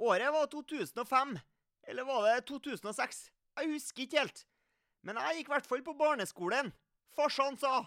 Året 0.01 0.33
var 0.33 0.49
2005. 0.55 1.37
Eller 1.91 2.05
var 2.09 2.21
det 2.31 2.47
2006? 2.49 3.29
Jeg 3.61 3.67
husker 3.75 4.01
ikke 4.07 4.21
helt. 4.25 4.47
Men 5.07 5.21
jeg 5.23 5.39
gikk 5.39 5.51
i 5.51 5.55
hvert 5.55 5.69
fall 5.71 5.85
på 5.87 5.95
barneskolen. 5.95 6.73
Farsan 7.15 7.55
sa 7.61 7.87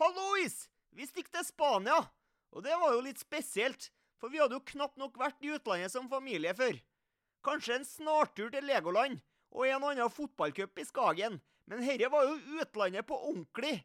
'Hallois! 0.00 0.66
Vi 0.90 1.06
stikker 1.06 1.38
til 1.38 1.46
Spania!' 1.46 2.10
Og 2.50 2.64
det 2.64 2.74
var 2.80 2.94
jo 2.94 3.04
litt 3.04 3.20
spesielt, 3.20 3.90
for 4.18 4.32
vi 4.32 4.40
hadde 4.40 4.56
jo 4.56 4.64
knapt 4.72 4.96
nok 4.98 5.18
vært 5.20 5.42
i 5.44 5.52
utlandet 5.54 5.92
som 5.92 6.08
familie 6.08 6.54
før. 6.56 6.78
Kanskje 7.44 7.76
en 7.76 7.84
snartur 7.84 8.48
til 8.50 8.64
Legoland 8.64 9.20
og 9.52 9.66
en 9.66 9.84
annen 9.84 10.10
fotballcup 10.10 10.78
i 10.80 10.86
Skagen, 10.88 11.36
men 11.66 11.84
herre 11.84 12.08
var 12.10 12.24
jo 12.26 12.62
utlandet 12.62 13.06
på 13.06 13.18
ordentlig. 13.18 13.84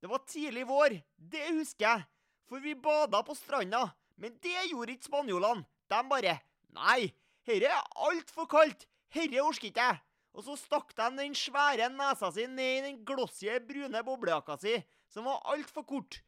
Det 0.00 0.10
var 0.10 0.24
tidlig 0.26 0.64
vår, 0.68 0.96
det 1.16 1.44
husker 1.58 1.86
jeg, 1.86 2.06
for 2.48 2.64
vi 2.64 2.74
bada 2.74 3.22
på 3.22 3.36
stranda, 3.38 3.92
men 4.16 4.34
det 4.42 4.70
gjorde 4.70 4.96
ikke 4.96 5.10
spanjolene. 5.10 5.66
De 5.88 6.00
bare 6.10 6.40
Nei, 6.74 7.12
herre 7.46 7.70
er 7.70 7.92
altfor 8.08 8.48
kaldt, 8.50 8.88
herre 9.14 9.44
orker 9.44 9.68
ikke 9.70 9.84
jeg. 9.84 10.00
Og 10.34 10.42
så 10.42 10.56
stakk 10.58 10.90
de 10.98 11.06
den 11.14 11.34
svære 11.38 11.88
nesa 11.94 12.30
si 12.34 12.46
ned 12.50 12.78
i 12.78 12.84
den 12.88 12.98
glossige, 13.06 13.60
brune 13.62 14.02
boblejakka 14.06 14.58
si, 14.58 14.74
som 15.08 15.28
var 15.30 15.44
altfor 15.52 15.86
kort. 15.86 16.18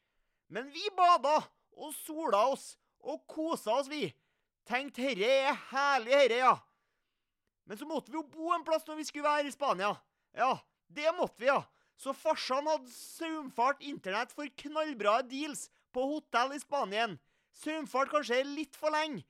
Men 0.48 0.70
vi 0.70 0.84
bada 0.94 1.40
og 1.74 1.94
sola 1.98 2.44
oss 2.52 2.76
og 3.02 3.24
kosa 3.30 3.80
oss, 3.80 3.90
vi. 3.90 4.08
Tenkte 4.66 5.02
herre 5.02 5.30
er 5.50 5.58
herlig, 5.72 6.14
herre, 6.14 6.38
ja. 6.42 6.54
Men 7.66 7.78
så 7.78 7.86
måtte 7.86 8.12
vi 8.12 8.18
jo 8.18 8.26
bo 8.30 8.52
en 8.54 8.64
plass 8.66 8.86
når 8.86 9.00
vi 9.00 9.08
skulle 9.08 9.26
være 9.26 9.50
i 9.50 9.54
Spania. 9.54 9.92
Ja, 10.36 10.52
det 10.86 11.10
måtte 11.18 11.42
vi, 11.42 11.50
ja. 11.50 11.64
Så 11.98 12.12
farsan 12.14 12.68
hadde 12.68 12.92
saumfart 12.92 13.82
internett 13.82 14.34
for 14.36 14.50
knallbra 14.62 15.20
deals 15.26 15.66
på 15.94 16.04
hotell 16.10 16.54
i 16.54 16.60
Spanien. 16.62 17.16
Saumfart 17.56 18.12
kanskje 18.12 18.42
litt 18.46 18.76
for 18.78 18.94
lenge. 18.94 19.24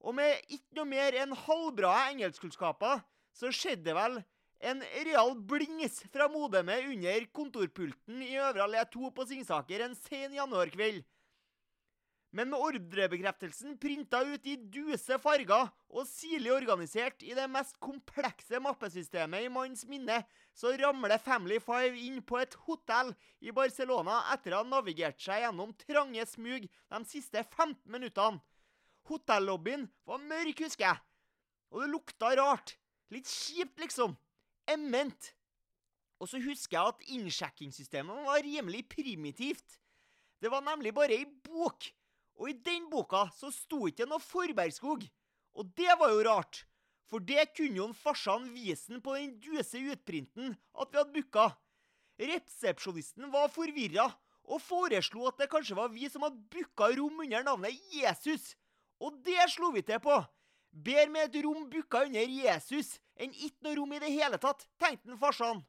Og 0.00 0.14
med 0.16 0.38
ikke 0.48 0.78
noe 0.78 0.88
mer 0.88 1.16
enn 1.18 1.34
halvbra 1.36 1.92
engelskkunnskaper, 2.10 3.02
så 3.36 3.52
skjedde 3.54 3.94
vel 3.96 4.20
en 4.60 4.82
real 5.06 5.32
blings 5.48 6.02
fra 6.12 6.26
modemet 6.28 6.90
under 6.92 7.24
kontorpulten 7.36 8.20
i 8.26 8.36
Øvre 8.36 8.66
Allé 8.66 8.82
2 8.92 9.12
på 9.16 9.24
Singsaker 9.28 9.86
en 9.86 9.96
sen 9.96 10.36
januarkveld. 10.36 11.00
Men 12.30 12.52
med 12.52 12.62
ordrebekreftelsen 12.62 13.74
printa 13.82 14.20
ut 14.22 14.44
i 14.46 14.54
duse 14.54 15.16
farger 15.18 15.72
og 15.90 16.06
sirlig 16.06 16.52
organisert 16.54 17.24
i 17.26 17.32
det 17.34 17.48
mest 17.50 17.74
komplekse 17.82 18.60
mappesystemet 18.62 19.48
i 19.48 19.50
manns 19.50 19.82
minne, 19.90 20.20
så 20.54 20.70
ramler 20.78 21.18
Family 21.18 21.58
Five 21.58 21.98
inn 21.98 22.20
på 22.22 22.38
et 22.38 22.54
hotell 22.68 23.10
i 23.42 23.50
Barcelona 23.54 24.20
etter 24.36 24.54
å 24.54 24.62
ha 24.62 24.68
navigert 24.68 25.18
seg 25.18 25.42
gjennom 25.42 25.74
trange 25.82 26.26
smug 26.30 26.68
de 26.70 27.02
siste 27.10 27.42
15 27.42 27.80
minuttene. 27.90 28.38
Hotellobbyen 29.10 29.88
var 30.06 30.22
mørk, 30.22 30.62
husker 30.68 30.86
jeg. 30.86 31.02
Og 31.74 31.82
det 31.82 31.90
lukta 31.90 32.30
rart. 32.38 32.76
Litt 33.10 33.26
kjipt, 33.26 33.78
liksom. 33.82 34.14
Ement. 34.70 35.32
Og 36.20 36.28
så 36.30 36.40
husker 36.44 36.76
jeg 36.76 36.92
at 36.94 37.06
innsjekkingssystemet 37.16 38.26
var 38.26 38.42
rimelig 38.44 38.84
primitivt. 38.92 39.80
Det 40.40 40.50
var 40.52 40.64
nemlig 40.64 40.92
bare 40.96 41.16
ei 41.18 41.26
bok, 41.26 41.88
og 42.40 42.50
i 42.50 42.56
den 42.56 42.86
boka 42.92 43.26
så 43.36 43.50
sto 43.52 43.86
ikke 43.88 44.06
noe 44.08 44.22
Forbergskog. 44.22 45.04
Og 45.58 45.72
det 45.76 45.90
var 45.98 46.12
jo 46.12 46.22
rart, 46.24 46.62
for 47.10 47.24
det 47.24 47.50
kunne 47.56 47.80
jo 47.80 47.88
farsan 47.96 48.46
vise 48.54 49.00
på 49.02 49.16
den 49.18 49.34
duse 49.42 49.80
utprinten 49.92 50.54
at 50.54 50.92
vi 50.92 51.00
hadde 51.00 51.16
booka. 51.16 51.48
Resepsjonisten 52.20 53.30
var 53.32 53.50
forvirra 53.52 54.06
og 54.50 54.60
foreslo 54.62 55.26
at 55.28 55.40
det 55.40 55.50
kanskje 55.50 55.76
var 55.78 55.90
vi 55.92 56.08
som 56.12 56.24
hadde 56.26 56.42
booka 56.52 56.90
rom 56.96 57.24
under 57.24 57.44
navnet 57.46 57.80
Jesus. 57.94 58.54
Og 59.00 59.18
det 59.24 59.40
slo 59.50 59.72
vi 59.74 59.82
til 59.82 60.00
på. 60.04 60.20
Bedre 60.70 61.10
med 61.10 61.28
et 61.28 61.42
rom 61.44 61.66
booka 61.70 62.04
under 62.06 62.30
Jesus 62.30 62.94
enn 63.20 63.34
ikke 63.34 63.66
noe 63.66 63.76
rom 63.76 63.92
i 63.96 64.00
det 64.02 64.12
hele 64.14 64.38
tatt, 64.40 64.64
tenkte 64.80 65.10
han 65.10 65.20
farsan. 65.20 65.64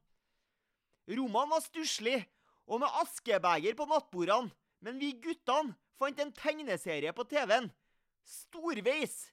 Rommene 1.09 1.51
var 1.51 1.63
stusslige, 1.65 2.27
og 2.69 2.83
med 2.83 2.97
askebeger 3.01 3.75
på 3.75 3.87
nattbordene, 3.89 4.53
men 4.85 5.01
vi 5.01 5.11
guttene 5.23 5.75
fant 5.99 6.21
en 6.21 6.31
tegneserie 6.33 7.11
på 7.17 7.25
TV-en. 7.29 7.69
Storveis. 8.23 9.31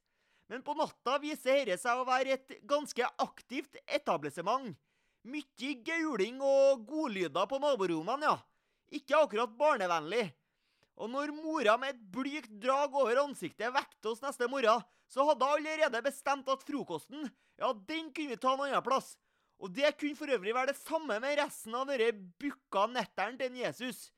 Men 0.48 0.64
på 0.64 0.72
natta 0.74 1.18
viser 1.20 1.66
dette 1.68 1.82
seg 1.82 2.00
å 2.00 2.08
være 2.08 2.38
et 2.38 2.58
ganske 2.68 3.04
aktivt 3.20 3.76
etablissement. 3.84 4.72
Mye 5.28 5.72
gauling 5.84 6.40
og 6.40 6.86
godlyder 6.88 7.48
på 7.50 7.60
naborommene, 7.60 8.32
ja. 8.32 8.38
Ikke 8.88 9.20
akkurat 9.20 9.52
barnevennlig. 9.58 10.30
Og 10.98 11.12
når 11.12 11.34
mora 11.36 11.76
med 11.78 11.92
et 11.92 12.06
blygt 12.14 12.54
drag 12.62 12.94
over 12.96 13.20
ansiktet 13.20 13.74
vekte 13.74 14.14
oss 14.14 14.24
neste 14.24 14.48
morgen, 14.50 14.82
så 15.08 15.24
hadde 15.24 15.46
jeg 15.46 15.60
allerede 15.62 16.04
bestemt 16.04 16.50
at 16.52 16.64
frokosten, 16.68 17.30
ja, 17.58 17.72
den 17.88 18.12
kunne 18.12 18.34
vi 18.34 18.40
ta 18.40 18.54
en 18.54 18.66
annen 18.66 18.84
plass. 18.84 19.16
Og 19.58 19.72
det 19.74 19.96
kunne 19.98 20.16
for 20.18 20.30
øvrig 20.30 20.54
være 20.54 20.70
det 20.70 20.78
samme 20.78 21.18
med 21.18 21.38
resten 21.40 21.74
av 21.74 21.88
denne 21.90 22.12
bukka 22.38 22.86
netteren 22.92 23.38
til 23.40 23.56
Jesus. 23.58 24.10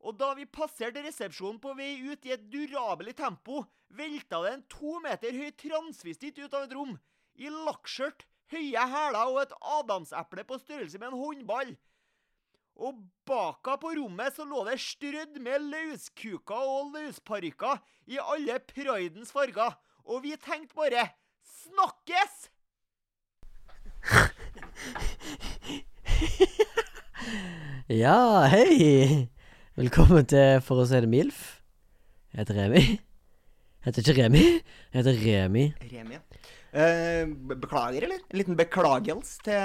Og 0.00 0.16
da 0.20 0.32
vi 0.36 0.48
passerte 0.48 1.02
resepsjonen 1.04 1.60
på 1.60 1.74
vei 1.76 1.94
ut 2.08 2.26
i 2.28 2.34
et 2.34 2.48
durabelig 2.52 3.14
tempo, 3.20 3.62
velta 3.92 4.40
det 4.44 4.52
en 4.54 4.66
to 4.72 4.98
meter 5.04 5.36
høy 5.36 5.52
transvestitt 5.60 6.40
ut 6.40 6.56
av 6.56 6.66
et 6.66 6.74
rom. 6.76 6.96
I 7.40 7.52
lakkskjørt, 7.52 8.26
høye 8.52 8.86
hæler 8.92 9.30
og 9.30 9.42
et 9.44 9.54
adamseple 9.78 10.44
på 10.48 10.58
størrelse 10.60 11.00
med 11.00 11.12
en 11.12 11.20
håndball. 11.20 11.72
Og 12.80 13.00
baka 13.28 13.76
på 13.80 13.92
rommet 13.98 14.36
så 14.36 14.46
lå 14.48 14.64
det 14.68 14.78
strødd 14.80 15.36
med 15.44 15.68
løskuker 15.68 16.72
og 16.74 16.94
løsparykker 16.96 17.80
i 18.12 18.20
alle 18.20 18.56
pridens 18.72 19.32
farger. 19.36 19.76
Og 20.04 20.22
vi 20.24 20.36
tenkte 20.40 20.74
bare 20.76 21.08
Snakkes! 21.44 22.48
Ja, 27.90 28.46
hei! 28.46 29.26
Velkommen 29.74 30.26
til 30.30 30.60
For 30.62 30.78
å 30.78 30.84
se 30.86 31.00
det 31.02 31.08
MILF. 31.10 31.40
Jeg 32.30 32.44
heter 32.44 32.54
Remi. 32.60 32.82
Jeg 32.86 33.88
heter 33.88 34.02
ikke 34.04 34.14
Remi, 34.20 34.42
jeg 34.46 34.94
heter 34.94 35.18
Remi. 35.24 35.64
Remi, 35.90 36.14
ja. 36.14 36.22
Eh, 36.70 37.26
beklager, 37.50 38.06
eller? 38.06 38.22
En 38.30 38.38
liten 38.38 38.58
beklagelse 38.58 39.42
til 39.42 39.58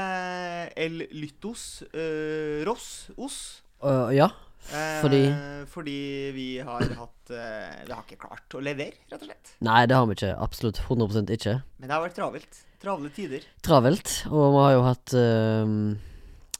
El 0.85 1.06
Lyttos 1.13 1.84
eh, 1.91 2.66
Ross 2.66 3.12
Os. 3.13 3.38
Uh, 3.85 4.09
ja, 4.16 4.31
Eh, 4.73 5.01
Fordi? 5.03 5.21
Fordi 5.69 5.97
vi 6.33 6.47
har 6.65 6.81
hatt 6.97 7.29
eh, 7.29 7.85
Vi 7.85 7.91
har 7.93 8.01
ikke 8.01 8.17
klart 8.25 8.55
å 8.57 8.61
levere, 8.63 8.97
rett 9.11 9.21
og 9.21 9.27
slett. 9.29 9.53
nei, 9.65 9.85
det 9.85 9.95
har 9.97 10.07
vi 10.09 10.17
ikke. 10.17 10.33
Absolutt 10.41 10.81
100% 10.87 11.31
ikke. 11.37 11.55
Men 11.77 11.89
det 11.89 11.95
har 11.95 12.03
vært 12.05 12.17
travelt. 12.17 12.59
Travle 12.81 13.09
tider. 13.13 13.45
Travelt. 13.65 14.11
Og 14.31 14.43
vi 14.55 14.59
har 14.63 14.73
jo 14.75 14.83
hatt 14.85 15.13
øhm, 15.17 15.77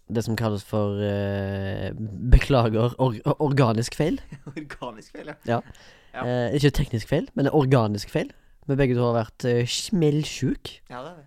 det 0.08 0.24
som 0.26 0.38
kalles 0.40 0.64
for 0.66 1.02
øh, 1.02 1.92
Beklager 2.32 2.96
or 3.02 3.18
organisk 3.40 3.98
feil. 3.98 4.22
Organisk 4.54 5.18
feil, 5.18 5.34
ja. 5.34 5.38
Ja. 5.50 5.62
Ja. 6.16 6.24
Eh, 6.24 6.56
ikke 6.56 6.72
teknisk 6.78 7.10
feil, 7.12 7.30
men 7.36 7.50
organisk 7.52 8.10
feil. 8.14 8.32
Vi 8.66 8.78
begge 8.80 8.96
to 8.98 9.04
har 9.06 9.14
vært 9.20 9.46
uh, 9.46 9.62
smellsjuk. 9.70 10.80
Ja, 10.90 11.04
det 11.04 11.12
er 11.12 11.18
det. 11.20 11.26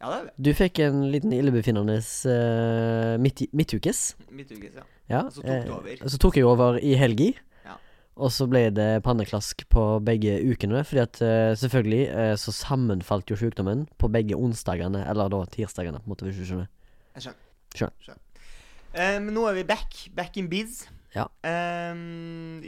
Ja, 0.00 0.08
det 0.08 0.16
er 0.16 0.24
det. 0.30 0.32
Du 0.40 0.50
fikk 0.56 0.78
en 0.80 1.02
liten 1.12 1.32
illebefinnende 1.36 1.98
uh, 2.00 3.18
midt, 3.20 3.42
midtukes. 3.52 4.14
Midtukes, 4.32 4.78
ja. 4.78 4.84
Ja. 5.10 5.20
Så 5.28 5.42
tok 5.42 5.66
du 5.66 5.72
over. 5.74 5.90
eh, 5.92 6.08
så 6.08 6.20
tok 6.22 6.36
jeg 6.38 6.46
over 6.48 6.78
i 6.80 6.94
helgi. 6.96 7.34
Ja. 7.66 7.74
Og 8.16 8.32
så 8.32 8.46
ble 8.48 8.62
det 8.72 9.02
panneklask 9.04 9.66
på 9.68 9.84
begge 10.06 10.38
ukene, 10.46 10.80
fordi 10.88 11.02
at 11.04 11.20
uh, 11.20 11.52
selvfølgelig 11.58 12.02
uh, 12.14 12.32
så 12.40 12.54
sammenfalt 12.56 13.28
jo 13.28 13.36
sykdommen 13.36 13.84
på 14.00 14.08
begge 14.08 14.38
onsdagene, 14.38 15.04
eller 15.10 15.28
da 15.34 15.42
tirsdagene, 15.52 16.00
på 16.00 16.08
en 16.08 16.14
måte, 16.14 16.28
hvis 16.30 16.40
du 16.40 16.48
skjønner. 16.48 16.70
Jeg 17.18 17.26
skjønner. 17.26 17.46
Skjønner. 17.76 18.06
skjønner. 18.06 19.20
men 19.20 19.34
nå 19.36 19.44
er 19.50 19.60
vi 19.60 19.68
back. 19.68 20.06
Back 20.16 20.40
in 20.40 20.48
biz. 20.50 20.86
Ja. 21.14 21.26
Eh, 21.44 21.92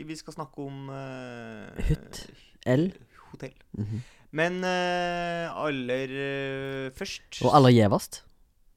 vi 0.05 0.17
skal 0.19 0.35
snakke 0.37 0.67
om 0.67 0.91
Hytt. 1.89 2.27
L. 2.67 2.91
Hotell. 3.31 3.57
Mhm. 3.79 4.03
Men 4.33 4.63
eh, 4.65 5.51
aller 5.53 6.13
eh, 6.17 6.91
først 6.97 7.43
Og 7.45 7.53
aller 7.59 7.75
gjevest. 7.77 8.23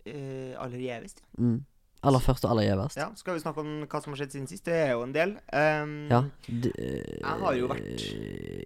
eh, 0.05 0.51
Aller 0.59 0.81
gjevest, 0.83 1.21
ja. 1.23 1.43
Mm. 1.43 1.61
Aller 2.05 2.21
først 2.21 2.43
og 2.45 2.51
aller 2.51 2.67
gjevest. 2.67 2.97
ja. 2.99 3.07
Skal 3.17 3.33
vi 3.33 3.39
snakke 3.41 3.63
om 3.63 3.69
hva 3.89 4.01
som 4.03 4.13
har 4.13 4.19
skjedd 4.19 4.33
siden 4.35 4.47
sist? 4.51 4.65
Det 4.67 4.75
er 4.77 4.91
jo 4.93 5.01
en 5.07 5.13
del. 5.15 5.31
Um, 5.49 5.93
Ja. 6.11 6.19
D 6.45 6.69
eh, 6.77 7.19
Jeg 7.21 7.39
har 7.41 7.53
jo 7.57 7.67
vært- 7.71 8.03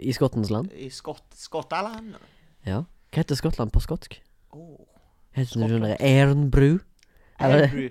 I 0.01 0.12
Skottens 0.18 0.50
land. 0.51 0.74
I 0.74 0.89
Skott 0.89 1.24
Skottland. 1.39 2.15
Ja. 2.65 2.81
Hva 3.13 3.21
heter 3.24 3.35
Skottland 3.39 3.71
på 3.71 3.80
skotsk? 3.81 4.18
Oh. 4.51 4.75
Heter 5.31 5.45
det 5.45 5.69
Skottland. 5.69 5.85
sånn 5.85 6.01
Ernbru? 6.01 6.80
Er 7.39 7.47
det- 7.47 7.69
Iron 7.69 7.69
Brew. 7.77 7.89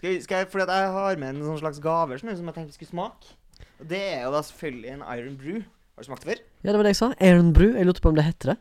Skal, 0.00 0.22
skal 0.22 0.36
jeg, 0.38 0.48
fordi 0.50 0.62
at 0.62 0.68
jeg 0.80 0.92
har 0.96 1.16
med 1.16 1.28
en 1.36 1.42
sånn 1.42 1.58
slags 1.60 1.78
gaver 1.78 2.18
som 2.18 2.28
jeg 2.30 2.38
tenkte 2.38 2.66
vi 2.66 2.72
skulle 2.72 2.88
smake. 2.90 3.34
Og 3.80 3.86
det 3.88 4.00
er 4.16 4.22
jo 4.24 4.30
da 4.32 4.40
selvfølgelig 4.42 4.90
en 4.92 5.02
Iron 5.18 5.36
Brew. 5.36 5.62
Har 6.00 6.06
du 6.06 6.08
smakt 6.08 6.22
det 6.24 6.32
før? 6.32 6.38
Ja, 6.64 6.72
det 6.72 6.78
var 6.80 6.86
det 6.86 6.90
jeg 6.94 6.96
sa. 6.96 7.06
Aaron 7.20 7.48
Brew. 7.52 7.74
Jeg 7.76 7.84
lurte 7.84 8.00
på 8.00 8.08
om 8.08 8.16
det 8.16 8.22
heter 8.24 8.54
det. 8.54 8.56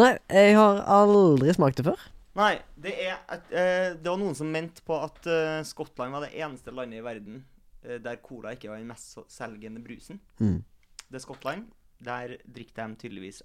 Nei, 0.00 0.14
jeg 0.32 0.54
har 0.56 0.78
aldri 0.88 1.52
smakt 1.52 1.76
det 1.76 1.84
før. 1.84 2.04
Nei, 2.38 2.54
det 2.80 2.94
er 2.96 3.18
et, 3.28 3.50
eh, 3.52 3.88
Det 4.00 4.08
var 4.08 4.16
noen 4.22 4.34
som 4.38 4.48
mente 4.48 4.80
på 4.86 4.96
at 5.04 5.26
eh, 5.28 5.60
Skottland 5.68 6.14
var 6.16 6.24
det 6.24 6.30
eneste 6.40 6.72
landet 6.72 7.02
i 7.02 7.04
verden 7.04 7.42
eh, 7.84 7.98
der 8.00 8.16
cola 8.24 8.54
ikke 8.56 8.70
var 8.70 8.80
den 8.80 8.88
mest 8.88 9.18
selgende 9.28 9.82
brusen. 9.84 10.22
Mm. 10.40 10.62
Det 11.10 11.20
er 11.20 11.24
Skottland. 11.26 11.66
Der 12.00 12.38
drikker 12.48 12.88
de 12.88 12.96
tydeligvis 13.04 13.42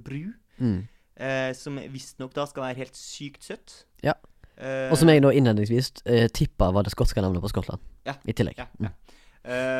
Brew. 0.00 0.32
Mm. 0.56 0.88
Eh, 1.20 1.52
som 1.52 1.76
visstnok 1.92 2.32
da 2.32 2.46
skal 2.48 2.64
være 2.70 2.80
helt 2.80 2.96
sykt 2.96 3.44
søtt. 3.44 3.82
Ja. 4.02 4.14
Eh, 4.56 4.88
Og 4.88 4.96
som 4.96 5.12
jeg 5.12 5.20
nå 5.20 5.34
innledningsvis 5.36 5.92
uh, 6.08 6.28
tippa 6.32 6.72
var 6.72 6.82
det 6.88 6.92
skotske 6.96 7.20
navnet 7.20 7.42
på 7.44 7.52
Skottland. 7.52 7.80
Ja. 8.08 8.14
I 8.24 8.32
tillegg. 8.32 8.56
Ja, 8.56 8.70
Mm. 8.78 8.88
ja. 8.88 9.16
Eh, 9.40 9.79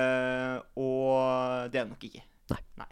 og 1.84 1.88
det 1.88 1.94
nok 1.96 2.06
ikke. 2.10 2.22
Nei. 2.52 2.60
Nei. 2.82 2.90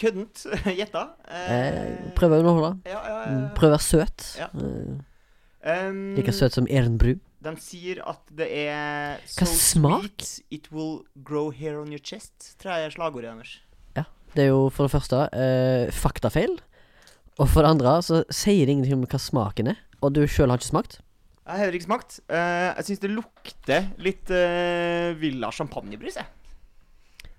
Køddent 0.00 0.42
gjetta. 0.80 1.06
Eh, 1.32 2.12
prøver 2.18 2.40
å 2.40 2.44
underholde. 2.44 2.74
Ja, 2.90 3.00
ja, 3.00 3.16
ja. 3.22 3.32
Mm, 3.32 3.48
Prøver 3.56 3.72
å 3.72 3.78
være 3.78 3.88
søt. 3.88 4.28
Ja. 4.40 4.50
Eh, 4.58 5.00
Um, 5.62 6.16
like 6.16 6.32
søt 6.34 6.56
som 6.56 6.66
Eren 6.66 6.96
Bru. 6.98 7.12
De 7.38 7.50
sier 7.62 8.00
at 8.02 8.18
det 8.34 8.48
er 8.50 9.20
Hva 9.22 9.46
so 9.46 9.54
smak? 9.54 10.08
sweet 10.18 10.56
it 10.58 10.64
will 10.74 11.04
grow 11.22 11.52
hair 11.54 11.76
on 11.78 11.92
your 11.94 12.02
chest, 12.02 12.56
tror 12.58 12.74
jeg 12.80 12.88
er 12.88 12.96
slagordet 12.96 13.30
deres. 13.30 13.60
Det 14.32 14.46
er 14.46 14.48
jo 14.48 14.70
for 14.72 14.88
det 14.88 14.94
første 14.94 15.18
eh, 15.36 15.90
faktafeil. 15.92 16.54
Og 17.36 17.48
for 17.52 17.60
det 17.60 17.72
andre 17.74 17.98
så 18.00 18.22
sier 18.32 18.64
det 18.64 18.72
ingenting 18.78 18.96
om 18.96 19.02
hva 19.04 19.18
smaken 19.20 19.68
er. 19.74 19.80
Og 20.00 20.14
du 20.16 20.22
sjøl 20.24 20.48
har 20.48 20.56
ikke 20.56 20.70
smakt. 20.70 20.94
Jeg 21.42 21.50
har 21.52 21.60
heller 21.60 21.76
ikke 21.76 21.88
smakt. 21.90 22.16
Eh, 22.32 22.68
jeg 22.78 22.86
syns 22.88 23.02
det 23.02 23.10
lukter 23.12 23.90
litt 24.00 24.32
uh, 24.32 25.12
Villa 25.20 25.50
champagnebrus, 25.52 26.16
jeg. 26.16 26.30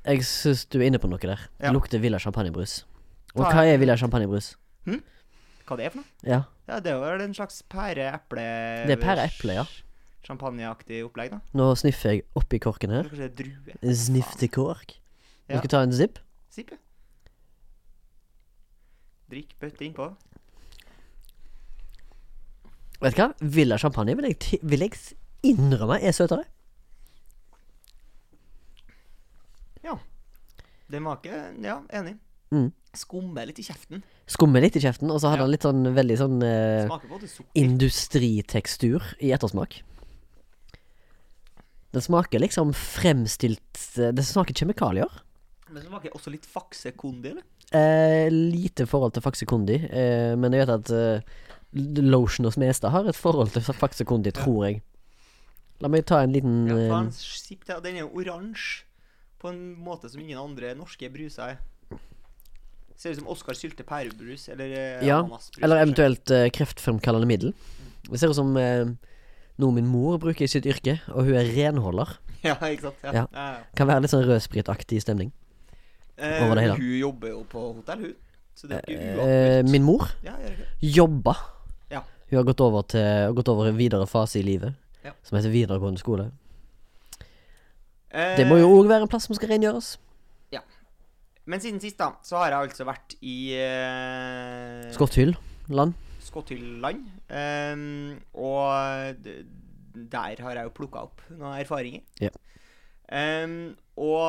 Jeg 0.03 0.25
syns 0.27 0.65
du 0.67 0.81
er 0.81 0.89
inne 0.89 0.99
på 0.99 1.07
noe 1.07 1.21
der. 1.21 1.39
Ja. 1.59 1.69
Det 1.69 1.73
lukter 1.77 2.01
Villa 2.03 2.19
champagnebrus. 2.19 2.81
Og 3.35 3.45
hva 3.47 3.63
er 3.65 3.79
Villa 3.81 3.95
champagnebrus? 3.99 4.53
Hva 4.83 5.77
det 5.79 5.85
er 5.87 5.93
for 5.93 6.01
noe? 6.01 6.09
Ja. 6.27 6.41
Ja, 6.67 6.79
Det 6.83 6.91
er 6.91 6.99
vel 6.99 7.21
en 7.23 7.33
slags 7.35 7.61
pære-eple 7.71 8.43
Det 8.87 8.97
er 8.97 9.01
pære-eple, 9.01 9.55
ja. 9.61 9.63
Champagneaktig 10.23 11.01
opplegg, 11.03 11.31
da. 11.31 11.39
Nå 11.55 11.69
sniffer 11.79 12.13
jeg 12.13 12.23
oppi 12.39 12.59
korken 12.63 12.91
her. 12.95 13.07
Kanskje 13.07 13.27
det 13.27 13.31
er 13.31 13.37
drue. 13.39 13.95
Sniff 13.95 14.35
til 14.39 14.51
kork. 14.51 14.95
Ja. 15.49 15.59
skal 15.59 15.69
ta 15.69 15.81
en 15.83 15.95
zipp. 15.95 16.19
ja. 16.57 16.77
Drikk 19.31 19.55
bøtte 19.59 19.83
innpå. 19.87 20.07
Vet 23.03 23.15
du 23.15 23.19
hva? 23.23 23.29
Villa 23.41 23.77
champagne 23.81 24.15
vil 24.15 24.29
jeg, 24.29 24.59
vil 24.63 24.85
jeg 24.85 24.99
innrømme 25.43 25.97
er 25.99 26.15
søtere. 26.15 26.45
Den 30.91 31.03
var 31.07 31.17
ikke 31.21 31.63
Ja, 31.63 31.81
enig. 31.91 32.17
Mm. 32.51 32.71
Skummer 32.93 33.47
litt 33.49 33.57
i 33.59 33.63
kjeften. 33.65 34.03
Skummer 34.29 34.61
litt 34.61 34.75
i 34.77 34.79
kjeften, 34.83 35.09
og 35.09 35.19
så 35.19 35.29
hadde 35.31 35.41
Ja. 35.41 35.45
den 35.47 35.51
litt 35.51 35.63
sånn 35.65 35.83
veldig 35.95 36.17
sånn 36.19 36.43
eh, 36.43 36.85
Smaker 36.85 37.09
både 37.09 37.27
sukker 37.27 37.49
industritekstur 37.55 39.01
i 39.21 39.31
ettersmak. 39.33 39.81
Den 41.93 42.01
smaker 42.01 42.39
liksom 42.41 42.73
fremstilt 42.73 43.81
eh, 43.97 44.11
Det 44.13 44.23
smaker 44.25 44.53
kjemikalier. 44.53 45.09
Men 45.69 45.81
det 45.81 45.87
smaker 45.89 46.13
også 46.13 46.29
litt 46.33 46.45
fakse-kondi, 46.45 47.31
eller? 47.33 47.43
Eh, 47.73 48.29
lite 48.29 48.85
forhold 48.85 49.13
til 49.15 49.23
Faxe 49.25 49.45
Kondi, 49.49 49.79
eh, 49.89 50.35
men 50.37 50.53
jeg 50.53 50.67
vet 50.67 50.73
at 50.75 50.91
eh, 50.93 51.21
Lotion 52.05 52.45
og 52.45 52.53
Smestad 52.53 52.91
har 52.93 53.07
et 53.09 53.17
forhold 53.17 53.49
til 53.55 53.63
Faxe 53.73 54.05
Kondi, 54.05 54.29
tror 54.35 54.67
jeg. 54.67 54.81
La 55.81 55.89
meg 55.89 56.05
ta 56.05 56.19
en 56.21 56.35
liten 56.35 56.67
Ja, 56.69 56.75
eh, 56.77 56.89
faen, 56.91 57.09
sipp 57.17 57.65
til. 57.65 57.79
Den 57.81 57.95
er 57.97 58.03
jo 58.05 58.11
oransje 58.21 58.83
på 59.43 59.51
en 59.51 59.61
måte 59.83 60.09
som 60.09 60.21
ingen 60.23 60.39
andre 60.39 60.73
norske 60.79 61.09
bruser 61.11 61.53
er. 61.53 61.99
Ser 62.95 63.11
ut 63.15 63.19
som 63.19 63.27
Oskar 63.33 63.57
Sylte 63.57 63.83
pærebrus, 63.83 64.45
eller 64.53 64.71
eh, 64.71 65.05
Ja, 65.07 65.19
ananasbrus. 65.23 65.63
Eller 65.65 65.81
eventuelt 65.83 66.31
uh, 66.31 66.45
kreftfremkallende 66.53 67.27
middel. 67.27 67.53
Det 68.07 68.19
ser 68.21 68.31
ut 68.31 68.37
som 68.37 68.53
uh, 68.55 68.93
noe 69.59 69.75
min 69.75 69.87
mor 69.89 70.19
bruker 70.21 70.45
i 70.45 70.51
sitt 70.51 70.67
yrke, 70.69 70.99
og 71.11 71.27
hun 71.27 71.35
er 71.39 71.49
renholder. 71.57 72.15
Ja, 72.43 72.57
ikke 72.67 72.89
sant? 72.89 73.03
Ja. 73.07 73.21
Ja. 73.31 73.43
Kan 73.79 73.87
være 73.87 74.03
litt 74.03 74.11
sånn 74.11 74.25
rødspritaktig 74.27 74.97
stemning. 74.99 75.29
Eh, 76.17 76.41
Over 76.43 76.57
det 76.59 76.65
hele. 76.65 76.73
Hun 76.75 76.97
jobber 76.99 77.29
jo 77.31 77.37
på 77.47 77.61
hotell, 77.77 78.01
hun. 78.03 78.15
Så 78.53 78.67
det 78.67 78.81
er 78.81 78.89
ikke 78.91 79.27
Eh, 79.33 79.59
min 79.71 79.85
mor 79.87 80.03
Ja, 80.25 80.33
jobba. 80.83 81.33
Ja. 81.89 82.01
Hun 82.29 82.37
har 82.41 82.43
gått 82.49 82.59
over 82.65 82.83
til 82.91 83.31
gått 83.39 83.47
over 83.49 83.71
en 83.71 83.79
videre 83.79 84.05
fase 84.11 84.41
i 84.41 84.43
livet, 84.43 84.75
Ja. 85.07 85.15
som 85.23 85.37
heter 85.39 85.55
videregående 85.55 86.03
skole. 86.03 86.27
Eh, 88.13 88.35
Det 88.37 88.45
må 88.47 88.59
jo 88.61 88.69
òg 88.77 88.87
være 88.91 89.01
en 89.07 89.11
plass 89.11 89.25
som 89.29 89.35
skal 89.35 89.49
rengjøres. 89.55 89.97
Ja. 90.53 90.61
Men 91.45 91.59
siden 91.59 91.81
sist, 91.81 91.97
da, 91.99 92.11
så 92.23 92.37
har 92.37 92.51
jeg 92.53 92.69
altså 92.69 92.85
vært 92.87 93.15
i 93.21 93.37
eh, 93.57 94.91
Skotthyll 94.93 95.33
land. 95.69 95.93
Skotthylland. 96.23 97.03
ehm, 97.29 98.19
og 98.33 99.17
der 99.93 100.41
har 100.41 100.55
jeg 100.57 100.63
jo 100.63 100.73
plukka 100.77 101.03
opp 101.07 101.21
noen 101.29 101.59
erfaringer. 101.59 102.01
Ja. 102.21 102.29
Ehm, 103.11 103.75
og 103.97 104.23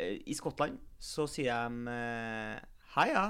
eh, 0.00 0.18
i 0.26 0.34
Skottland 0.36 0.76
så 1.00 1.26
sier 1.30 1.68
de 1.68 1.92
uh, 1.92 2.60
heia. 2.96 3.24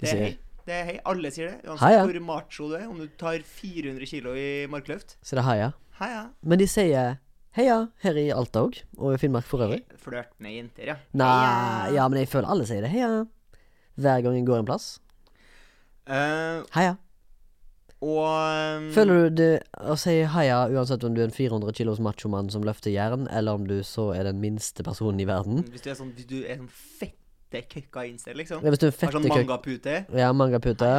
Det 0.00 0.10
er 0.12 0.20
hei. 0.22 0.30
Det 0.66 0.74
er 0.74 0.84
hei. 0.88 0.96
Alle 1.06 1.30
sier 1.30 1.50
det. 1.52 1.68
Uansett 1.68 1.86
Heia. 1.86 2.04
hvor 2.04 2.20
macho 2.26 2.68
du 2.70 2.74
er. 2.78 2.86
Om 2.88 2.98
du 3.00 3.06
tar 3.18 3.38
400 3.44 4.06
kilo 4.10 4.32
i 4.36 4.66
markløft. 4.70 5.16
Så 5.22 5.36
det 5.36 5.44
er 5.44 5.48
heia. 5.50 5.68
Heia. 6.00 6.22
Men 6.42 6.60
de 6.60 6.66
sier 6.68 7.16
heia 7.56 7.78
her 8.04 8.18
i 8.20 8.28
Alta 8.34 8.66
òg, 8.66 8.78
og 8.98 9.16
i 9.16 9.20
Finnmark 9.20 9.48
for 9.48 9.64
øvrig. 9.64 9.82
Flørt 10.02 10.34
med 10.42 10.58
jenter, 10.58 10.92
ja. 10.92 10.96
Nei, 11.16 11.96
ja, 11.96 12.06
men 12.08 12.20
jeg 12.20 12.30
føler 12.32 12.52
alle 12.52 12.68
sier 12.68 12.84
det. 12.84 12.92
Heia. 12.92 13.24
Hver 13.96 14.22
gang 14.24 14.36
jeg 14.36 14.46
går 14.48 14.60
en 14.60 14.68
plass. 14.68 14.88
Eh, 16.06 16.62
Heia. 16.76 16.96
og 18.04 18.26
um, 18.28 18.90
Føler 18.94 19.16
du 19.16 19.38
det 19.40 19.52
å 19.80 19.96
si 19.98 20.18
heia 20.30 20.58
uansett 20.70 21.02
om 21.08 21.16
du 21.16 21.22
er 21.24 21.30
en 21.30 21.34
400 21.34 21.74
kilos 21.74 22.02
machomann 22.04 22.50
som 22.52 22.66
løfter 22.66 22.92
jern, 22.94 23.24
eller 23.32 23.58
om 23.58 23.64
du 23.66 23.80
så 23.86 24.10
er 24.14 24.28
den 24.28 24.42
minste 24.42 24.84
personen 24.86 25.22
i 25.22 25.26
verden? 25.28 25.64
Hvis 25.72 25.86
du 25.86 25.90
er 25.90 25.98
sånn, 25.98 26.12
hvis 26.14 26.28
du 26.30 26.36
er 26.44 26.60
sånn 26.60 26.70
fette 26.70 27.64
køkka 27.72 28.04
innsted, 28.10 28.36
liksom. 28.38 28.60
Ja, 28.62 28.74
hvis 28.74 28.84
du 28.84 28.90
er 28.90 28.94
fette 28.94 29.10
Har 29.14 29.18
sånn 29.18 29.32
mangapute. 29.32 29.96
Ja, 30.14 30.30
mangapute. 30.36 30.92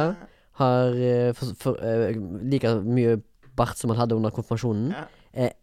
Har 0.58 0.98
eh, 0.98 1.30
for, 1.38 1.54
for, 1.62 1.80
eh, 1.86 2.18
like 2.50 2.74
mye 2.82 3.20
bart 3.58 3.78
som 3.78 3.94
han 3.94 4.02
hadde 4.02 4.18
under 4.18 4.34
konfirmasjonen. 4.34 4.90
Ja. 4.92 5.06
Eh, 5.38 5.54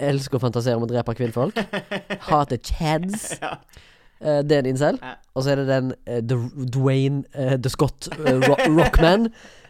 elsker 0.00 0.38
å 0.38 0.40
fantasere 0.40 0.78
om 0.78 0.86
å 0.86 0.88
drepe 0.88 1.12
kvinnfolk. 1.18 1.58
Hater 2.30 2.60
chads. 2.64 3.34
Ja. 3.42 3.58
Uh, 4.18 4.40
det 4.42 4.56
er 4.56 4.64
en 4.64 4.72
incel. 4.72 4.98
Ja. 5.04 5.14
Og 5.36 5.44
så 5.44 5.52
er 5.52 5.60
det 5.60 5.68
den 5.68 5.92
uh, 5.94 6.20
The 6.24 6.66
Dwayne 6.74 7.22
uh, 7.36 7.54
The 7.60 7.70
Scott 7.70 8.08
ro 8.16 8.56
Rockman, 8.78 9.28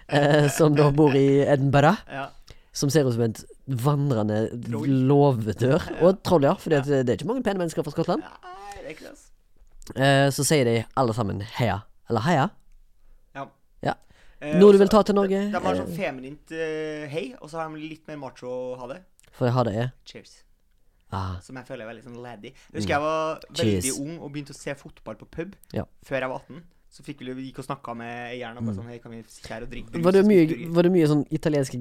som 0.57 0.77
da 0.79 0.89
bor 0.95 1.17
i 1.19 1.43
Edinburgh. 1.45 2.05
ja. 2.13 2.29
Som 2.79 2.93
ser 2.95 3.09
ut 3.09 3.17
som 3.17 3.25
en 3.25 3.35
vandrende 3.83 4.53
låvedør. 4.87 5.83
Og 5.99 6.21
troll, 6.23 6.45
ja. 6.47 6.53
For 6.63 6.71
det 6.71 7.01
er 7.01 7.17
ikke 7.17 7.27
mange 7.27 7.43
pene 7.43 7.59
mennesker 7.59 7.83
fra 7.83 7.91
Skottland. 7.91 8.23
Nei, 8.23 8.75
det 8.77 8.85
er 8.85 8.93
ikke 8.93 9.09
det, 9.09 10.05
så 10.37 10.45
sier 10.47 10.69
de 10.69 10.77
alle 11.01 11.17
sammen 11.17 11.43
heia. 11.57 11.81
Eller 12.07 12.23
heia. 12.29 12.47
Noe 14.39 14.71
du 14.71 14.79
vil 14.79 14.91
ta 14.93 15.01
til 15.03 15.17
Norge? 15.19 15.41
De, 15.51 15.59
har 15.65 15.79
sånn 15.81 15.97
feminint 15.97 16.53
hei, 17.11 17.25
og 17.41 17.51
så 17.51 17.59
har 17.59 17.73
de 17.73 17.83
litt 17.83 18.07
mer 18.07 18.21
macho 18.23 18.53
ha 18.79 18.93
det. 18.93 19.01
For 19.33 19.47
jeg 19.47 19.53
har 19.55 19.65
det 19.65 19.77
er 19.77 19.89
Cheers. 20.05 20.45
ah, 21.13 21.37
Som 21.41 21.57
jeg 21.57 21.67
føler 21.67 21.85
er 21.87 21.95
veldig 21.95 22.05
sånn 22.05 22.23
laddy. 22.23 22.51
Jeg 22.73 22.81
husker 22.83 22.95
jeg 22.95 23.01
var 23.01 23.41
veldig 23.53 23.93
Mm. 23.93 24.01
Ung 24.09 24.19
og 24.23 24.33
begynte 24.33 24.53
å 24.53 24.59
se 24.59 24.75
fotball 24.75 25.17
på 25.17 25.27
pub 25.31 25.55
Ja. 25.75 25.85
før 26.05 26.21
jeg 26.21 26.29
var 26.29 26.39
18. 26.49 26.63
Så 26.91 27.03
fikk 27.05 27.19
vi, 27.21 27.51
gikk 27.53 27.59
og 27.59 27.65
snakka 27.67 27.95
med 27.95 28.33
eieren 28.33 28.57
og 28.57 28.65
bare 28.65 28.75
sånn 28.77 28.87
Hei, 28.89 28.99
kan 28.99 29.13
vi 29.13 29.23
sitte 29.29 29.49
her 29.53 29.63
og 29.63 29.69
drikke 29.71 29.91
brus? 29.93 30.01
Mm. 30.01 30.05
var, 30.05 30.13
det 30.13 30.25
mye, 30.25 30.73
var 30.75 30.83
det 30.83 30.93
mye 30.93 31.07
sånn 31.07 31.27
italiensk 31.31 31.73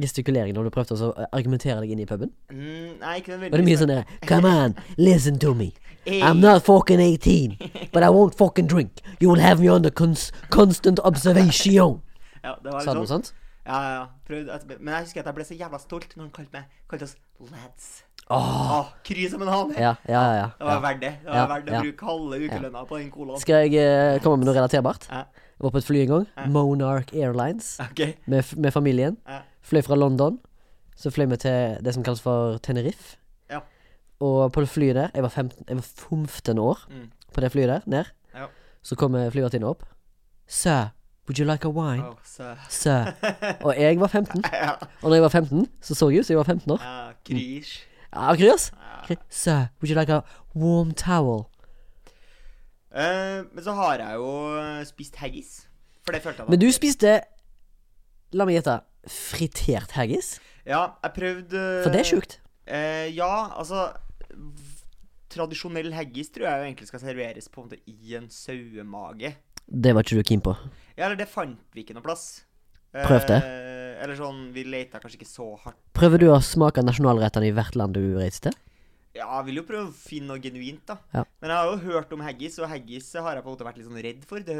gestikulering 0.00 0.54
når 0.56 0.64
du 0.64 0.70
prøvde 0.70 0.96
å 0.96 1.26
argumentere 1.30 1.80
deg 1.82 1.90
inn 1.92 2.00
i 2.00 2.06
puben? 2.06 2.32
Mm, 2.50 2.98
nei, 3.00 3.20
ikke 3.20 3.36
nødvendigvis. 3.36 3.50
Var 3.52 3.58
det 3.58 3.66
mye 3.68 3.76
sånn 3.76 3.92
der 3.92 4.04
Come 4.30 4.46
on, 4.48 4.74
listen 4.96 5.38
to 5.38 5.54
me. 5.54 5.74
Hey. 6.06 6.22
I'm 6.22 6.40
not 6.40 6.62
fucking 6.64 7.00
18, 7.00 7.58
but 7.92 8.02
I 8.02 8.08
won't 8.08 8.34
fucking 8.34 8.66
drink. 8.66 9.02
You 9.20 9.28
will 9.28 9.40
have 9.40 9.60
me 9.60 9.68
under 9.68 9.90
cons 9.90 10.32
constant 10.48 10.98
observation. 11.04 12.00
Ja, 12.42 12.56
det 12.64 12.72
var 12.72 12.80
litt 12.80 12.88
sånn. 12.88 13.06
sånt? 13.06 13.32
Ja, 13.66 13.78
ja, 13.92 14.04
Prøvd, 14.26 14.78
men 14.80 14.94
jeg 14.94 15.04
husker 15.04 15.20
at 15.20 15.26
jeg 15.26 15.34
ble 15.36 15.44
så 15.44 15.56
jævla 15.58 15.78
stolt 15.82 16.14
når 16.16 16.24
han 16.24 16.30
kalte, 16.32 16.52
meg, 16.52 16.64
kalte 16.88 17.04
oss 17.04 17.16
lads. 17.50 17.88
Åh, 18.30 18.70
Åh, 18.78 18.88
kry 19.04 19.26
som 19.28 19.42
en 19.42 19.48
hane. 19.50 19.74
ja, 19.74 19.94
ja, 20.08 20.22
ja. 20.38 20.46
Det 20.58 20.66
var 20.68 20.80
verdt 20.84 21.00
det. 21.02 21.10
Det 21.24 21.32
var 21.34 21.48
verdt 21.50 21.70
å 21.70 21.80
bruke 21.82 22.06
halve 22.06 22.38
ukelønna 22.46 22.84
på 22.86 22.98
den 23.00 23.10
colaen. 23.10 23.40
Skal 23.42 23.66
jeg 23.66 23.74
eh, 23.82 24.20
komme 24.22 24.38
med 24.38 24.46
noe 24.48 24.54
relaterbart? 24.54 25.08
Jeg 25.10 25.64
var 25.66 25.74
på 25.74 25.80
et 25.82 25.84
fly 25.88 26.02
en 26.04 26.12
gang. 26.12 26.26
Monarch 26.54 27.10
Airlines. 27.12 27.72
okay. 27.90 28.14
Med, 28.26 28.44
med 28.56 28.72
familien. 28.72 29.18
Ja. 29.28 29.40
Fløy 29.66 29.82
fra 29.84 29.98
London. 29.98 30.38
Så 30.96 31.10
fløy 31.12 31.26
vi 31.32 31.36
til 31.42 31.76
det 31.84 31.92
som 31.96 32.04
kalles 32.06 32.22
for 32.22 32.56
Tenerife. 32.62 33.16
Ja. 33.50 33.60
Og 34.20 34.52
på 34.52 34.60
det 34.62 34.68
flyet 34.68 34.94
der 34.96 35.10
Jeg 35.14 35.22
var 35.24 35.30
15, 35.32 35.64
jeg 35.68 35.76
var 35.76 35.82
15 35.82 36.58
år 36.58 36.86
Mm. 36.88 37.10
på 37.34 37.40
det 37.40 37.50
flyet 37.52 37.68
der, 37.68 37.80
ned. 37.86 38.04
Ja. 38.34 38.46
Så 38.82 38.96
kommer 38.96 39.30
flyvertinnen 39.30 39.68
opp. 39.68 39.82
Sir, 40.46 40.90
Would 41.28 41.38
you 41.38 41.44
like 41.46 41.64
a 41.64 41.70
wine? 41.70 42.02
Oh, 42.02 42.16
sir. 42.24 42.56
Sir. 42.68 43.12
Og 43.66 43.74
jeg 43.78 44.00
var 44.00 44.06
15. 44.06 44.44
Og 45.02 45.10
når 45.10 45.14
jeg 45.14 45.22
var 45.22 45.28
15, 45.28 45.66
så 45.80 45.94
så 45.94 46.08
jeg 46.10 46.20
ut 46.20 46.26
som 46.26 46.32
jeg 46.34 46.38
var 46.38 46.44
15 46.44 46.70
år. 46.72 46.80
ja, 46.82 47.12
Krysh. 47.24 47.86
Ja, 48.12 48.34
Kryos. 48.34 48.72
Sir, 49.28 49.68
would 49.80 49.90
you 49.90 49.94
like 49.98 50.12
a 50.12 50.22
warm 50.54 50.92
towel? 50.94 51.44
Uh, 52.90 53.46
men 53.54 53.62
så 53.64 53.72
har 53.72 54.00
jeg 54.02 54.14
jo 54.18 54.30
eh, 54.58 54.84
spist 54.86 55.16
haggis. 55.22 55.68
For 56.02 56.12
det 56.12 56.22
følte 56.22 56.42
jeg 56.42 56.46
da. 56.48 56.50
Men 56.50 56.60
du 56.60 56.70
spiste 56.74 57.20
La 58.32 58.46
meg 58.46 58.58
gjette. 58.58 58.80
Fritert 59.10 59.94
haggis? 59.96 60.38
Ja, 60.66 60.96
jeg 61.02 61.12
prøvde 61.14 61.60
For 61.84 61.90
det 61.94 62.02
er 62.02 62.08
sjukt. 62.10 62.40
Uh, 62.66 63.06
ja, 63.14 63.30
altså 63.58 63.88
Tradisjonell 65.30 65.92
haggis 65.94 66.30
tror 66.34 66.48
jeg 66.48 66.58
jo 66.58 66.66
egentlig 66.66 66.88
skal 66.90 67.02
serveres 67.04 67.46
på 67.48 67.62
en 67.62 67.68
måte 67.68 67.78
i 67.86 68.14
en 68.18 68.26
sauemage. 68.34 69.36
Det 69.70 69.94
var 69.94 70.06
ikke 70.06 70.18
du 70.18 70.26
keen 70.26 70.44
på. 70.44 70.54
Ja, 70.96 71.06
eller 71.06 71.18
det 71.20 71.30
fant 71.30 71.60
vi 71.74 71.84
ikke 71.84 71.94
noe 71.96 72.04
plass. 72.04 72.42
Eh, 72.92 73.06
Prøv 73.06 73.26
det. 73.30 73.38
Eller 74.00 74.16
sånn, 74.16 74.48
vi 74.54 74.64
leita 74.64 74.98
kanskje 75.00 75.20
ikke 75.20 75.28
så 75.28 75.46
hardt. 75.60 75.78
Prøver 75.96 76.22
du 76.22 76.30
å 76.32 76.40
smake 76.42 76.82
nasjonalrettene 76.82 77.50
i 77.50 77.54
hvert 77.54 77.76
land 77.78 77.94
du 77.94 78.16
reiser 78.16 78.48
til? 78.48 78.58
Ja, 79.10 79.26
jeg 79.40 79.48
vil 79.48 79.58
jo 79.58 79.64
prøve 79.66 79.88
å 79.88 79.94
finne 79.94 80.30
noe 80.30 80.42
genuint, 80.42 80.84
da. 80.86 80.96
Ja. 81.10 81.24
Men 81.42 81.50
jeg 81.50 81.58
har 81.58 81.70
jo 81.72 81.92
hørt 81.96 82.12
om 82.14 82.20
haggis, 82.22 82.58
og 82.62 82.70
haggis 82.70 83.08
har 83.18 83.34
jeg 83.34 83.42
på 83.42 83.50
en 83.50 83.56
måte 83.56 83.66
vært 83.66 83.80
litt 83.80 83.88
sånn 83.88 84.02
redd 84.06 84.26
for. 84.30 84.44
Det, 84.46 84.58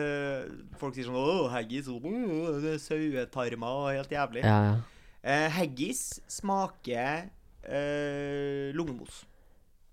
folk 0.81 0.97
sier 0.97 1.07
sånn 1.07 1.19
'Å, 1.21 1.51
haggis 1.55 1.87
oh, 1.87 2.59
det 2.59 2.75
er 2.75 2.83
sauetarmer 2.83 3.77
og 3.79 3.93
helt 3.95 4.11
jævlig'. 4.11 4.43
Ja, 4.43 4.59
ja. 4.67 4.75
Eh, 5.23 5.49
haggis 5.55 6.21
smaker 6.27 7.31
eh, 7.63 8.73
lungemos. 8.75 9.23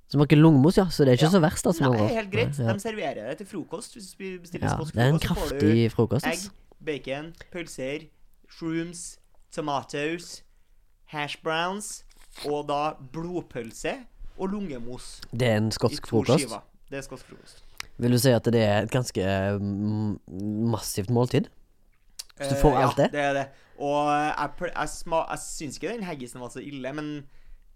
Smaker 0.09 0.37
lungemos, 0.39 0.77
ja. 0.77 0.85
Så 0.89 1.03
det 1.03 1.09
er 1.13 1.17
ikke 1.17 1.25
Ja. 1.27 1.31
så 1.35 1.41
verst, 1.43 1.65
Altså, 1.67 1.89
Nei, 1.91 2.07
helt 2.07 2.31
greit. 2.31 2.59
Ja. 2.59 2.73
De 2.73 2.79
serverer 2.79 3.29
det 3.29 3.37
til 3.37 3.47
frokost. 3.47 3.93
Hvis 3.97 4.13
du 4.15 4.39
bestiller 4.39 4.67
Ja, 4.69 4.77
det 4.77 4.95
er 4.95 5.09
en 5.09 5.19
så 5.19 5.27
kraftig 5.27 5.91
frokost. 5.91 6.25
egg, 6.25 6.49
bacon, 6.85 7.33
pølser, 7.51 8.07
shrooms, 8.49 9.17
tomatoes, 9.51 10.43
hash 11.11 11.37
browns 11.43 12.03
og 12.45 12.67
da 12.69 12.93
blodpølse 13.11 13.93
og 14.37 14.49
lungemos 14.49 15.21
Det 15.33 15.47
er 15.47 15.57
en 15.57 15.71
skotsk 15.71 16.07
frokost. 16.07 16.43
Skiva. 16.45 16.61
Det 16.89 16.97
er 16.97 17.01
skotsk 17.01 17.25
frokost. 17.25 17.63
Vil 17.99 18.11
du 18.13 18.17
si 18.21 18.29
at 18.29 18.43
det 18.45 18.61
er 18.61 18.83
et 18.85 18.91
ganske 18.91 19.23
mm, 19.59 20.19
massivt 20.71 21.09
måltid? 21.09 21.47
Hvis 22.37 22.49
du 22.53 22.55
får 22.61 22.75
Eh, 22.77 22.83
alt 22.85 22.97
ja, 22.97 23.03
det? 23.03 23.11
det 23.11 23.19
er 23.21 23.33
det. 23.33 23.47
Og 23.79 24.07
jeg, 24.07 24.35
jeg, 24.59 24.89
jeg 25.29 25.39
syns 25.39 25.75
ikke 25.79 25.93
den 25.95 26.03
haggisen 26.03 26.39
var 26.41 26.49
så 26.53 26.59
ille, 26.61 26.93
men 26.93 27.25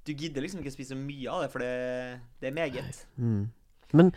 du 0.05 0.13
gidder 0.13 0.41
liksom 0.41 0.61
ikke 0.63 0.71
spise 0.73 0.93
så 0.95 0.97
mye 0.97 1.29
av 1.29 1.43
det, 1.43 1.51
for 1.51 1.59
det, 1.59 2.19
det 2.41 2.47
er 2.49 2.55
meget. 2.57 3.05
Mm. 3.17 3.51
Men 3.93 4.11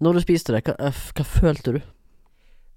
når 0.00 0.14
du 0.14 0.20
spiste 0.20 0.52
det, 0.54 0.64
hva, 0.64 0.76
eh, 0.78 1.00
hva 1.16 1.24
følte 1.28 1.74
du? 1.76 1.80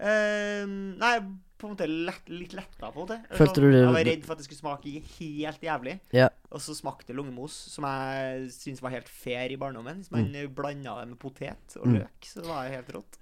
Eh, 0.03 0.65
nei, 0.67 1.13
på 1.61 1.69
en 1.69 1.75
måte 1.77 1.87
lett, 1.87 2.27
litt 2.27 2.53
letta, 2.57 2.89
på 2.91 2.97
en 2.97 3.05
måte. 3.05 3.19
Følte 3.37 3.61
Sånn, 3.61 3.63
du 3.63 3.71
det- 3.71 3.83
Jeg 3.85 3.93
var 3.93 4.03
redd 4.09 4.25
for 4.25 4.31
at 4.33 4.37
det 4.39 4.45
skulle 4.49 4.59
smake 4.59 5.03
helt 5.19 5.61
jævlig. 5.61 5.99
Ja. 6.11 6.27
Og 6.51 6.59
så 6.59 6.75
smakte 6.75 7.07
det 7.07 7.15
lungemos, 7.15 7.51
som 7.53 7.85
jeg 7.85 8.49
syntes 8.51 8.81
var 8.81 8.89
helt 8.91 9.07
fair 9.07 9.49
i 9.49 9.55
barndommen. 9.55 10.01
Hvis 10.03 10.11
man 10.11 10.25
Mm. 10.33 10.53
blanda 10.53 10.99
det 10.99 11.07
med 11.09 11.19
potet 11.19 11.77
og 11.77 11.87
Mm. 11.87 11.93
løk, 11.99 12.21
så 12.21 12.41
det 12.41 12.45
var 12.47 12.67
helt 12.67 12.87
rått. 12.91 13.17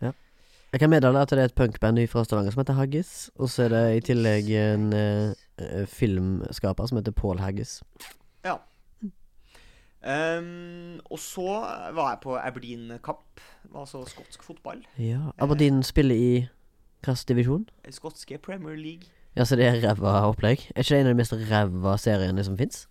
Jeg 0.74 0.80
kan 0.80 0.90
meddele 0.90 1.22
at 1.22 1.30
det 1.30 1.38
er 1.40 1.44
et 1.44 1.56
punkband 1.56 2.08
fra 2.10 2.24
Stavanger 2.24 2.52
som 2.54 2.64
heter 2.64 2.74
Haggis. 2.76 3.30
Og 3.38 3.48
så 3.50 3.66
er 3.66 3.70
det 3.70 4.04
i 4.10 4.14
tillegg 4.14 4.50
en 4.50 4.94
eh, 4.94 5.34
eh, 5.60 5.86
filmskaper 5.86 6.88
som 6.88 6.98
heter 6.98 7.12
Paul 7.12 7.38
Haggis. 7.38 7.84
Um, 10.02 11.00
og 11.14 11.20
så 11.22 11.44
var 11.94 12.08
jeg 12.16 12.20
på 12.24 12.36
Aberdeen 12.40 12.92
Cup, 13.06 13.42
altså 13.76 14.02
skotsk 14.10 14.44
fotball. 14.44 14.82
Ja. 14.98 15.30
Aberdeen 15.38 15.84
spiller 15.86 16.16
i 16.16 16.32
hvilken 17.06 17.28
divisjon? 17.28 17.68
Skotske 17.94 18.38
Premier 18.42 18.76
League. 18.76 19.10
Ja, 19.36 19.46
så 19.46 19.56
det 19.56 19.66
er 19.70 19.78
ræva 19.84 20.24
opplegg? 20.28 20.66
Er 20.76 20.82
ikke 20.84 20.96
det 20.96 21.02
en 21.04 21.08
av 21.08 21.14
de 21.14 21.20
mest 21.22 21.36
ræva 21.52 21.94
seriene 22.02 22.44
som 22.44 22.58
fins? 22.60 22.88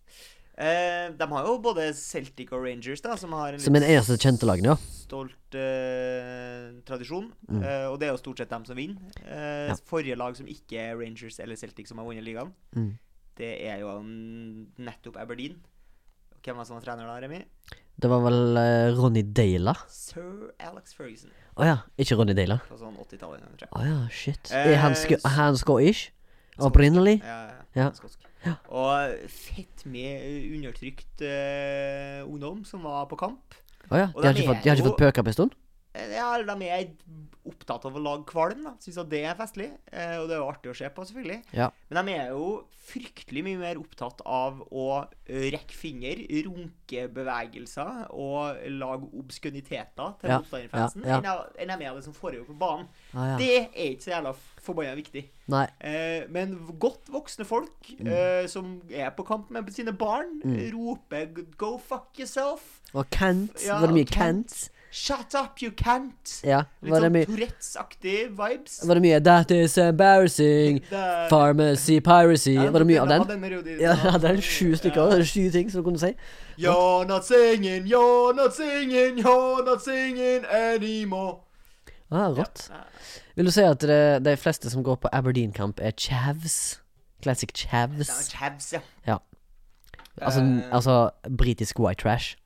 Uh, 0.61 1.09
de 1.17 1.27
har 1.33 1.47
jo 1.49 1.57
både 1.65 1.87
Celtic 1.97 2.51
og 2.53 2.63
Rangers, 2.67 3.01
da, 3.01 3.15
som 3.17 3.33
har 3.33 3.55
en 3.57 3.61
Som 3.65 3.75
den 3.75 3.83
eneste 3.87 4.19
kjente 4.21 4.45
lagene, 4.47 4.75
ja. 4.75 4.77
stolt 5.07 5.57
uh, 5.57 6.81
tradisjon. 6.87 7.31
Mm. 7.49 7.63
Uh, 7.65 7.87
og 7.91 7.99
det 8.01 8.09
er 8.09 8.13
jo 8.15 8.21
stort 8.21 8.43
sett 8.43 8.51
dem 8.53 8.65
som 8.69 8.77
vinner. 8.77 9.01
Eh, 9.25 9.71
Ja. 9.71 9.77
Forrige 9.89 10.17
lag 10.21 10.37
som 10.37 10.47
ikke 10.47 10.79
er 10.79 10.97
Rangers 11.01 11.39
eller 11.41 11.57
Celtic 11.57 11.89
som 11.89 11.99
har 11.99 12.07
vunnet 12.07 12.25
ligaen, 12.25 12.53
Mm. 12.77 12.93
det 13.39 13.53
er 13.67 13.81
jo 13.81 13.95
nettopp 14.05 15.17
Aberdeen. 15.17 15.57
Hvem 16.45 16.57
var 16.57 16.65
som 16.69 16.79
var 16.79 16.85
trener 16.87 17.07
da, 17.09 17.19
Remi? 17.21 17.43
Det 18.01 18.09
var 18.09 18.23
vel 18.25 18.57
eh, 18.57 18.95
Ronny 18.97 19.23
Dala. 19.37 19.75
Sir 19.93 20.53
Alex 20.65 20.95
Ferguson. 20.97 21.31
Å 21.61 21.67
ja, 21.69 21.75
ikke 22.01 22.17
Ronny 22.17 22.33
Dala. 22.39 22.57
Fra 22.65 22.79
sånn 22.81 22.97
80-tallet, 22.97 23.43
tror 23.45 23.67
jeg. 23.67 23.73
Å 23.77 23.83
ja, 23.85 23.99
shit. 24.15 24.51
Eh, 24.57 24.71
er 24.73 24.81
han, 24.81 24.97
sk 24.97 25.19
han 25.37 25.59
skotsk? 25.61 26.15
Opprinnelig? 26.61 27.19
Ja, 27.25 27.39
ja, 27.51 27.57
Ja. 27.77 27.85
ja. 27.85 27.91
Skotsk. 27.97 28.25
Og 28.73 29.27
fett 29.29 29.85
med 29.85 30.25
undertrykt 30.57 31.21
eh, 31.29 32.23
ungdom 32.25 32.65
som 32.65 32.83
var 32.89 33.05
på 33.11 33.19
kamp. 33.21 33.57
Å 33.91 33.99
ja. 34.01 34.09
Og 34.15 34.23
De 34.23 34.29
har 34.31 34.35
de 34.35 34.41
ikke 34.41 34.49
er 34.49 34.55
fått, 34.55 34.63
de 34.65 34.71
har 34.73 34.77
ikke 34.81 34.87
jo- 34.87 34.93
fått 34.95 35.03
pøka 35.05 35.23
på 35.27 35.33
en 35.35 35.37
stund? 35.37 35.55
Ja, 36.15 36.35
eller 36.35 36.55
de 36.57 36.69
er 36.69 36.91
opptatt 37.51 37.85
av 37.89 37.97
å 37.97 38.03
lage 38.03 38.27
kvalm. 38.29 38.65
da 38.65 38.75
Syns 38.83 38.99
at 39.01 39.09
det 39.11 39.25
er 39.25 39.35
festlig. 39.39 39.71
Eh, 39.93 40.17
og 40.21 40.29
det 40.29 40.37
er 40.37 40.43
jo 40.43 40.49
artig 40.51 40.71
å 40.73 40.77
se 40.77 40.89
på, 40.93 41.05
selvfølgelig. 41.09 41.41
Ja. 41.57 41.71
Men 41.91 42.07
de 42.07 42.13
er 42.15 42.29
jo 42.35 42.65
fryktelig 42.91 43.43
mye 43.47 43.59
mer 43.61 43.79
opptatt 43.79 44.21
av 44.27 44.61
å 44.75 44.85
rekke 45.29 45.77
finger, 45.77 46.21
runke 46.47 47.05
bevegelser 47.15 48.09
og 48.11 48.57
lage 48.75 49.07
obskøniteter 49.21 50.17
til 50.21 50.31
Ja, 50.33 50.39
motstanderfansen 50.41 51.05
ja, 51.07 51.21
ja. 51.25 51.35
enn 51.61 51.71
de 51.71 51.85
er 51.87 51.91
av 51.93 52.01
det 52.01 52.05
som 52.09 52.17
foregår 52.17 52.49
på 52.49 52.57
banen. 52.59 52.89
Ah. 53.15 53.37
Det 53.39 53.51
er 53.71 53.93
ikke 53.95 54.09
så 54.09 54.15
jævla 54.17 54.33
forbanna 54.61 54.97
viktig. 54.99 55.23
Eh, 55.55 56.27
men 56.35 56.57
godt 56.83 57.09
voksne 57.15 57.47
folk 57.49 57.93
eh, 58.01 58.47
som 58.51 58.81
er 58.91 59.11
på 59.17 59.25
kamp 59.29 59.51
med 59.55 59.71
sine 59.75 59.93
barn, 59.97 60.41
Mm. 60.41 60.71
roper 60.73 61.27
'go 61.57 61.77
fuck 61.79 62.17
yourself'. 62.19 62.81
Og 62.95 63.07
Kent. 63.11 63.63
Ja, 63.65 63.79
var 63.81 63.87
det 63.89 63.95
mye 63.95 64.05
Kent. 64.07 64.51
Kent? 64.51 64.71
'Shut 64.93 65.35
up, 65.35 65.63
you 65.63 65.71
can't'. 65.71 66.41
Ja. 66.43 66.65
Litt 66.83 66.91
Var 66.93 67.01
det 67.01 67.11
sånn 67.11 67.37
Tourettes-aktig 67.37 68.31
vibes. 68.35 68.81
Var 68.87 68.95
det 68.95 69.03
mye 69.03 69.21
'That 69.21 69.51
is 69.51 69.79
embarrassing', 69.79 70.81
Det- 70.91 71.29
'Pharmacy 71.31 72.01
piracy'? 72.01 72.55
Ja, 72.55 72.71
Var 72.71 72.79
det 72.79 72.87
mye 72.87 73.01
av 73.01 73.09
den? 73.09 73.27
den 73.29 73.45
er 73.45 73.51
jo 73.51 73.63
Ja, 73.81 74.19
det 74.19 74.31
er 74.31 74.41
sju 74.41 74.75
stykker. 74.75 74.97
Ja. 74.97 75.11
Det 75.11 75.21
er 75.21 75.25
sju 75.25 75.51
ting 75.51 75.71
som 75.71 75.83
du 75.83 75.91
kunne 75.91 75.99
si. 75.99 76.15
You're 76.59 77.07
not 77.07 77.25
singing, 77.25 77.87
you're 77.87 78.35
not 78.35 78.55
singing, 78.55 79.19
you're 79.19 79.65
not 79.65 79.83
singing 79.83 80.45
anymore. 80.45 81.39
Ah, 82.11 82.29
rått. 82.29 82.69
Ja. 82.71 82.83
Vil 83.37 83.47
du 83.47 83.51
si 83.51 83.63
at 83.63 83.81
det, 83.81 84.25
de 84.25 84.37
fleste 84.37 84.71
som 84.71 84.83
går 84.83 84.97
på 84.97 85.09
Aberdeen-kamp, 85.13 85.79
er 85.81 85.93
chavs? 85.93 86.81
Classic 87.23 87.49
er 87.49 87.57
chavs? 87.57 88.29
Chavs, 88.33 88.73
ja. 88.73 88.81
Ja. 89.07 89.19
Altså, 90.21 90.41
uh... 90.41 90.75
altså 90.75 91.11
britisk 91.39 91.79
white 91.79 92.03
trash. 92.03 92.37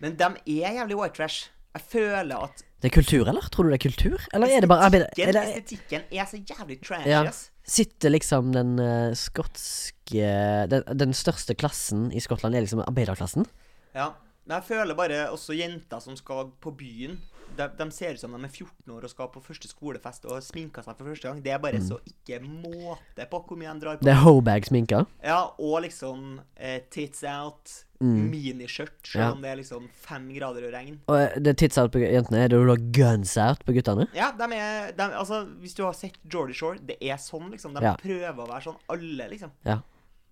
Men 0.00 0.18
de 0.18 0.24
er 0.64 0.72
jævlig 0.72 0.96
white 0.96 1.14
trash. 1.14 1.50
Jeg 1.74 1.82
føler 1.88 2.36
at 2.44 2.62
Det 2.82 2.90
er 2.90 2.94
kultur, 2.94 3.28
eller? 3.30 3.46
Tror 3.48 3.64
du 3.64 3.70
det 3.72 3.78
er 3.78 3.88
kultur? 3.90 4.20
Eller 4.34 4.46
er 4.56 4.60
det 4.60 4.68
bare 4.68 4.86
Er 4.86 5.32
det, 5.32 5.42
estetikken 5.62 6.02
er 6.12 6.24
så 6.28 6.36
jævlig 6.42 6.80
trash, 6.84 7.06
Ja. 7.08 7.22
ass. 7.28 7.50
sitter 7.64 8.10
liksom 8.10 8.52
den 8.52 8.78
uh, 8.80 9.14
skotske 9.14 10.66
den, 10.68 10.82
den 10.98 11.12
største 11.14 11.54
klassen 11.54 12.10
i 12.12 12.20
Skottland, 12.20 12.54
er 12.54 12.60
liksom 12.66 12.82
arbeiderklassen? 12.84 13.46
Ja. 13.94 14.10
Men 14.46 14.56
jeg 14.58 14.64
føler 14.72 14.94
bare 14.98 15.30
også 15.30 15.54
jenter 15.54 16.00
som 16.02 16.16
skal 16.18 16.50
på 16.60 16.72
byen 16.76 17.20
de, 17.56 17.68
de 17.78 17.90
ser 17.90 18.14
ut 18.14 18.20
som 18.20 18.32
de 18.32 18.44
er 18.44 18.48
14 18.52 18.92
år 18.96 19.04
og 19.04 19.10
skal 19.10 19.28
på 19.28 19.42
første 19.44 19.68
skolefest 19.68 20.24
og 20.26 20.42
sminker 20.42 20.82
seg 20.82 20.96
for 20.98 21.04
første 21.12 21.28
gang. 21.28 21.42
Det 21.44 21.52
er 21.52 21.58
bare 21.62 21.80
så 21.84 21.98
ikke 22.08 22.40
måte 22.44 23.26
på 23.30 23.40
hvor 23.46 23.56
mye 23.60 23.72
de 23.74 23.80
drar 23.84 23.96
på. 23.96 24.02
Mm. 24.02 24.08
Det 24.08 24.12
er 24.16 24.22
hobag-sminka. 24.24 25.00
Ja, 25.22 25.40
og 25.58 25.82
liksom 25.86 26.40
eh, 26.56 26.80
tits 26.90 27.22
out, 27.24 27.84
Mm. 28.02 28.32
miniskjørt, 28.32 28.96
selv 29.06 29.20
Ja. 29.22 29.30
om 29.30 29.42
det 29.42 29.50
er 29.52 29.56
liksom 29.60 29.84
fem 29.94 30.24
grader 30.34 30.64
og 30.66 30.72
regn. 30.74 30.96
Og 31.06 31.14
det 31.36 31.42
det 31.44 31.52
tits 31.58 31.78
out 31.78 31.92
på 31.92 32.00
jentene, 32.02 32.40
er 32.42 32.48
det 32.48 32.58
da 32.66 32.74
guns 32.98 33.36
out 33.38 33.60
på 33.64 33.72
guttene? 33.76 34.08
Ja, 34.12 34.32
de 34.32 34.42
er 34.56 34.90
de, 34.90 35.02
Altså, 35.14 35.44
hvis 35.60 35.74
du 35.76 35.84
har 35.84 35.92
sett 35.94 36.18
Geordie 36.28 36.52
Shore, 36.52 36.78
det 36.84 36.96
er 37.00 37.14
sånn, 37.22 37.52
liksom. 37.52 37.74
De 37.74 37.80
Ja. 37.80 37.94
prøver 37.94 38.34
å 38.34 38.48
være 38.48 38.62
sånn, 38.64 38.76
alle, 38.90 39.28
liksom. 39.30 39.52
Ja. 39.64 39.78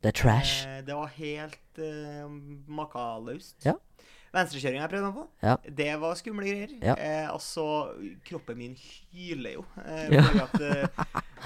Det 0.03 0.09
er 0.09 0.19
trash. 0.21 0.67
Eh, 0.67 0.81
det 0.83 0.93
var 0.97 1.07
helt 1.15 1.79
eh, 1.79 2.27
makalaust. 2.67 3.55
Ja. 3.65 3.75
Venstrekjøringa 4.31 4.85
jeg 4.85 4.91
prøvde 4.93 5.07
meg 5.09 5.15
på, 5.17 5.25
Ja. 5.43 5.57
det 5.81 5.89
var 6.01 6.15
skumle 6.15 6.47
greier. 6.47 6.71
Ja. 6.87 6.95
Eh, 6.95 7.27
altså, 7.33 7.65
kroppen 8.29 8.57
min 8.61 8.77
hyler 9.11 9.57
jo. 9.57 9.65
Eh, 9.85 10.07
Ja. 10.15 10.23
at, 10.45 10.55
eh, 10.61 10.87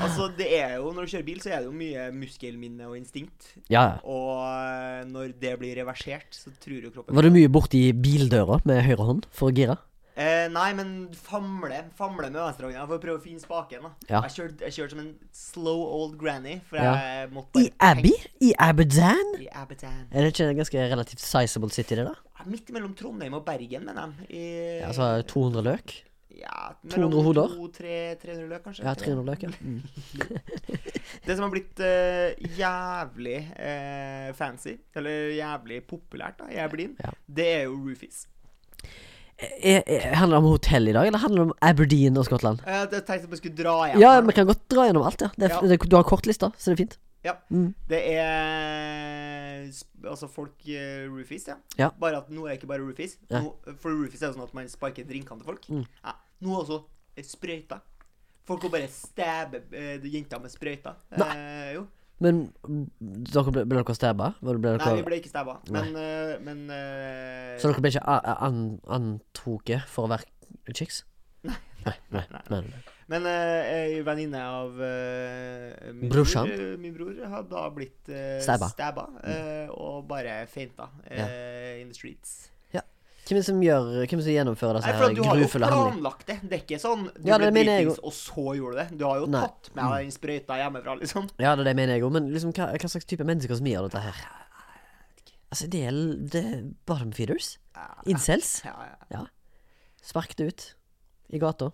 altså, 0.04 0.28
det 0.36 0.50
er 0.58 0.76
jo 0.76 0.92
Når 0.92 1.06
du 1.06 1.12
kjører 1.16 1.24
bil, 1.24 1.40
så 1.40 1.50
er 1.54 1.58
det 1.62 1.70
jo 1.70 1.72
mye 1.72 2.10
muskelminne 2.12 2.84
og 2.90 2.98
instinkt. 2.98 3.54
Ja. 3.72 3.98
Og 4.04 4.44
eh, 4.44 5.04
når 5.08 5.32
det 5.40 5.54
blir 5.58 5.74
reversert, 5.80 6.28
så 6.36 6.52
tror 6.60 6.82
jo 6.84 6.90
kroppen 6.90 7.14
Var 7.16 7.22
du 7.22 7.30
mye 7.30 7.48
borti 7.48 7.92
bildøra 7.96 8.60
med 8.68 8.82
høyre 8.84 9.04
hånd 9.08 9.26
for 9.32 9.48
å 9.50 9.54
gire? 9.56 9.78
Eh, 10.14 10.44
nei, 10.46 10.68
men 10.78 11.08
famle 11.18 11.80
Famle 11.98 12.28
med 12.30 12.38
venstrehånda 12.38 12.84
for 12.86 13.00
å 13.00 13.02
prøve 13.02 13.18
å 13.18 13.22
finne 13.24 13.42
spaken. 13.42 13.82
da 13.82 13.90
Ja. 14.12 14.20
Jeg 14.28 14.30
kjørte 14.36 14.60
jeg 14.68 14.72
kjørte 14.76 14.90
som 14.94 15.00
en 15.02 15.14
slow 15.34 15.80
old 15.82 16.16
granny. 16.20 16.60
For 16.68 16.78
jeg 16.78 17.30
måtte 17.34 17.58
I 17.64 17.72
Abbey? 17.82 18.14
I 18.40 18.52
Aberdeen? 18.58 19.34
I 19.42 19.48
Aberdeen. 19.50 20.06
Er 20.12 20.22
det 20.22 20.32
ikke 20.34 20.48
en 20.52 20.56
ganske 20.62 20.86
relativt 20.94 21.20
sizable 21.20 21.70
city, 21.74 21.96
det, 21.98 22.06
da? 22.06 22.14
Midt 22.46 22.70
mellom 22.70 22.94
Trondheim 22.94 23.34
og 23.34 23.44
Bergen, 23.46 23.84
mener 23.88 24.12
jeg. 24.28 24.30
I, 24.30 24.80
Ja, 24.82 24.88
altså 24.92 25.22
200 25.26 25.62
løk? 25.64 25.94
Ja, 26.34 26.74
200 26.90 27.22
hoder? 27.22 27.48
200-300 27.56 28.48
løk, 28.50 28.62
kanskje. 28.64 28.84
Ja, 28.84 28.94
300 28.94 29.24
løk, 29.24 29.42
ja. 29.42 29.50
Mm. 29.62 29.82
Det 31.26 31.36
som 31.36 31.44
har 31.46 31.52
blitt 31.54 31.80
uh, 31.80 32.34
jævlig 32.58 33.38
uh, 33.54 34.30
fancy, 34.36 34.74
eller 34.98 35.30
jævlig 35.38 35.78
populært 35.88 36.38
da, 36.42 36.48
jeg 36.52 36.64
er 36.64 36.72
blind, 36.72 36.96
Ja. 37.02 37.10
det 37.26 37.46
er 37.54 37.62
jo 37.68 37.76
roofies. 37.78 38.26
Er, 39.38 39.82
er, 39.82 40.12
handler 40.14 40.36
det 40.38 40.42
om 40.44 40.50
hotell 40.52 40.88
i 40.88 40.92
dag, 40.94 41.08
eller 41.08 41.18
handler 41.18 41.40
det 41.42 41.46
om 41.50 41.56
Aberdeen 41.66 42.18
og 42.20 42.26
Skottland? 42.28 42.60
Jeg 42.70 42.90
tenkte 43.08 43.30
vi 43.32 43.40
skulle 43.40 43.56
dra 43.58 43.74
igjen. 43.88 44.00
Ja, 44.04 44.12
vi 44.22 44.34
kan 44.36 44.46
godt 44.46 44.62
dra 44.70 44.84
gjennom 44.86 45.06
alt, 45.08 45.24
ja. 45.26 45.30
Det, 45.34 45.48
er- 45.50 45.56
Ja. 45.56 45.60
det, 45.74 45.80
du 45.90 45.96
har 45.96 46.04
kortlista, 46.06 46.52
så 46.56 46.70
det 46.70 46.76
er 46.76 46.82
fint. 46.84 46.98
Ja. 47.24 47.32
Mm. 47.50 47.74
Det 47.88 48.00
er 48.12 49.72
Altså, 50.04 50.28
folk 50.28 50.60
uh, 50.68 51.08
roofies, 51.08 51.46
ja. 51.48 51.56
Ja. 51.80 51.88
Bare 51.98 52.18
at 52.20 52.28
nå 52.30 52.44
er 52.44 52.52
det 52.52 52.58
ikke 52.60 52.68
bare 52.68 52.84
roofies. 52.84 53.16
Ja. 53.30 53.40
Nå, 53.40 53.54
for 53.80 53.90
roofies 53.96 54.20
er 54.22 54.28
jo 54.28 54.36
sånn 54.36 54.44
at 54.44 54.54
man 54.54 54.68
sparker 54.68 55.06
drinkene 55.08 55.40
til 55.40 55.48
folk. 55.48 55.64
Mm. 55.72 55.86
Ja. 56.04 56.12
Nå 56.44 56.52
er 56.52 56.60
også 56.60 56.78
sprøyta 57.16 57.30
sprøyter. 57.32 57.80
Folk 58.44 58.60
går 58.66 58.74
bare 58.74 58.90
stabber 58.92 59.62
uh, 59.72 60.04
jenter 60.12 60.42
med 60.44 60.52
sprøyter. 60.52 60.98
Eh, 61.16 61.70
jo. 61.78 61.86
Men 62.24 62.40
dere 62.98 63.52
ble, 63.52 63.64
ble 63.68 63.82
dere 63.82 63.96
stabba? 63.96 64.30
Ble 64.40 64.56
dere, 64.62 64.80
Nei, 64.80 65.00
vi 65.00 65.06
ble 65.08 65.20
ikke 65.20 65.32
stabba. 65.32 65.58
Men, 65.74 65.92
uh, 65.92 66.34
men 66.44 66.64
uh... 66.70 67.52
Så 67.60 67.70
dere 67.70 67.84
ble 67.84 67.92
ikke 67.92 68.04
an, 68.48 68.64
antoket 68.98 69.84
for 69.90 70.08
å 70.08 70.14
være 70.14 70.74
chicks? 70.76 71.02
Nei. 71.44 71.60
Nei, 71.84 71.96
nei, 72.14 72.24
Nei. 72.48 72.82
Men 73.12 73.26
eh, 73.28 73.66
ei 73.68 73.96
venninne 74.00 74.40
av 74.40 74.78
min, 75.92 76.06
Brorsan? 76.08 76.48
bror, 76.48 76.78
min 76.80 76.94
bror 76.96 77.18
har 77.28 77.44
da 77.50 77.66
blitt 77.76 78.08
Stabba. 78.40 78.70
stabba 78.72 79.04
mm. 79.18 79.74
og 79.76 80.06
bare 80.08 80.38
feinta 80.48 80.88
yeah. 81.10 81.82
in 81.82 81.92
the 81.92 81.98
streets. 81.98 82.53
Hvem 83.24 83.40
som 83.44 83.60
gjør 83.64 83.90
Hvem 84.04 84.20
som 84.20 84.34
gjennomfører 84.34 84.78
disse 84.78 84.92
her 84.92 85.04
at 85.06 85.16
du 85.16 85.22
har 85.24 85.38
jo 85.38 85.46
grufulle 85.46 85.68
handlingene? 85.70 85.96
planlagt 85.96 86.26
det. 86.28 86.38
Det 86.44 86.56
er 86.58 86.64
ikke 86.64 86.80
sånn 86.82 87.04
du 87.08 87.28
Ja, 87.30 87.38
ble 87.40 87.50
dritings, 87.56 88.00
og 88.04 88.16
så 88.16 88.46
gjorde 88.58 88.74
du 88.74 88.80
det. 88.82 88.98
Du 89.00 89.04
har 89.08 89.22
jo 89.22 89.28
Nei. 89.32 89.44
Tatt 89.46 89.70
med 89.78 89.94
deg 89.94 90.16
sprøyta 90.16 90.58
hjemmefra, 90.60 90.96
liksom. 91.00 91.28
Ja, 91.40 91.54
det, 91.56 91.68
det 91.68 91.76
mener 91.78 91.96
jeg 91.96 92.04
òg, 92.04 92.12
men 92.18 92.28
liksom, 92.34 92.52
hva, 92.56 92.72
hva 92.74 92.90
slags 92.92 93.08
type 93.08 93.26
mennesker 93.28 93.60
som 93.60 93.70
gjør 93.70 93.88
dette 93.88 94.02
her? 94.04 94.24
Altså, 95.54 95.70
det 95.70 95.84
er, 95.86 96.02
det 96.34 96.44
er 96.50 96.60
bottom 96.88 97.14
feeders? 97.14 97.54
Incels? 98.10 98.58
Ja, 98.66 98.74
ja. 99.12 99.24
Spark 100.04 100.36
det 100.36 100.50
ut 100.50 100.64
i 101.32 101.40
gata. 101.40 101.70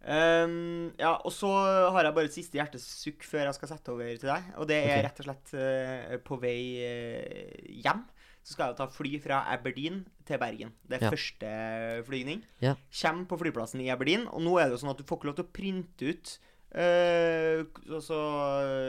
Um, 0.00 0.94
ja, 0.96 1.12
og 1.12 1.32
så 1.34 1.50
har 1.92 2.06
jeg 2.06 2.16
bare 2.16 2.30
et 2.30 2.34
siste 2.34 2.56
hjertesukk 2.56 3.26
før 3.28 3.50
jeg 3.50 3.58
skal 3.58 3.70
sette 3.74 3.92
over 3.92 4.08
til 4.08 4.30
deg. 4.32 4.46
Og 4.56 4.68
det 4.70 4.78
er 4.80 4.88
okay. 4.88 5.04
rett 5.04 5.20
og 5.20 5.28
slett 5.28 5.52
uh, 5.54 6.16
på 6.24 6.38
vei 6.40 6.56
uh, 6.80 7.68
hjem. 7.84 8.02
Så 8.42 8.54
skal 8.56 8.70
jeg 8.72 8.76
ta 8.80 8.86
fly 8.88 9.18
fra 9.20 9.42
Aberdeen 9.52 10.04
til 10.26 10.38
Bergen. 10.40 10.72
Det 10.88 10.98
er 11.00 11.04
Ja. 11.06 11.10
første 11.10 12.04
flygning. 12.06 12.42
Ja. 12.60 12.74
Kjem 12.90 13.26
på 13.28 13.38
flyplassen 13.38 13.80
i 13.84 13.90
Aberdeen, 13.92 14.26
og 14.28 14.40
nå 14.42 14.58
er 14.58 14.68
det 14.70 14.78
jo 14.80 14.86
sånn 14.86 14.90
at 14.94 14.98
du 14.98 15.04
får 15.04 15.18
ikke 15.20 15.28
lov 15.30 15.36
til 15.36 15.44
å 15.44 15.52
printe 15.52 16.08
ut 16.14 16.38
uh, 16.74 17.64
altså, 17.96 18.18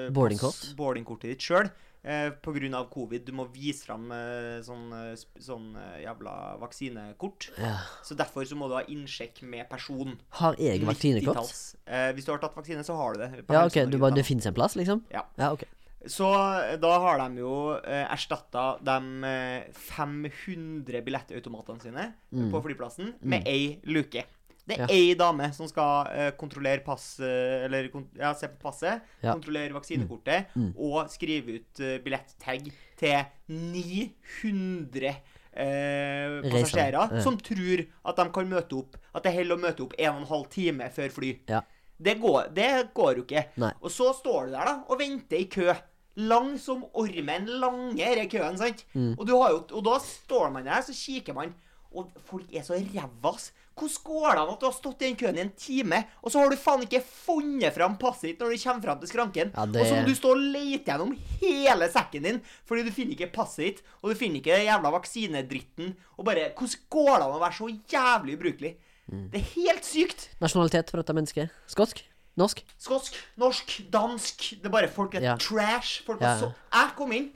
eh, 0.07 0.11
Boardingkort? 0.13 0.75
boardingkortet 0.77 1.31
ditt 1.33 1.41
sjøl. 1.41 1.69
Eh, 2.03 2.31
på 2.41 2.49
grunn 2.55 2.73
av 2.73 2.87
covid. 2.89 3.25
Du 3.27 3.31
må 3.31 3.43
vise 3.53 3.85
fram 3.85 4.07
eh, 4.11 4.57
sånn, 4.65 4.87
eh, 4.89 5.11
sånn 5.37 5.67
eh, 5.77 5.99
jævla 6.01 6.57
vaksinekort. 6.57 7.51
Ja. 7.61 7.75
Så 8.01 8.15
derfor 8.17 8.41
så 8.49 8.57
må 8.57 8.67
du 8.71 8.73
ha 8.73 8.81
innsjekk 8.89 9.43
med 9.45 9.69
person. 9.69 10.15
Har 10.39 10.55
jeg 10.57 10.81
vaksinekort? 10.87 11.51
Eh, 11.85 12.09
hvis 12.17 12.25
du 12.25 12.31
har 12.33 12.39
tatt 12.41 12.55
vaksine, 12.57 12.81
så 12.87 12.95
har 12.97 13.13
du 13.13 13.19
det. 13.21 13.45
Ja, 13.53 13.67
ok, 13.67 13.77
du 13.91 13.99
bare, 14.01 14.15
det 14.17 14.25
fins 14.25 14.47
en 14.49 14.53
plass, 14.57 14.73
liksom? 14.79 15.03
Ja. 15.13 15.27
Ja, 15.37 15.51
ok. 15.53 15.61
Så 16.09 16.25
eh, 16.33 16.77
da 16.81 16.91
har 17.03 17.19
de 17.21 17.41
jo 17.43 17.75
eh, 17.77 18.05
erstatta 18.09 18.77
de 18.81 19.23
eh, 19.27 19.71
500 19.73 21.01
billettautomatene 21.05 21.81
sine 21.83 22.13
Mm. 22.31 22.49
på 22.51 22.61
flyplassen 22.63 23.13
med 23.21 23.43
ei 23.47 23.79
luke. 23.85 24.23
Det 24.65 24.77
er 24.77 24.81
Ja. 24.81 24.87
ei 24.89 25.13
dame 25.15 25.51
som 25.53 25.67
skal 25.67 26.07
eh, 26.13 26.31
kontrollere 26.37 26.83
pass 26.85 27.19
Eller 27.19 27.89
kont 27.89 28.07
ja, 28.17 28.33
se 28.33 28.47
på 28.47 28.59
passet, 28.69 29.01
Ja. 29.21 29.33
kontrollere 29.33 29.73
vaksinekortet 29.73 30.45
Mm. 30.55 30.73
og 30.77 31.09
skrive 31.09 31.55
ut 31.59 31.79
uh, 31.81 31.97
billettag 31.99 32.71
til 32.97 33.25
900 33.49 35.15
eh, 35.53 36.41
passasjerer 36.49 37.21
som 37.21 37.37
tror 37.37 37.83
at 38.05 38.15
de 38.21 38.25
kan 38.31 38.49
møte 38.51 38.77
opp 38.79 38.97
At 39.13 39.23
det 39.27 39.33
holder 39.35 39.57
å 39.57 39.61
møte 39.65 39.83
opp 39.85 39.93
en 39.99 40.13
og 40.15 40.21
en 40.21 40.27
halv 40.31 40.49
time 40.53 40.89
før 40.93 41.09
fly. 41.11 41.31
Ja. 41.51 41.61
Det 42.01 42.15
går, 42.21 42.47
det 42.55 42.93
går 42.95 43.17
jo 43.19 43.23
ikke. 43.27 43.43
Nei. 43.61 43.73
Og 43.83 43.91
så 43.93 44.07
står 44.17 44.47
du 44.47 44.51
der 44.55 44.65
da 44.65 44.83
og 44.89 44.97
venter 44.97 45.37
i 45.37 45.45
kø. 45.51 45.67
Lang 46.17 46.57
som 46.59 46.83
ormen. 46.93 47.45
Lange 47.61 48.03
er 48.03 48.25
køen, 48.27 48.57
sant? 48.57 48.85
Mm. 48.93 49.13
Og, 49.17 49.25
du 49.27 49.35
har 49.39 49.51
jo, 49.51 49.65
og 49.77 49.83
da 49.85 49.97
står 50.03 50.51
man 50.51 50.65
der, 50.65 50.81
så 50.81 50.91
kikker 50.93 51.33
man. 51.37 51.53
Og 51.95 52.07
folk 52.27 52.47
er 52.55 52.63
så 52.63 52.73
ræva, 52.79 53.33
ass. 53.35 53.51
Hvordan 53.81 54.03
går 54.03 54.31
det 54.35 54.41
an 54.41 54.49
at 54.53 54.59
du 54.61 54.65
har 54.67 54.73
stått 54.75 55.01
i 55.01 55.05
den 55.07 55.15
køen 55.17 55.37
i 55.37 55.41
en 55.41 55.51
time, 55.57 55.97
og 56.21 56.29
så 56.31 56.39
har 56.39 56.49
du 56.51 56.55
faen 56.59 56.83
ikke 56.85 56.99
funnet 57.01 57.73
fram 57.73 57.95
passet 57.97 58.27
ditt 58.29 58.39
når 58.43 58.51
du 58.53 58.57
kommer 58.61 58.83
fram 58.83 58.99
til 58.99 59.09
skranken? 59.09 59.51
Ja, 59.55 59.65
det- 59.65 59.81
Og 59.81 59.87
så 59.87 59.95
må 59.95 60.05
du 60.05 60.15
stå 60.15 60.29
og 60.35 60.37
lete 60.53 60.85
gjennom 60.91 61.15
hele 61.41 61.87
sekken 61.89 62.23
din, 62.23 62.41
fordi 62.67 62.83
du 62.83 62.91
finner 62.91 63.15
ikke 63.15 63.31
passet 63.33 63.63
ditt, 63.65 63.81
og 64.03 64.11
du 64.11 64.15
finner 64.19 64.37
ikke 64.43 64.53
den 64.55 64.67
jævla 64.67 64.91
vaksinedritten. 64.91 65.95
Og 66.19 66.25
bare 66.25 66.51
Hvordan 66.53 66.79
går 66.89 67.15
det 67.17 67.25
an 67.25 67.35
å 67.35 67.41
være 67.41 67.57
så 67.57 67.71
jævlig 67.95 68.37
ubrukelig? 68.37 68.75
Mm. 69.11 69.29
Det 69.31 69.39
er 69.41 69.47
helt 69.55 69.83
sykt. 69.85 70.29
Nasjonalitet 70.39 70.89
for 70.91 70.97
dette 71.01 71.13
mennesket? 71.17 71.49
Skotsk? 71.67 72.03
Norsk? 72.37 72.61
Skotsk, 72.79 73.13
norsk, 73.37 73.73
dansk. 73.91 74.45
Det 74.61 74.65
er 74.65 74.69
bare 74.73 74.87
folk 74.87 75.15
er 75.15 75.21
Ja. 75.21 75.35
trash. 75.37 76.01
Folk 76.05 76.21
Ja, 76.21 76.35
er 76.35 76.39
så 76.39 76.53
Jeg 76.73 76.95
kom 76.95 77.11
inn. 77.11 77.31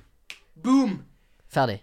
Boom! 0.56 1.06
Ferdig. 1.52 1.82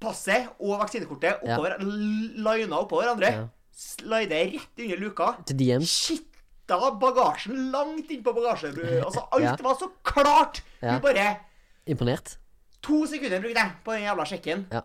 Passet 0.00 0.48
og 0.60 0.80
vaksinekortet 0.80 1.42
Ja. 1.44 1.56
oppover, 1.56 1.76
l- 1.80 2.34
lina 2.36 2.76
oppå 2.76 3.00
hverandre. 3.02 3.30
Ja. 3.32 3.48
Slide 3.72 4.30
rett 4.52 4.78
under 4.78 4.96
luka. 4.96 5.36
Til 5.46 5.56
DMs? 5.56 5.88
Skitta 5.88 6.78
bagasjen 7.00 7.70
langt 7.72 8.08
innpå 8.10 8.32
bagasjen. 8.34 8.74
Altså, 9.06 9.26
alt 9.32 9.42
Ja. 9.42 9.56
var 9.62 9.74
så 9.76 9.90
klart. 10.04 10.62
Ja. 10.82 10.98
Du 10.98 11.00
bare 11.00 11.40
Imponert? 11.86 12.36
To 12.82 13.06
sekunder 13.06 13.40
brukte 13.40 13.58
jeg 13.58 13.72
på 13.84 13.92
den 13.92 14.02
jævla 14.02 14.24
sjekken. 14.26 14.66
Ja. 14.72 14.80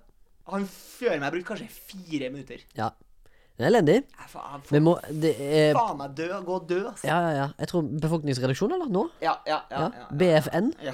Han 0.50 0.66
før 0.68 1.20
meg 1.20 1.32
brukte 1.34 1.46
kanskje 1.56 1.70
fire 1.70 2.30
minutter. 2.32 2.60
Ja. 2.76 2.90
Det 3.58 3.66
er 3.66 3.72
elendig. 3.72 3.96
Jeg 4.06 4.30
faen, 4.30 4.62
Vi 4.70 4.80
må 4.86 4.94
Det 5.10 5.32
er 5.42 5.72
faen 5.78 5.98
meg 5.98 6.12
dø. 6.18 6.28
Gå 6.46 6.58
dø, 6.70 6.82
altså. 6.92 7.08
Ja, 7.10 7.18
ja, 7.26 7.32
ja. 7.40 7.48
Jeg 7.58 7.72
tror 7.72 7.88
befolkningsreduksjon, 8.04 8.76
eller? 8.76 8.92
Nå? 8.94 9.08
Ja, 9.24 9.34
ja, 9.50 9.64
ja. 9.72 9.80
Ja. 9.88 9.88
ja. 10.04 10.10
BFN? 10.14 10.74
ja. 10.86 10.94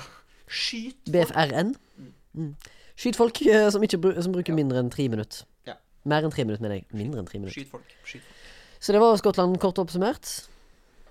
Skyt 0.54 1.00
folk. 1.02 1.14
BFRN? 1.16 1.74
Mm. 2.38 2.54
Skyt 3.00 3.18
folk 3.18 3.42
eh, 3.48 3.68
som, 3.74 3.84
ikke, 3.84 4.00
som 4.22 4.36
bruker 4.36 4.56
mindre 4.56 4.80
enn 4.84 4.92
tre 4.94 5.08
minutter. 5.12 5.44
Ja. 5.68 5.76
Mer 6.08 6.28
enn 6.28 6.34
tre 6.36 6.46
minutter, 6.46 6.64
mener 6.64 6.80
jeg. 6.80 6.88
Mindre 6.94 7.24
enn 7.24 7.28
tre 7.30 7.42
minutter. 7.42 7.58
Skyt 7.58 7.72
folk. 7.74 7.96
Skyt 8.06 8.22
folk. 8.22 8.40
Så 8.84 8.92
det 8.96 9.00
var 9.00 9.16
Skottland 9.20 9.58
kort 9.64 9.80
oppsummert. 9.80 10.30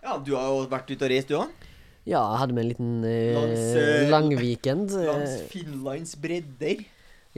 Ja, 0.05 0.17
du 0.21 0.35
har 0.37 0.49
jo 0.53 0.65
vært 0.71 0.91
ute 0.93 1.07
og 1.07 1.13
reist, 1.13 1.31
du 1.33 1.39
òg. 1.41 1.69
Ja, 2.09 2.21
hadde 2.37 2.55
med 2.57 2.65
en 2.65 2.71
liten 2.73 3.05
eh, 3.07 3.33
Langs, 3.37 3.67
eh, 3.79 4.09
langweekend. 4.11 4.95
Langs 5.07 5.37
Eh, 5.37 5.45
Finlands 5.53 6.17
bredder. 6.21 6.83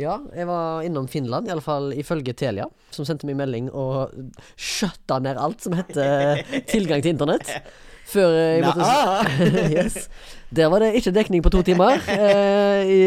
Ja, 0.01 0.17
jeg 0.35 0.47
var 0.49 0.83
innom 0.87 1.07
Finland, 1.11 1.47
iallfall 1.49 1.93
ifølge 1.95 2.35
Telia, 2.35 2.67
som 2.95 3.07
sendte 3.07 3.29
meg 3.29 3.37
melding 3.39 3.69
og 3.71 4.15
skjøtta 4.59 5.21
ned 5.23 5.39
alt 5.39 5.63
som 5.63 5.77
heter 5.79 6.41
tilgang 6.71 7.03
til 7.05 7.15
internett. 7.15 7.51
Før 8.11 8.35
eh, 8.37 8.59
jeg 8.59 8.65
måtte 8.67 9.69
yes. 9.79 10.09
Der 10.55 10.69
var 10.71 10.83
det 10.85 10.91
ikke 10.99 11.13
dekning 11.15 11.43
på 11.43 11.51
to 11.55 11.63
timer, 11.67 11.97
eh, 12.11 12.83
i 12.91 12.99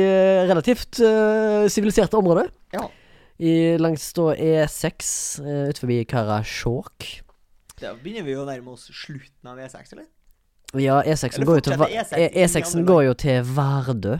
relativt 0.49 0.97
relativt 0.97 1.01
eh, 1.05 1.67
siviliserte 1.71 2.17
områder. 2.19 2.49
Ja. 2.73 2.87
I, 3.37 3.75
langs 3.77 4.07
da 4.17 4.31
E6 4.33 5.11
eh, 5.43 5.63
utenfor 5.69 5.93
Karasjok. 6.09 7.05
Da 7.77 7.91
begynner 8.01 8.25
vi 8.25 8.33
å 8.39 8.45
nærme 8.47 8.73
oss 8.73 8.87
slutten 8.89 9.51
av 9.51 9.59
E6, 9.61 9.91
eller? 9.93 10.07
Ja, 10.81 10.97
E6-en 11.05 11.45
går 11.47 11.59
jo 11.59 11.65
til 11.69 11.77
Va- 11.79 11.87
E6 11.87 12.17
E- 12.17 12.31
E6 12.43 12.73
går 12.87 13.03
jo 13.05 13.13
til 13.21 13.45
Vardø. 13.55 14.17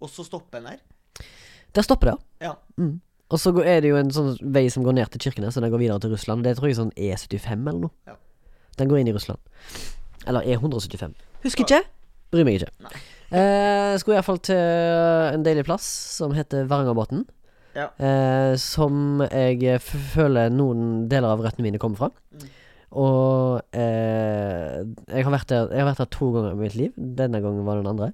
Og 0.00 0.10
så 0.10 0.24
stopper 0.26 0.62
den 0.62 0.72
der. 0.72 0.80
Der 1.78 1.86
stopper 1.86 2.12
det, 2.12 2.18
Ja. 2.42 2.56
Mm. 2.76 2.96
Og 3.28 3.38
så 3.38 3.52
er 3.60 3.82
det 3.84 3.90
jo 3.90 3.98
en 4.00 4.10
sånn 4.10 4.38
vei 4.40 4.64
som 4.72 4.86
går 4.86 4.94
ned 4.96 5.10
til 5.12 5.20
Kirkenes, 5.28 5.54
så 5.54 5.60
den 5.60 5.70
går 5.70 5.82
videre 5.82 6.00
til 6.00 6.14
Russland. 6.14 6.46
Det 6.46 6.56
tror 6.56 6.70
jeg 6.70 6.78
er 6.78 6.80
sånn 6.80 6.94
E75 6.96 7.68
eller 7.68 7.82
noe. 7.82 7.92
Ja. 8.08 8.14
Den 8.80 8.88
går 8.88 9.02
inn 9.02 9.10
i 9.10 9.12
Russland. 9.12 9.38
Eller 10.26 10.46
E175. 10.48 11.12
Husker 11.44 11.66
ikke. 11.66 11.82
Bryr 12.32 12.46
meg 12.48 12.56
ikke. 12.58 12.72
Nei. 12.86 13.02
Eh, 13.28 13.98
skulle 14.00 14.16
iallfall 14.16 14.40
til 14.40 14.56
en 14.56 15.44
deilig 15.44 15.66
plass 15.68 15.84
som 16.16 16.32
heter 16.36 16.64
Varangerbotn. 16.70 17.26
Ja. 17.76 17.90
Eh, 18.00 18.54
som 18.56 19.20
jeg 19.28 19.76
føler 19.84 20.48
noen 20.48 21.04
deler 21.12 21.34
av 21.34 21.44
røttene 21.44 21.68
mine 21.68 21.80
kommer 21.82 22.00
fra. 22.00 22.10
Mm. 22.32 22.48
Og 22.96 23.76
eh, 23.76 24.80
jeg, 24.80 25.26
har 25.26 25.34
vært 25.34 25.52
der, 25.52 25.68
jeg 25.68 25.84
har 25.84 25.90
vært 25.90 26.00
der 26.00 26.12
to 26.16 26.32
ganger 26.32 26.56
i 26.56 26.62
mitt 26.62 26.78
liv. 26.80 26.96
Denne 26.96 27.42
gangen 27.44 27.68
var 27.68 27.76
det 27.76 27.84
den 27.84 27.92
andre. 27.92 28.10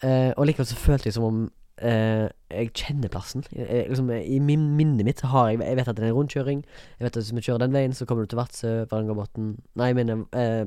Eh, 0.00 0.32
og 0.32 0.48
likevel 0.48 0.68
så 0.70 0.80
følte 0.80 1.10
jeg 1.10 1.18
som 1.18 1.28
om 1.28 1.46
eh, 1.80 2.28
jeg 2.50 2.72
kjenner 2.74 3.08
plassen. 3.12 3.44
Jeg, 3.52 3.66
jeg, 3.68 3.88
liksom, 3.90 4.10
I 4.10 4.38
min, 4.40 4.66
minnet 4.76 5.04
mitt 5.04 5.20
har 5.20 5.50
jeg 5.50 5.60
Jeg 5.60 5.76
vet 5.76 5.88
at 5.88 5.96
det 5.96 6.04
er 6.04 6.08
en 6.12 6.16
rundkjøring. 6.18 6.64
Jeg 6.98 7.04
vet 7.06 7.16
at 7.16 7.22
hvis 7.22 7.34
vi 7.36 7.44
kjører 7.46 7.64
den 7.66 7.72
veien, 7.76 7.92
så 7.96 8.06
kommer 8.06 8.24
du 8.24 8.32
til 8.32 8.38
Vadsø, 8.40 8.74
Varangerbotn 8.90 9.56
Nei, 9.76 9.90
jeg 9.92 9.98
mener 10.00 10.24
eh, 10.32 10.64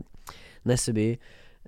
Nesseby. 0.66 1.18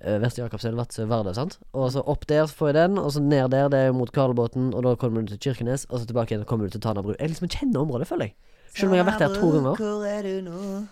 eh, 0.03 0.17
Vestre 0.21 0.43
Jakobselv, 0.43 0.77
Vadsø, 0.77 1.05
Vardø. 1.09 1.33
sant? 1.33 1.59
Og 1.73 1.91
så 1.91 2.03
opp 2.05 2.27
der 2.27 2.45
så 2.45 2.53
får 2.55 2.67
jeg 2.71 2.75
den, 2.75 2.97
og 2.97 3.11
så 3.11 3.21
ned 3.21 3.49
der, 3.51 3.69
det 3.69 3.79
er 3.87 3.91
mot 3.95 4.11
Karlbåten, 4.11 4.73
og 4.73 4.83
da 4.83 4.95
kommer 4.95 5.21
du 5.21 5.27
til 5.33 5.39
Kirkenes, 5.39 5.85
og 5.89 5.99
så 5.99 6.05
tilbake 6.05 6.31
igjen, 6.33 6.41
og 6.41 6.47
kommer 6.47 6.67
du 6.67 6.71
til 6.75 6.81
Tanabru. 6.81 7.15
Jeg 7.19 7.29
liksom 7.33 7.47
kjenner 7.49 7.81
området, 7.81 8.07
føler 8.07 8.25
jeg. 8.31 8.35
Selv 8.75 8.89
om 8.89 8.95
jeg 8.97 9.03
har 9.05 9.11
vært 9.11 9.21
der 9.21 9.39
to 9.39 9.49
ganger. 9.53 9.75
Hvor 9.77 10.05
er 10.09 10.21
du 10.25 10.49
nå? 10.49 10.85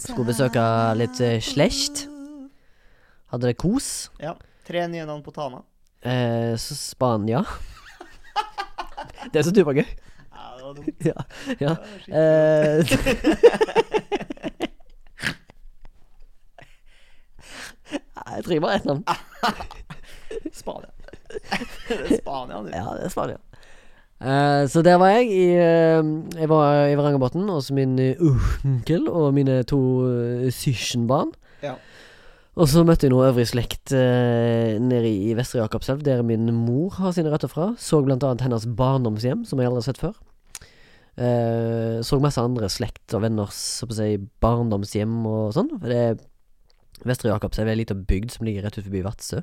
Skulle 0.00 0.26
besøke 0.32 0.62
litt 0.98 1.20
eh, 1.20 1.40
slekt. 1.44 2.06
Hadde 3.30 3.46
det 3.50 3.56
kos. 3.60 4.10
Ja. 4.18 4.34
Tre 4.66 4.86
nye 4.90 5.04
navn 5.06 5.22
på 5.22 5.30
Tana. 5.34 5.60
Eh, 6.02 6.56
så 6.56 6.74
Spania. 6.76 7.44
det 9.32 9.38
er 9.38 9.42
så 9.42 9.52
gøy. 9.52 9.84
Ja, 10.32 10.56
det 10.56 10.64
var 10.64 10.74
dumt. 10.74 10.88
Ja. 11.04 11.12
ja. 11.60 11.68
Det 11.68 11.68
var 11.68 11.76
Eh, 12.16 12.84
jeg 18.36 18.44
trenger 18.44 18.60
bare 18.60 18.74
ett 18.74 18.84
navn. 18.84 19.04
Spania. 20.62 20.90
det 21.88 22.10
er 22.10 22.16
Spania, 22.22 22.62
du. 22.62 22.68
Ja, 22.72 22.84
det 22.96 23.04
er 23.04 23.08
Spania. 23.08 23.36
Eh, 24.20 24.68
så 24.68 24.82
der 24.82 24.94
var 24.94 25.08
jeg. 25.08 25.26
I, 25.32 25.44
eh, 25.56 26.40
jeg 26.40 26.48
var 26.48 26.86
i 26.86 26.96
Varangerbotn 26.96 27.48
hos 27.48 27.70
min 27.72 27.98
eh, 27.98 28.20
onkel 28.64 29.08
og 29.08 29.34
mine 29.34 29.62
to 29.62 29.80
uh, 30.04 30.50
søskenbarn. 30.52 31.32
Ja. 31.62 31.74
Og 32.58 32.66
så 32.66 32.82
møtte 32.82 33.06
jeg 33.06 33.12
noe 33.12 33.28
øvrig 33.28 33.46
slekt 33.46 33.92
eh, 33.94 34.74
nede 34.82 35.06
i 35.06 35.34
Vestre 35.38 35.60
Jakobselv, 35.60 36.02
der 36.06 36.24
min 36.26 36.48
mor 36.54 36.96
har 36.98 37.14
sine 37.14 37.30
røtter 37.30 37.50
fra. 37.50 37.70
Så 37.78 38.00
blant 38.02 38.24
annet 38.26 38.42
hennes 38.42 38.66
barndomshjem, 38.66 39.44
som 39.46 39.60
jeg 39.60 39.70
aldri 39.70 39.84
har 39.84 39.86
sett 39.86 40.02
før. 40.02 40.16
Eh, 41.20 42.00
så 42.06 42.18
masse 42.22 42.42
andre 42.42 42.70
slekt 42.72 43.14
og 43.14 43.22
venners 43.26 43.54
så 43.78 43.86
på 43.86 43.94
å 43.94 44.00
si, 44.00 44.18
barndomshjem 44.42 45.14
og 45.30 45.54
sånn. 45.54 45.70
For 45.76 45.92
det 45.92 46.00
er 46.08 46.18
Vestre 47.06 47.30
Jakobselv 47.30 47.70
er 47.70 47.76
ei 47.76 47.82
lita 47.84 47.96
bygd 47.96 48.34
som 48.34 48.44
ligger 48.48 48.66
rett 48.66 48.76
ut 48.80 48.84
forbi 48.84 49.04
Vadsø. 49.06 49.40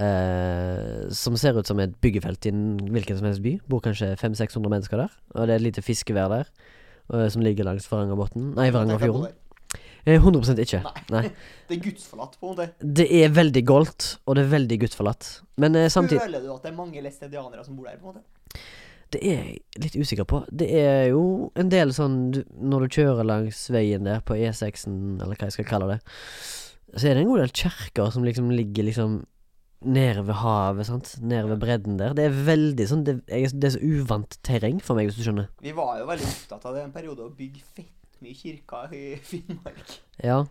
Eh, 0.00 1.08
som 1.16 1.34
ser 1.40 1.56
ut 1.58 1.66
som 1.66 1.80
et 1.82 1.96
byggefelt 2.04 2.46
i 2.46 2.52
en 2.52 2.64
hvilken 2.92 3.18
som 3.18 3.26
helst 3.26 3.42
by. 3.44 3.56
Bor 3.70 3.82
kanskje 3.84 4.12
500-600 4.20 4.76
mennesker 4.76 5.02
der. 5.02 5.16
Og 5.34 5.48
det 5.48 5.56
er 5.56 5.58
et 5.62 5.68
lite 5.70 5.84
fiskevær 5.84 6.30
der, 6.36 6.52
eh, 7.14 7.28
som 7.32 7.42
ligger 7.42 7.66
langs 7.66 7.88
Varangerbotn 7.90 8.52
Nei, 8.54 8.70
Varangerfjorden. 8.70 9.39
Eh, 10.04 10.16
100 10.16 10.56
ikke. 10.64 10.82
Nei. 10.86 11.04
Nei. 11.12 11.24
Det 11.70 11.76
er 11.76 11.82
gudsforlatt, 11.84 12.36
på 12.40 12.48
en 12.48 12.54
måte. 12.56 12.68
Det 12.82 13.06
er 13.20 13.32
veldig 13.34 13.62
goldt, 13.68 14.06
og 14.26 14.34
det 14.34 14.42
er 14.46 14.52
veldig 14.56 14.78
gudsforlatt. 14.84 15.28
Men 15.62 15.76
eh, 15.78 15.90
samtidig 15.92 16.22
Føler 16.24 16.42
du 16.42 16.52
at 16.54 16.64
det 16.64 16.72
er 16.72 16.78
mange 16.78 17.02
læstedianere 17.04 17.64
som 17.66 17.76
bor 17.78 17.86
der, 17.86 18.00
på 18.00 18.10
en 18.10 18.16
måte? 18.16 18.64
Det 19.10 19.20
er 19.26 19.38
jeg 19.42 19.84
litt 19.84 19.98
usikker 19.98 20.26
på. 20.30 20.44
Det 20.50 20.68
er 20.80 21.10
jo 21.10 21.50
en 21.58 21.70
del 21.70 21.90
sånn 21.94 22.18
du, 22.34 22.40
Når 22.62 22.84
du 22.84 22.98
kjører 23.00 23.26
langs 23.26 23.64
veien 23.74 24.06
der 24.06 24.22
på 24.22 24.38
E6-en, 24.38 25.18
eller 25.18 25.34
hva 25.38 25.48
jeg 25.48 25.58
skal 25.58 25.68
kalle 25.70 25.88
det, 25.96 26.00
så 26.94 27.06
er 27.06 27.14
det 27.14 27.24
en 27.24 27.30
god 27.30 27.44
del 27.44 27.54
kjerker 27.54 28.10
som 28.14 28.26
liksom 28.26 28.50
ligger 28.54 28.86
liksom 28.86 29.20
nede 29.80 30.22
ved 30.26 30.36
havet, 30.42 30.86
sant. 30.90 31.14
Nede 31.22 31.48
ved 31.48 31.62
bredden 31.62 31.96
der. 32.00 32.14
Det 32.16 32.26
er 32.28 32.42
veldig 32.50 32.86
sånn 32.90 33.06
Det, 33.06 33.16
jeg, 33.30 33.54
det 33.56 33.70
er 33.70 33.76
så 33.78 33.80
uvant 33.80 34.36
terreng 34.46 34.82
for 34.84 34.98
meg, 34.98 35.08
hvis 35.08 35.18
du 35.18 35.24
skjønner. 35.24 35.48
Vi 35.62 35.72
var 35.76 35.96
jo 36.02 36.10
veldig 36.10 36.28
opptatt 36.28 36.66
av 36.68 36.76
det 36.76 36.84
en 36.84 36.94
periode 36.94 37.24
å 37.24 37.32
bygge 37.34 37.62
fett 37.64 37.99
mye 38.24 38.36
kirker 38.36 38.96
i 38.96 39.04
Finnmark. 39.30 40.00
Ja. 40.24 40.44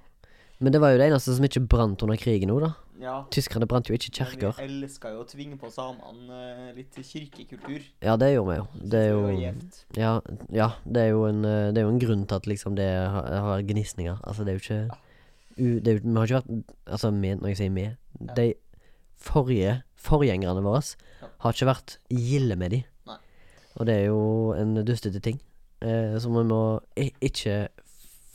Men 0.60 0.75
det 0.75 0.82
var 0.84 0.91
jo 0.91 0.99
det 0.99 1.08
eneste 1.08 1.34
som 1.36 1.45
ikke 1.47 1.63
brant 1.71 2.01
under 2.03 2.19
krigen 2.19 2.51
nå, 2.51 2.58
da. 2.60 2.73
Ja. 2.99 3.13
Tyskerne 3.32 3.67
brant 3.69 3.88
jo 3.88 3.95
ikke 3.95 4.12
kirker. 4.17 4.58
Vi 4.58 4.65
elska 4.65 5.13
jo 5.13 5.21
å 5.23 5.27
tvinge 5.27 5.55
på 5.60 5.69
samene 5.71 6.39
eh, 6.67 6.71
litt 6.75 6.97
kirkekultur. 6.99 7.86
Ja, 8.03 8.17
det 8.19 8.34
gjorde 8.34 8.49
vi 8.49 8.58
jo. 8.58 8.65
Det 8.91 9.03
er 9.05 9.13
jo. 9.13 9.53
Ja, 9.95 10.12
ja 10.51 10.67
det, 10.84 11.05
er 11.05 11.13
jo 11.13 11.23
en, 11.29 11.45
eh, 11.47 11.69
det 11.71 11.79
er 11.79 11.88
jo 11.88 11.93
en 11.93 12.01
grunn 12.03 12.25
til 12.27 12.41
at 12.41 12.49
liksom 12.51 12.75
det 12.75 12.89
har, 12.91 13.29
har 13.45 13.63
gnisninger. 13.69 14.19
Altså, 14.19 14.43
det 14.43 14.51
er 14.51 14.60
jo 14.60 14.65
ikke 14.65 14.82
u, 15.60 15.79
det 15.79 15.93
er 15.93 16.01
Vi 16.03 16.15
har 16.17 16.27
ikke 16.27 16.41
vært 16.41 16.73
Altså, 16.86 17.12
med, 17.12 17.39
når 17.39 17.53
jeg 17.53 17.62
sier 17.63 17.75
med 17.77 17.95
Ja. 18.19 18.34
De 18.36 18.49
forrige 19.19 19.82
forgjengerne 19.99 20.63
våre 20.63 20.82
har 21.43 21.55
ikke 21.55 21.67
vært 21.69 21.97
gilde 22.12 22.55
med 22.60 22.73
de. 22.75 22.84
Nei. 23.08 23.19
Og 23.79 23.88
det 23.88 23.95
er 23.95 24.05
jo 24.10 24.21
en 24.60 24.75
dustete 24.84 25.23
ting. 25.23 25.39
Eh, 25.80 26.18
som 26.20 26.36
vi 26.36 26.44
må 26.44 26.62
ikke 26.98 27.70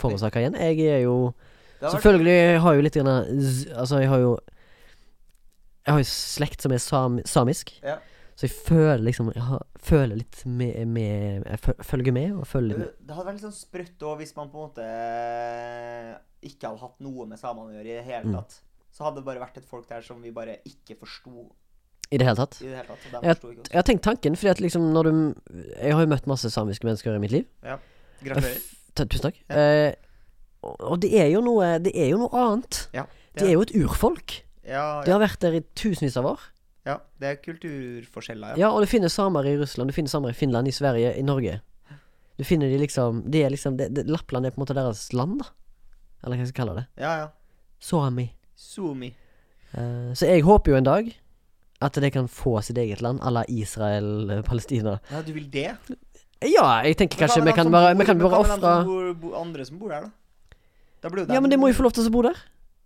forårsake 0.01 0.41
igjen. 0.41 0.57
Jeg 0.57 0.87
er 0.89 1.05
jo 1.05 1.35
Selvfølgelig 1.85 2.33
jeg 2.33 2.61
har 2.65 2.73
jeg 2.73 2.79
jo 2.79 2.85
litt 2.87 2.97
grann 2.97 3.11
Altså, 3.77 3.99
jeg 4.01 4.09
har 4.09 4.21
jo 4.23 4.33
Jeg 5.85 5.93
har 5.93 6.01
jo 6.01 6.09
slekt 6.09 6.65
som 6.65 6.73
er 6.73 6.81
sam, 6.81 7.19
samisk. 7.29 7.75
Ja. 7.85 7.99
Så 8.35 8.49
jeg 8.49 8.55
føler 8.57 9.05
liksom 9.05 9.31
Jeg 9.35 9.45
har, 9.45 9.67
føler 9.77 10.23
litt 10.23 10.41
med, 10.47 10.87
med 10.89 11.45
Jeg 11.45 11.77
følger 11.85 12.13
med, 12.17 12.33
og 12.33 12.47
følger 12.49 12.81
med. 12.81 12.95
Det 13.01 13.15
hadde 13.17 13.27
vært 13.29 13.39
litt 13.39 13.47
sånn 13.47 13.59
sprøtt 13.59 14.07
òg 14.09 14.23
hvis 14.23 14.33
man 14.39 14.49
på 14.53 14.63
en 14.63 14.71
måte 14.71 14.87
eh, 14.89 16.15
ikke 16.49 16.71
hadde 16.71 16.83
hatt 16.87 17.05
noe 17.05 17.29
med 17.29 17.41
samene 17.41 17.75
å 17.75 17.77
gjøre 17.77 17.91
i 17.91 17.99
det 17.99 18.07
hele 18.09 18.33
Mm. 18.35 18.63
Så 18.95 19.03
hadde 19.03 19.19
det 19.19 19.27
bare 19.27 19.43
vært 19.43 19.57
et 19.59 19.67
folk 19.67 19.89
der 19.91 20.05
som 20.07 20.21
vi 20.23 20.31
bare 20.31 20.61
ikke 20.71 20.95
forsto 21.01 21.49
I 22.15 22.21
det 22.21 22.27
hele 22.29 22.39
tatt. 22.39 22.57
i 22.63 22.69
det 22.71 22.77
hele 22.79 22.87
tatt. 22.89 23.05
jeg, 23.11 23.23
Ja. 23.25 23.35
oss. 23.35 23.69
Jeg 23.71 23.79
har 23.81 23.87
tenkt 23.89 24.05
tanken, 24.07 24.37
fordi 24.39 24.51
at 24.55 24.61
liksom 24.63 24.87
når 24.95 25.09
du 25.11 25.13
Jeg 25.83 25.93
har 25.97 26.01
jo 26.05 26.11
møtt 26.15 26.27
masse 26.31 26.51
samiske 26.55 26.87
mennesker 26.87 27.15
i 27.17 27.19
mitt 27.23 27.35
liv. 27.35 27.45
Gratulerer. 28.25 28.63
Tusen 28.95 29.25
takk. 29.27 29.43
Ja. 29.51 29.57
Eh, 29.59 29.95
og 30.63 31.01
det 31.03 31.11
er 31.19 31.27
jo 31.33 31.41
noe 31.45 31.79
Det 31.83 31.93
er 31.99 32.09
jo 32.15 32.19
noe 32.23 32.31
annet. 32.33 32.87
Ja, 32.95 33.05
Det 33.35 33.49
er 33.49 33.53
jo 33.59 33.63
et 33.67 33.75
urfolk. 33.75 34.43
Ja, 34.65 35.03
De 35.05 35.11
har 35.13 35.21
vært 35.21 35.41
der 35.43 35.53
i 35.59 35.61
tusenvis 35.75 36.17
av 36.17 36.25
år. 36.25 36.41
ja, 36.87 36.99
det 37.21 37.27
er 37.29 37.37
kulturforskjeller, 37.43 38.55
ja. 38.55 38.57
Ja, 38.57 38.71
og 38.71 38.81
du 38.85 38.87
finner 38.87 39.09
samer 39.09 39.45
i 39.45 39.57
Russland, 39.57 39.89
du 39.91 39.95
finner 39.97 40.09
samer 40.09 40.31
i 40.31 40.37
Finland, 40.37 40.69
i 40.69 40.73
Sverige, 40.73 41.17
i 41.19 41.23
Norge. 41.23 41.61
Du 42.39 42.45
finner 42.45 42.69
de 42.69 42.79
liksom 42.79 43.31
De 43.31 43.43
er 43.45 43.51
liksom 43.51 43.77
de, 43.77 43.89
de, 43.89 44.03
Lappland 44.11 44.47
er 44.47 44.51
på 44.51 44.61
en 44.61 44.65
måte 44.67 44.75
deres 44.75 45.13
land, 45.13 45.41
da. 45.43 45.51
Eller 46.25 46.37
hva 46.37 46.45
jeg 46.47 46.49
skal 46.55 46.67
kalle 46.67 46.77
det. 46.81 46.87
Ja, 47.03 47.17
ja. 47.19 47.29
Suomi. 47.81 48.31
Suomi. 48.57 49.15
Eh, 49.75 50.13
så 50.15 50.27
jeg 50.31 50.43
håper 50.47 50.73
jo 50.73 50.77
en 50.79 50.85
dag 50.89 51.13
at 51.83 51.95
de 52.01 52.11
kan 52.11 52.29
få 52.29 52.61
sitt 52.63 52.79
eget 52.79 53.01
land 53.03 53.21
à 53.21 53.31
la 53.33 53.45
Israel, 53.49 54.31
eh, 54.31 54.43
Palestina. 54.43 54.99
Ja, 55.11 55.23
du 55.23 55.33
vil 55.33 55.51
det? 55.51 55.73
Ja, 56.45 56.83
jeg 56.85 56.97
tenker 56.97 57.19
kanskje 57.25 57.45
vi 57.45 57.53
kan 57.53 57.71
bare 57.73 57.95
Vi 57.97 58.05
kan 58.05 58.19
bare 58.19 58.39
ofre 58.39 59.37
Andre 59.41 59.65
som 59.65 59.79
bor 59.79 59.89
der, 59.89 60.01
da? 60.01 60.11
Da 61.03 61.09
blir 61.09 61.27
Ja, 61.33 61.41
men 61.41 61.51
de 61.51 61.57
må 61.57 61.69
jo 61.69 61.75
få 61.75 61.83
lov 61.83 61.93
til 61.93 62.05
å 62.07 62.11
bo 62.13 62.23
der. 62.23 62.37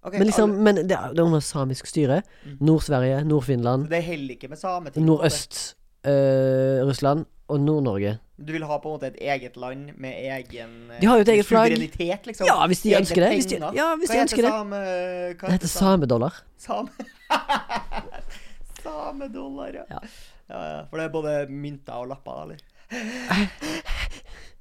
Okay, 0.02 0.18
Men 0.18 0.26
liksom 0.28 0.50
Men 0.62 0.74
det 0.76 0.92
er, 0.94 1.08
det 1.12 1.18
er 1.18 1.24
under 1.24 1.40
samisk 1.40 1.86
styre. 1.86 2.22
Mm. 2.46 2.56
Nord-Sverige, 2.60 3.24
Nord-Finland, 3.24 3.88
Det 3.90 4.02
heller 4.02 4.34
ikke 4.36 4.48
med 4.48 4.58
sameting. 4.58 4.94
på 4.94 5.00
en 5.00 5.06
måte. 5.06 5.74
Nordøst-Russland 6.04 7.26
og 7.48 7.60
Nord-Norge. 7.60 8.18
Du 8.38 8.52
vil 8.52 8.62
ha 8.62 8.78
på 8.78 8.88
en 8.88 8.92
måte 8.94 9.06
et 9.06 9.16
eget 9.20 9.56
land 9.56 9.90
med 9.98 10.12
egen 10.14 10.90
eh, 10.92 11.00
De 11.00 11.06
har 11.06 11.16
jo 11.18 11.20
et 11.22 11.28
eget 11.28 11.46
flagg. 11.46 11.74
Liksom. 11.78 12.46
Ja, 12.46 12.66
hvis 12.66 12.82
de 12.82 12.94
ønsker 12.94 13.24
det. 13.24 13.50
De, 13.50 13.56
ja, 13.74 13.96
hvis 13.96 14.10
Hva 14.10 14.14
de 14.14 14.20
heter 14.20 14.22
ønsker 14.22 14.42
det. 14.42 14.52
Same, 14.52 14.76
hva 14.76 15.46
Det 15.46 15.52
heter 15.52 15.68
same? 15.68 15.88
samedollar. 15.90 16.32
Same 16.58 16.88
Samedollar, 18.88 19.74
ja. 19.74 19.86
Ja. 19.88 20.02
ja. 20.48 20.64
ja. 20.72 20.82
For 20.90 21.00
det 21.00 21.06
er 21.08 21.14
både 21.14 21.38
mynter 21.52 22.02
og 22.02 22.12
lapper, 22.14 22.44
eller? 22.46 22.58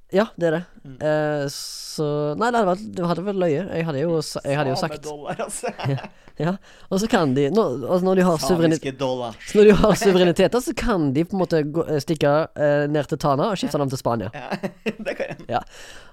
Ja, 0.08 0.24
det 0.40 0.46
er 0.48 0.54
det. 0.56 0.62
Mm. 0.88 0.94
Eh, 1.04 1.46
så 1.52 2.04
Nei, 2.40 2.48
det 2.48 2.62
hadde 2.64 2.76
det 2.96 3.08
hadde 3.10 3.24
vært 3.26 3.40
løye. 3.42 3.64
Jeg 3.76 3.84
hadde 3.84 4.00
jo, 4.00 4.14
jeg 4.40 4.56
hadde 4.56 4.72
jo 4.72 4.78
sagt 4.80 4.96
Samedollar, 4.96 5.42
altså. 5.44 5.72
Ja. 6.38 6.52
Og 6.88 7.00
så 7.02 7.08
kan 7.10 7.32
de 7.34 7.48
Når, 7.50 7.80
altså 7.82 8.06
når 8.06 8.14
de 8.20 8.24
har 8.28 8.36
suverenitet 8.38 9.00
når 9.58 9.64
de 9.66 9.72
har 9.80 9.96
suvereniteter, 9.98 10.60
så 10.62 10.74
kan 10.78 11.08
de 11.12 11.24
på 11.26 11.34
en 11.34 11.42
måte 11.42 11.62
gå, 11.66 11.82
eh, 11.90 11.98
stikke 11.98 12.34
eh, 12.54 12.84
ned 12.86 13.10
til 13.10 13.18
Tana 13.18 13.50
og 13.50 13.58
skifte 13.58 13.80
navn 13.80 13.90
til 13.90 13.98
Spania. 13.98 14.30
Ja, 14.32 14.70
det 14.86 15.16
kan 15.18 15.42
jeg. 15.48 15.62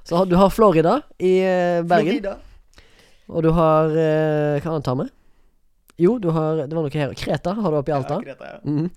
Så 0.03 0.23
du 0.25 0.33
har 0.41 0.49
Florida 0.49 0.97
i 1.21 1.37
eh, 1.45 1.83
Bergen, 1.85 2.17
Florida. 2.17 2.35
og 3.29 3.45
du 3.45 3.51
har 3.53 3.93
eh, 3.93 4.57
Hva 4.65 4.73
annet 4.73 4.89
har 4.91 4.99
vi? 5.03 5.07
Jo, 5.97 6.17
du 6.19 6.29
har 6.35 6.65
Det 6.67 6.75
var 6.75 6.83
noe 6.83 6.91
her 6.91 7.13
Kreta 7.15 7.53
har 7.55 7.71
du 7.71 7.77
oppe 7.77 7.91
i 7.93 7.95
Alta. 7.95 8.19
Ja, 8.19 8.33
Kreta, 8.33 8.45
ja. 8.45 8.59
Mm. 8.63 8.89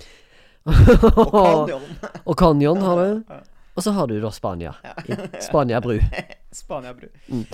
Og 0.68 1.32
Canyon. 1.68 1.82
og 2.26 2.37
Canyon 2.38 2.82
har 2.84 2.96
du. 3.00 3.37
Og 3.78 3.82
så 3.87 3.92
har 3.94 4.06
du 4.11 4.16
da 4.20 4.30
Spania. 4.34 4.74
Ja. 4.84 5.16
Spania 5.40 5.80
bru. 5.80 5.98
Spania 6.52 6.92
bru. 6.94 7.06
Mm. 7.30 7.44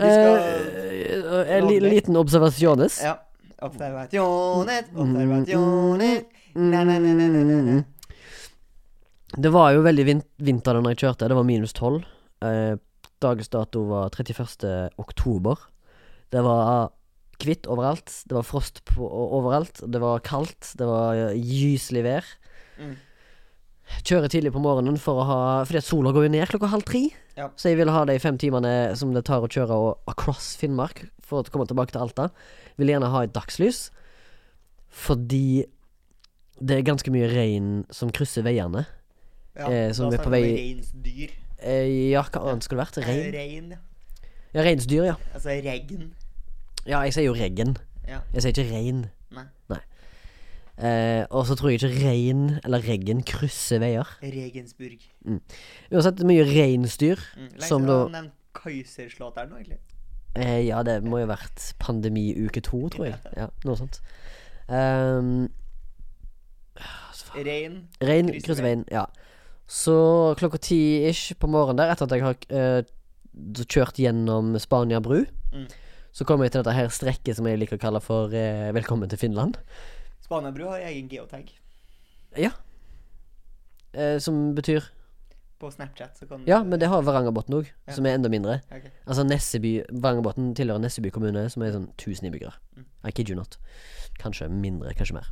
Skal 0.00 0.36
Eh, 1.40 1.56
en 1.56 1.66
liten 1.68 2.16
observasjones. 2.16 3.00
Ja. 3.04 3.16
Observaciones, 3.60 4.84
observaciones 4.96 6.22
na, 6.54 6.84
na, 6.84 6.98
na, 6.98 7.12
na, 7.14 7.28
na, 7.28 7.62
na. 7.62 7.82
Det 9.36 9.48
var 9.52 9.74
jo 9.74 9.82
veldig 9.84 10.04
vin 10.08 10.22
vinter 10.42 10.78
da 10.80 10.92
jeg 10.92 11.00
kjørte. 11.02 11.28
Det 11.28 11.36
var 11.36 11.44
minus 11.46 11.72
12. 11.76 12.00
Eh, 12.42 12.76
dagens 13.20 13.48
dato 13.52 13.82
var 13.90 14.08
31. 14.10 14.90
oktober. 14.98 15.58
Det 16.32 16.42
var 16.42 16.90
hvitt 17.46 17.66
overalt. 17.70 18.10
Det 18.28 18.34
var 18.36 18.42
frost 18.46 18.82
på, 18.84 19.04
overalt. 19.06 19.80
Det 19.86 20.00
var 20.02 20.20
kaldt. 20.26 20.72
Det 20.78 20.86
var 20.88 21.14
eh, 21.16 21.36
gyselig 21.38 22.02
vær. 22.06 22.24
Mm. 22.80 22.96
Kjører 24.06 24.30
tidlig 24.30 24.52
på 24.54 24.60
morgenen 24.62 24.96
for 25.02 25.18
å 25.18 25.24
ha 25.26 25.38
Fordi 25.66 25.80
at 25.80 25.84
sola 25.88 26.12
går 26.14 26.28
jo 26.28 26.32
ned 26.36 26.48
klokka 26.52 26.68
halv 26.70 26.84
tre. 26.86 27.08
Ja. 27.36 27.48
Så 27.58 27.70
jeg 27.72 27.78
ville 27.80 27.90
ha 27.94 28.04
de 28.06 28.18
fem 28.22 28.36
timene 28.38 28.94
som 28.98 29.12
det 29.14 29.24
tar 29.26 29.42
å 29.42 29.48
kjøre 29.50 29.70
og- 29.74 29.98
across 30.08 30.52
Finnmark 30.60 31.08
for 31.22 31.42
å 31.42 31.50
komme 31.50 31.66
tilbake 31.66 31.90
til 31.94 32.00
Alta. 32.04 32.28
Ville 32.78 32.92
gjerne 32.94 33.10
ha 33.10 33.22
et 33.26 33.32
dagslys. 33.34 33.90
Fordi 34.90 35.64
det 36.60 36.76
er 36.78 36.82
ganske 36.86 37.10
mye 37.12 37.28
regn 37.32 37.68
som 37.94 38.10
krysser 38.14 38.42
veiene. 38.46 38.86
Ja, 39.56 39.66
Eh, 39.68 39.92
som 39.92 40.12
er 40.12 40.18
på 40.18 40.30
vei- 40.30 40.54
Reinsdyr. 40.56 41.30
Eh, 41.62 42.10
ja, 42.12 42.22
hva 42.22 42.52
annet 42.52 42.62
skulle 42.64 42.80
det 42.84 42.86
vært? 42.86 43.06
Rein? 43.06 43.32
Rein, 43.34 43.70
ja. 43.70 43.78
Ja, 44.54 44.62
reinsdyr, 44.62 45.04
ja. 45.06 45.16
Altså 45.34 45.56
regn. 45.62 46.12
Ja, 46.88 47.00
jeg 47.04 47.12
sier 47.14 47.26
jo 47.28 47.34
regn. 47.36 47.76
Ja. 48.08 48.20
Jeg 48.34 48.42
sier 48.42 48.54
ikke 48.54 48.70
rein. 48.72 49.02
Nei. 49.36 49.46
Eh, 50.80 51.26
og 51.28 51.44
så 51.44 51.52
tror 51.60 51.68
jeg 51.74 51.82
ikke 51.82 52.06
rein 52.08 52.58
eller 52.64 52.80
regn 52.80 53.20
krysser 53.28 53.82
veier. 53.82 54.08
Regensburg. 54.24 55.02
Uansett, 55.92 56.22
mye 56.24 56.46
reinsdyr. 56.48 57.20
Mm. 57.36 57.48
Lenge 57.58 57.68
Som 57.68 57.84
da- 57.86 57.98
nevnt 58.08 58.32
Kaiserslautern 58.56 59.50
nå, 59.52 59.58
egentlig. 59.60 59.78
Eh, 60.40 60.62
ja, 60.66 60.80
det 60.86 61.02
må 61.04 61.18
jo 61.20 61.26
ha 61.26 61.34
vært 61.34 61.74
pandemi 61.82 62.30
uke 62.46 62.62
to, 62.64 62.80
tror 62.88 63.10
jeg. 63.10 63.18
Ja, 63.36 63.50
noe 63.66 63.76
sånt. 63.76 64.00
Um, 64.70 65.50
Rein. 67.34 67.74
Rein 68.02 68.30
Krysse 68.32 68.46
krysse 68.46 68.64
veien, 68.64 68.84
ja. 68.90 69.04
Så 69.70 69.94
klokka 70.40 70.58
ti 70.58 70.78
ish 71.06 71.34
på 71.38 71.46
morgenen 71.50 71.78
der, 71.78 71.92
etter 71.92 72.08
at 72.08 72.14
jeg 72.16 72.24
har 72.24 72.40
eh, 72.50 73.60
kjørt 73.70 74.00
gjennom 74.02 74.56
Spania 74.62 75.00
bru, 75.04 75.26
Mm. 75.50 75.64
Så 76.12 76.26
kommer 76.26 76.46
jeg 76.46 76.52
til 76.52 76.62
dette 76.64 76.76
her 76.76 76.88
strekket 76.92 77.36
som 77.38 77.46
jeg 77.46 77.60
liker 77.60 77.78
å 77.78 77.82
kalle 77.82 78.00
for 78.02 78.34
eh, 78.34 78.72
'Velkommen 78.72 79.08
til 79.10 79.18
Finland'. 79.18 79.58
Spanabru 80.24 80.68
har 80.68 80.78
egen 80.90 81.08
geotag 81.08 81.50
Eh, 83.92 84.18
som 84.18 84.54
betyr 84.54 84.84
på 85.60 85.70
Snapchat. 85.70 86.16
Så 86.18 86.26
kan 86.26 86.44
Ja, 86.46 86.62
men 86.62 86.78
det 86.78 86.88
har 86.88 87.02
Varangerbotn 87.02 87.52
òg, 87.52 87.66
Ja. 87.86 87.92
som 87.92 88.06
er 88.06 88.14
enda 88.14 88.28
mindre. 88.28 88.62
Okay. 88.70 88.90
Altså 89.06 89.24
Nesseby 89.26 89.84
Varangerbotn 89.92 90.54
tilhører 90.54 90.80
Nesseby 90.80 91.10
kommune, 91.10 91.50
som 91.50 91.62
er 91.62 91.72
sånn 91.72 91.92
1000 91.96 92.24
innbyggere. 92.30 92.54
Mm. 92.76 92.84
I 93.04 93.10
kid 93.10 93.28
you 93.28 93.36
not. 93.36 93.58
Kanskje 94.18 94.48
mindre, 94.48 94.94
kanskje 94.94 95.14
mer. 95.14 95.26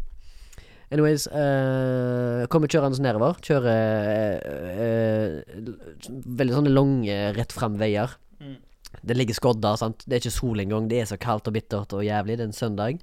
Anyways, 0.91 1.27
uh, 1.29 2.47
kommer 2.49 2.67
kjørende 2.67 3.01
nedover. 3.01 3.37
Kjører 3.45 4.41
uh, 4.41 5.43
uh, 5.53 5.73
veldig 6.09 6.55
sånne 6.55 6.73
lange, 6.73 7.35
rett 7.37 7.53
fram 7.53 7.77
veier. 7.79 8.17
Mm. 8.41 8.57
Det 9.03 9.17
ligger 9.17 9.37
skodder, 9.37 9.77
sant. 9.81 10.05
Det 10.07 10.17
er 10.17 10.23
ikke 10.23 10.35
sol 10.35 10.61
engang. 10.63 10.89
Det 10.91 11.01
er 11.03 11.09
så 11.11 11.19
kaldt 11.21 11.49
og 11.51 11.55
bittert 11.57 11.93
og 11.97 12.05
jævlig. 12.07 12.39
Det 12.39 12.47
er 12.47 12.51
en 12.51 12.57
søndag. 12.57 13.01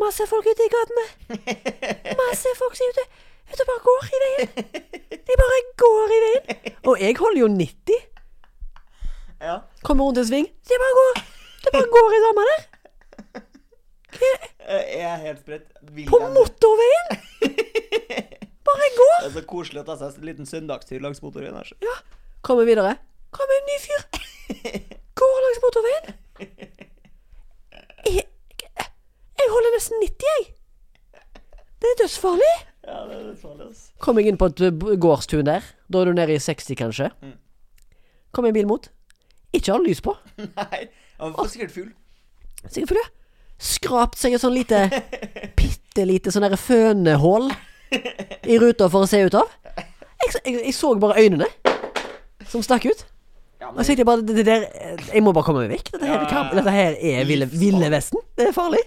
Masse 0.00 0.26
folk 0.30 0.46
ute 0.46 0.66
i 0.66 0.70
gatene. 0.70 1.06
Masse 2.22 2.52
folk 2.58 2.76
som 2.78 2.86
er 2.86 2.94
ute. 2.94 3.06
Ute 3.50 3.64
og 3.64 3.70
bare 3.70 3.82
går 3.86 4.06
i 4.06 4.20
veien. 4.24 4.52
De 5.10 5.38
bare 5.42 5.60
går 5.82 6.14
i 6.14 6.20
veien. 6.26 6.74
Og 6.86 7.02
jeg 7.02 7.16
holder 7.18 7.40
jo 7.40 7.48
90. 7.56 8.04
Ja. 9.40 9.56
Kommer 9.82 10.04
rundt 10.04 10.20
en 10.22 10.28
sving. 10.28 10.46
De 10.68 10.78
bare 10.82 10.98
går. 11.00 11.22
De 11.64 11.72
bare 11.74 11.90
går 11.96 12.14
i 12.18 12.20
samme 12.26 12.46
der. 12.50 12.68
Jeg 14.70 15.02
er 15.06 15.16
helt 15.22 15.40
spredt. 15.40 15.66
På 16.10 16.18
motorveien. 16.34 17.20
Bare 18.68 18.88
går. 18.96 19.14
Det 19.22 19.28
er 19.30 19.34
så 19.38 19.42
koselig 19.48 19.80
å 19.82 19.86
ta 19.88 19.96
seg 19.98 20.18
en 20.20 20.26
liten 20.28 20.48
søndagstur 20.48 21.00
langs 21.02 21.22
motorveien. 21.24 21.56
Ja. 21.82 21.96
Kommer 22.46 22.68
videre. 22.68 22.96
Kommer 23.34 23.56
en 23.56 23.70
ny 23.70 23.78
fyr. 23.86 24.98
Motorveien. 25.70 26.16
Jeg, 28.10 28.24
jeg 29.38 29.50
holder 29.52 29.74
nesten 29.76 30.02
90, 30.02 30.24
jeg. 30.30 30.46
Det 31.80 31.90
er 31.90 31.98
dødsfarlig. 32.02 32.54
Ja, 32.86 32.96
det 33.06 33.18
er 33.18 33.22
dødsfarlig. 33.28 33.68
farlig. 33.68 34.00
Kom 34.02 34.18
jeg 34.18 34.32
inn 34.32 34.38
på 34.40 34.48
et 34.50 34.62
uh, 34.66 34.88
gårdstun 35.04 35.46
der. 35.46 35.68
Da 35.86 36.00
er 36.00 36.10
du 36.10 36.16
nede 36.18 36.34
i 36.34 36.42
60, 36.42 36.74
kanskje. 36.80 37.10
Mm. 37.22 37.36
Kom 38.34 38.48
en 38.48 38.56
bil 38.56 38.66
mot. 38.66 38.90
Ikke 39.52 39.76
har 39.76 39.84
lys 39.84 40.02
på. 40.02 40.16
Nei, 40.58 40.88
han 41.20 41.36
var 41.38 41.46
sikkert 41.52 41.76
full. 41.76 41.92
Sikkert 42.66 42.90
full, 42.90 42.98
ja. 42.98 43.06
Skrapt 43.60 44.18
seg 44.18 44.34
et 44.34 44.40
sånn 44.40 44.56
lite 44.56 44.86
Bitte 45.58 46.06
lite 46.08 46.32
sånn 46.32 46.46
fønehull 46.56 47.50
i 47.92 48.56
ruta 48.58 48.88
for 48.88 49.04
å 49.04 49.10
se 49.10 49.20
ut 49.22 49.36
av. 49.36 49.50
Jeg, 49.76 50.34
jeg, 50.40 50.54
jeg 50.64 50.74
så 50.74 50.94
bare 50.98 51.20
øynene 51.20 51.46
som 52.48 52.64
stakk 52.64 52.88
ut. 52.90 53.04
Ja, 53.60 53.68
men... 53.74 53.84
jeg 53.84 54.06
bare 54.08 54.24
det, 54.24 54.38
det 54.40 54.46
der, 54.48 54.64
Jeg 55.12 55.22
må 55.22 55.34
bare 55.36 55.44
komme 55.44 55.66
meg 55.66 55.74
vekk. 55.76 55.92
Dette 55.92 56.08
her, 56.08 56.22
Ja. 56.24 56.28
ja, 56.32 56.42
dette 56.56 56.72
her 56.74 56.96
er 56.96 57.28
ville, 57.28 57.46
ville 57.52 57.90
vesten. 57.92 58.22
Det 58.38 58.48
er 58.48 58.56
farlig. 58.56 58.80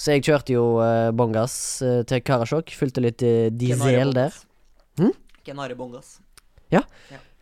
Så 0.00 0.14
jeg 0.14 0.24
kjørte 0.24 0.54
jo 0.54 0.64
uh, 0.80 1.10
bongas 1.12 1.54
uh, 1.84 2.00
til 2.08 2.22
Karasjok. 2.24 2.72
Fylte 2.72 3.02
litt 3.04 3.20
uh, 3.26 3.50
diesel 3.52 4.14
der. 4.16 4.36
Hm? 5.00 5.12
Kenare 5.44 5.76
bongas. 5.76 6.16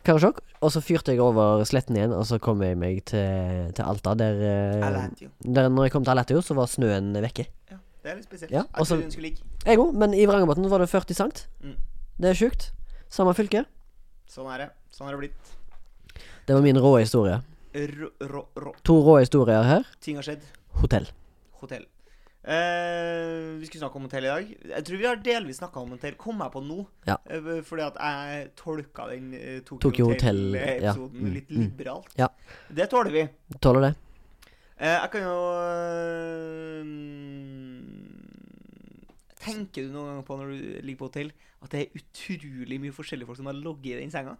Karasjok. 0.03 0.41
Og 0.59 0.73
så 0.75 0.81
fyrte 0.83 1.13
jeg 1.13 1.21
over 1.23 1.63
sletten 1.67 1.95
igjen, 1.95 2.11
og 2.15 2.25
så 2.27 2.39
kom 2.43 2.59
jeg 2.65 2.75
meg 2.79 2.99
til, 3.07 3.69
til 3.77 3.85
Alta. 3.87 4.15
Der, 4.19 4.41
uh, 4.43 5.29
der 5.45 5.69
Når 5.71 5.87
jeg 5.87 5.93
kom 5.95 6.03
til 6.03 6.15
Alatio, 6.15 6.41
så 6.43 6.57
var 6.57 6.67
snøen 6.71 7.13
vekke. 7.23 7.47
Ja, 7.71 7.79
det 8.03 8.11
er 8.11 8.19
litt 8.19 8.27
spesielt. 8.27 8.51
Ja, 8.51 8.65
jeg 8.65 8.89
trodde 8.89 9.07
hun 9.07 9.13
skulle 9.15 9.29
ligge. 9.29 9.47
Jeg 9.63 9.79
òg, 9.79 9.95
men 9.95 10.15
i 10.15 10.27
Vrangerbotn 10.27 10.67
var 10.71 10.83
det 10.83 10.89
40 10.91 11.19
cent. 11.21 11.45
Mm. 11.63 11.77
Det 12.19 12.33
er 12.33 12.41
sjukt. 12.41 12.71
Samme 13.11 13.35
fylke. 13.37 13.63
Sånn 14.29 14.51
er 14.51 14.65
det. 14.65 14.69
Sånn 14.91 15.07
er 15.07 15.15
det 15.15 15.23
blitt. 15.23 15.55
Det 16.49 16.53
var 16.53 16.61
min 16.61 16.77
rå 16.77 16.97
historie. 16.97 17.41
Rå, 17.73 18.07
rå, 18.19 18.47
rå. 18.55 18.71
To 18.81 18.93
rå 19.05 19.19
historier 19.19 19.63
her. 19.63 19.83
Ting 20.01 20.15
har 20.17 20.25
skjedd. 20.25 20.47
Hotell. 20.81 21.05
Hotell. 21.61 21.83
Uh, 22.41 23.59
vi 23.59 23.67
skulle 23.67 23.83
snakke 23.83 23.99
om 23.99 24.07
hotell 24.07 24.25
i 24.25 24.31
dag. 24.31 24.49
Jeg 24.71 24.87
tror 24.87 24.97
vi 24.97 25.05
har 25.05 25.21
delvis 25.27 25.59
snakka 25.61 25.83
om 25.83 25.93
hotell. 25.93 26.17
Kom 26.17 26.41
jeg 26.41 26.53
på 26.55 26.63
nå. 26.65 26.79
Ja. 27.05 27.19
Uh, 27.29 27.59
fordi 27.67 27.85
at 27.85 28.01
jeg 28.01 28.49
tolka 28.57 29.05
den 29.11 29.29
uh, 29.35 29.59
Tokyo, 29.61 29.77
Tokyo 29.85 30.09
Hotel, 30.09 30.41
ja. 30.57 30.65
Hotel-episoden 30.65 31.21
Mm, 31.21 31.29
litt 31.37 31.53
mm. 31.53 31.61
liberalt. 31.67 32.17
Ja. 32.17 32.31
Det 32.81 32.89
tåler 32.89 33.19
vi. 33.19 33.27
Tåler 33.61 33.85
det. 33.85 33.93
Jeg 34.79 35.13
kan 35.13 35.29
jo 35.29 35.37
Tenker 39.45 39.85
du 39.85 39.93
noen 39.93 40.15
gang 40.15 40.25
på 40.25 40.41
når 40.41 40.49
du 40.49 40.59
ligger 40.81 41.03
på 41.05 41.13
hotell, 41.13 41.33
at 41.61 41.77
det 41.77 41.85
er 41.85 42.01
utrolig 42.01 42.81
mye 42.81 43.01
forskjellige 43.03 43.29
folk 43.29 43.37
som 43.37 43.53
har 43.53 43.61
ligget 43.67 43.99
i 43.99 43.99
den 44.01 44.17
senga? 44.17 44.39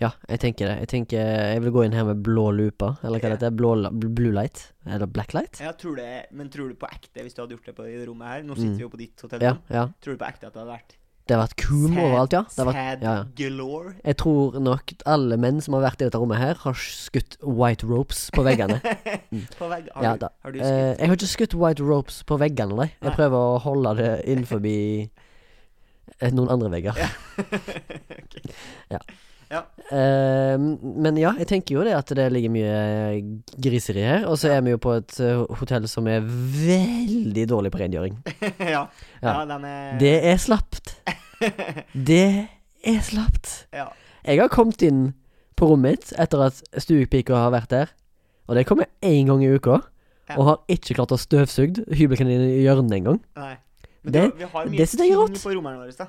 Ja, 0.00 0.10
jeg 0.28 0.40
tenker 0.42 0.66
det. 0.72 0.78
Jeg 0.82 0.88
tenker 0.90 1.20
Jeg 1.54 1.60
vil 1.62 1.70
gå 1.72 1.84
inn 1.86 1.92
her 1.94 2.04
med 2.08 2.22
blå 2.26 2.48
lupa, 2.54 2.96
eller 3.04 3.20
hva 3.22 3.28
det 3.30 3.36
heter. 3.38 3.54
Blå, 3.54 3.74
blue 3.92 4.32
light? 4.34 4.72
Eller 4.86 5.06
black 5.06 5.32
light? 5.36 5.60
Ja, 5.62 5.70
tror 5.72 5.96
det, 5.96 6.26
Men 6.32 6.48
tror 6.50 6.68
du 6.68 6.74
på 6.74 6.88
ekte, 6.90 7.22
hvis 7.22 7.34
du 7.36 7.42
hadde 7.44 7.54
gjort 7.54 7.66
det 7.70 7.76
på 7.78 7.86
i 7.86 7.94
det 7.96 8.08
rommet 8.08 8.26
her 8.28 8.42
Nå 8.42 8.56
sitter 8.58 8.72
Mm. 8.74 8.76
vi 8.76 8.82
jo 8.82 8.88
på 8.90 8.98
ditt 9.00 9.20
hotell. 9.22 9.40
Ja, 9.42 9.54
ja. 9.70 9.86
Tror 10.02 10.16
du 10.16 10.18
på 10.24 10.26
ekte 10.28 10.46
at 10.48 10.52
det 10.54 10.60
hadde 10.64 10.72
vært 10.74 10.96
Det 11.26 11.36
har 11.36 11.40
vært 11.46 11.54
kum 11.56 11.94
overalt, 11.96 12.32
ja. 12.36 12.42
Det 12.42 12.58
har 12.60 12.66
vært, 12.68 12.76
sad 12.76 13.02
ja, 13.06 13.12
ja. 13.14 13.24
galore? 13.38 13.94
Jeg 14.04 14.16
tror 14.20 14.58
nok 14.60 14.92
alle 15.06 15.38
menn 15.40 15.60
som 15.64 15.72
har 15.78 15.86
vært 15.86 16.02
i 16.02 16.04
dette 16.10 16.18
rommet 16.20 16.36
her, 16.42 16.54
har 16.66 16.74
skutt 16.76 17.38
white 17.40 17.86
ropes 17.88 18.26
på 18.34 18.42
veggene. 18.44 18.76
på 19.58 19.68
vegg? 19.70 19.88
Har, 19.94 20.02
Ja, 20.04 20.16
du, 20.20 20.26
har 20.44 20.52
du 20.52 20.58
Eh, 20.58 20.66
skutt? 20.66 21.00
jeg 21.00 21.08
har 21.08 21.16
ikke 21.16 21.30
skutt 21.32 21.54
white 21.54 21.80
ropes 21.86 22.18
på 22.28 22.36
veggene, 22.42 22.76
nei. 22.76 22.90
Jeg 23.00 23.14
prøver 23.16 23.38
å 23.54 23.58
holde 23.64 23.94
det 24.02 24.10
innenfor 24.34 24.60
eh, 26.20 26.30
noen 26.30 26.50
andre 26.52 26.68
vegger. 26.76 26.92
Ja. 26.98 27.08
Eh, 29.92 30.56
men 30.58 31.16
ja, 31.20 31.32
jeg 31.38 31.46
tenker 31.50 31.76
jo 31.76 31.84
det 31.86 31.94
at 31.96 32.12
det 32.16 32.26
ligger 32.32 32.52
mye 32.54 32.76
griseri 33.60 34.02
her. 34.04 34.24
Og 34.30 34.38
så 34.40 34.50
er 34.54 34.62
vi 34.66 34.72
jo 34.74 34.80
på 34.82 34.94
et 34.98 35.16
eh, 35.20 35.42
hotell 35.60 35.86
som 35.90 36.08
er 36.10 36.24
veldig 36.24 37.46
dårlig 37.50 37.72
på 37.74 37.80
rengjøring. 37.82 38.16
ja. 38.74 38.86
ja. 38.86 38.86
Ja. 39.22 39.34
den 39.50 39.66
er 39.68 39.98
Det 40.00 40.14
er 40.32 40.40
slapt. 40.42 40.94
Det 42.10 42.24
er 42.84 43.00
slapt. 43.04 43.66
ja. 43.74 43.88
Jeg 44.24 44.40
har 44.40 44.48
kommet 44.48 44.80
inn 44.86 45.10
på 45.54 45.66
rommet 45.68 45.98
mitt 45.98 46.12
etter 46.18 46.46
at 46.46 46.62
stuepika 46.80 47.36
har 47.36 47.50
vært 47.52 47.68
der. 47.74 47.90
Og 48.48 48.56
det 48.56 48.64
kommer 48.68 48.88
én 49.04 49.28
gang 49.28 49.42
i 49.44 49.50
uka. 49.52 49.82
Ja. 50.30 50.38
Og 50.38 50.46
har 50.48 50.58
ikke 50.72 50.96
klart 50.96 51.12
å 51.12 51.18
støvsugd 51.20 51.82
hybelkaninen 51.92 52.48
i 52.54 52.62
hjørnet 52.64 52.94
engang. 52.96 53.18
Men 53.36 54.12
Det- 54.12 54.30
vi 54.38 54.44
har 54.48 54.64
mye 54.64 54.78
det 54.80 54.88
jeg 54.96 55.12
er 55.12 55.26
ting 55.28 55.36
på 55.44 55.52
rommene 55.52 55.76
våre. 55.82 55.92
da 55.98 56.08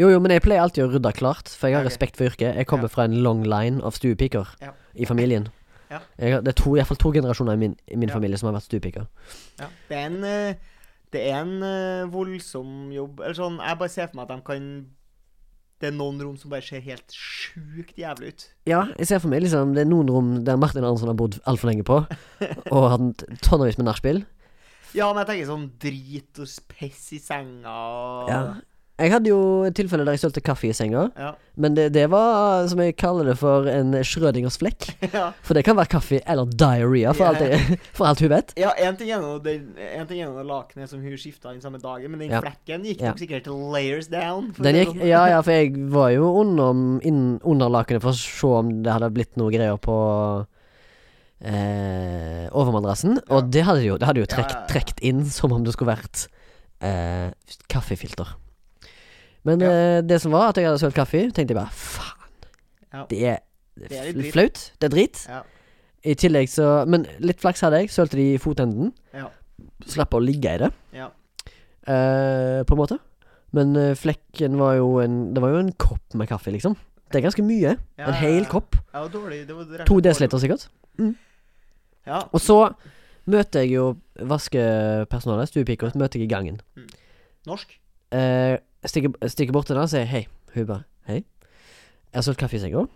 Jo, 0.00 0.08
jo, 0.08 0.18
men 0.22 0.32
jeg 0.32 0.40
pleier 0.46 0.62
alltid 0.64 0.86
å 0.86 0.90
rydde 0.94 1.10
klart, 1.18 1.50
for 1.52 1.68
jeg 1.68 1.76
har 1.76 1.84
okay. 1.84 1.90
respekt 1.92 2.16
for 2.16 2.30
yrket. 2.30 2.56
Jeg 2.56 2.66
kommer 2.70 2.88
Ja. 2.88 2.94
fra 2.94 3.04
en 3.04 3.18
long 3.22 3.42
line 3.44 3.82
av 3.84 3.92
stuepiker 3.92 4.48
Ja. 4.60 4.72
i 4.94 5.04
familien. 5.04 5.48
Ja. 5.90 5.98
Jeg 6.18 6.44
det 6.44 6.48
er 6.48 6.62
to, 6.62 6.76
fall 6.84 6.96
to 6.96 7.12
generasjoner 7.12 7.52
i 7.52 7.56
min, 7.56 7.76
i 7.90 7.96
min 7.96 8.08
familie 8.08 8.38
som 8.38 8.46
har 8.48 8.60
vært 8.60 8.68
stuepiker. 8.68 9.06
Ja. 9.58 9.66
Det 9.88 9.96
er 9.96 10.06
en 10.06 10.24
eh, 10.24 10.54
Det 11.12 11.26
er 11.26 11.40
en 11.42 11.62
eh, 11.66 12.06
voldsom 12.06 12.92
jobb. 12.94 13.20
Eller 13.20 13.34
sånn, 13.34 13.58
jeg 13.58 13.78
bare 13.78 13.90
ser 13.90 14.06
for 14.06 14.16
meg 14.20 14.30
at 14.30 14.36
de 14.36 14.42
kan 14.46 14.86
Det 15.80 15.88
er 15.88 15.96
noen 15.96 16.20
rom 16.22 16.36
som 16.36 16.50
bare 16.50 16.62
ser 16.62 16.80
helt 16.80 17.10
sjukt 17.10 17.96
jævlig 17.96 18.28
ut. 18.28 18.48
Ja, 18.66 18.84
jeg 18.98 19.06
ser 19.08 19.18
for 19.18 19.28
meg 19.28 19.42
liksom 19.42 19.74
Det 19.74 19.80
er 19.80 19.90
noen 19.90 20.08
rom 20.08 20.44
der 20.44 20.56
Martin 20.56 20.84
Arntzen 20.84 21.08
har 21.08 21.16
bodd 21.16 21.40
altfor 21.46 21.66
lenge 21.72 21.82
på, 21.82 22.06
og 22.74 22.90
hatt 22.90 23.24
tonnevis 23.42 23.78
med 23.78 23.88
nachspiel. 23.88 24.24
Ja, 24.94 25.12
men 25.12 25.24
jeg 25.24 25.26
tenker 25.26 25.50
sånn 25.50 25.70
drit 25.82 26.38
og 26.38 26.48
piss 26.68 27.12
i 27.12 27.18
senga 27.18 27.74
og 27.74 28.30
Ja. 28.30 28.54
Jeg 29.00 29.12
hadde 29.14 29.30
jo 29.30 29.38
et 29.64 29.74
tilfelle 29.78 30.04
der 30.04 30.16
jeg 30.16 30.20
sølte 30.26 30.42
kaffe 30.44 30.68
i 30.68 30.74
senga, 30.76 31.06
Ja. 31.16 31.30
men 31.56 31.74
det, 31.76 31.86
det 31.94 32.04
var, 32.12 32.66
som 32.68 32.82
jeg 32.84 32.96
kaller 33.00 33.30
det, 33.30 33.36
for 33.40 33.66
en 33.70 33.94
Schrødingers 34.04 34.58
flekk. 34.60 34.90
ja. 35.16 35.30
For 35.46 35.56
det 35.56 35.64
kan 35.64 35.78
være 35.78 35.90
kaffe 35.94 36.20
eller 36.26 36.50
diaré, 36.52 37.06
for, 37.16 37.40
yeah. 37.40 37.72
for 37.96 38.10
alt 38.10 38.20
hun 38.20 38.32
vet. 38.34 38.52
Ja, 38.60 38.74
en 38.76 38.98
ting 39.00 39.10
er 39.10 39.22
noe, 39.24 39.40
nå 39.40 40.44
lakenet 40.50 40.92
som 40.92 41.00
hun 41.00 41.16
skifta 41.20 41.54
den 41.54 41.62
samme 41.64 41.80
dagen, 41.80 42.10
men 42.12 42.20
den 42.26 42.34
Ja. 42.36 42.42
flekken 42.44 42.84
gikk 42.84 43.00
nok 43.06 43.22
sikkert 43.22 43.48
layers 43.48 44.10
down. 44.12 44.52
Gikk, 44.58 44.92
sånn. 44.94 45.06
ja, 45.08 45.24
ja, 45.32 45.40
for 45.42 45.56
jeg 45.56 45.74
var 45.90 46.12
jo 46.14 46.30
under, 46.42 47.00
inn, 47.06 47.40
under 47.44 47.72
lakenet 47.72 48.04
for 48.04 48.12
å 48.12 48.20
se 48.20 48.52
om 48.60 48.74
det 48.84 48.92
hadde 48.92 49.10
blitt 49.16 49.36
noe 49.40 49.52
greier 49.54 49.80
på 49.80 49.96
eh, 51.40 52.46
overmadrassen. 52.52 53.18
Og 53.32 53.48
det 53.52 53.64
hadde 53.66 53.86
jo, 53.86 53.96
det 54.00 54.08
hadde 54.10 54.24
jo 54.24 54.28
trekt, 54.30 54.56
trekt 54.70 55.00
inn 55.06 55.24
som 55.30 55.52
om 55.56 55.64
det 55.64 55.74
skulle 55.76 55.94
vært 55.96 56.26
eh, 56.84 57.30
kaffefilter. 57.72 58.36
Men 59.44 59.60
Ja. 59.60 59.70
eh, 59.70 60.00
det 60.02 60.20
som 60.20 60.32
var 60.32 60.48
at 60.50 60.56
jeg 60.56 60.66
hadde 60.66 60.78
sølt 60.82 60.94
kaffe, 60.94 61.22
tenkte 61.32 61.54
jeg 61.54 61.56
bare 61.56 61.70
faen. 61.72 62.16
Ja. 62.92 63.04
Det 63.08 63.22
er, 63.24 63.38
Det 63.78 63.92
er 63.92 64.12
litt 64.12 64.32
flaut. 64.34 64.72
Det 64.80 64.90
er 64.92 64.94
drit. 64.96 65.26
Ja. 65.28 65.42
I 66.04 66.14
tillegg 66.14 66.48
så 66.48 66.86
Men 66.88 67.06
litt 67.20 67.40
flaks 67.40 67.60
hadde 67.60 67.78
jeg. 67.80 67.88
Sølte 67.90 68.16
det 68.16 68.34
i 68.34 68.38
fotenden. 68.38 68.92
Ja. 69.14 69.28
Slapp 69.86 70.10
å 70.16 70.20
ligge 70.20 70.54
i 70.54 70.58
det, 70.58 70.72
Ja. 70.92 71.10
eh, 71.86 72.62
på 72.64 72.72
en 72.72 72.78
måte. 72.78 72.98
Men 73.52 73.74
eh, 73.76 73.94
flekken 73.94 74.56
var 74.58 74.74
jo 74.76 74.98
en 75.00 75.32
Det 75.34 75.40
var 75.42 75.50
jo 75.50 75.58
en 75.58 75.72
kopp 75.72 76.14
med 76.14 76.28
kaffe, 76.28 76.50
liksom. 76.52 76.76
Det 77.10 77.18
er 77.18 77.28
ganske 77.28 77.42
mye. 77.42 77.76
En 77.98 78.12
hel 78.14 78.44
kopp. 78.46 78.76
Ja, 78.94 79.06
det 79.08 79.12
var 79.12 79.30
dårlig. 79.30 79.86
To 79.86 79.96
dl 80.00 80.02
desiliter 80.02 80.38
sikkert. 80.38 80.68
Ja. 82.06 82.22
Og 82.32 82.40
så 82.40 82.74
møter 83.26 83.60
jeg 83.64 83.72
jo 83.74 83.96
vaskepersonalet, 84.16 85.48
stuepika, 85.50 85.90
møter 85.98 86.18
jeg 86.20 86.28
i 86.30 86.34
gangen. 86.34 86.60
Norsk. 87.46 87.76
Eh, 88.12 88.58
stikker, 88.88 89.12
stikker 89.28 89.52
bort 89.52 89.66
til 89.66 89.76
henne 89.76 89.84
og 89.84 89.90
sier 89.92 90.06
hei. 90.08 90.26
Hun 90.54 90.66
bare 90.66 90.84
hei. 91.06 91.18
Jeg 92.10 92.16
har 92.18 92.22
solgt 92.26 92.40
kaffe 92.40 92.56
i 92.56 92.60
senga. 92.62 92.86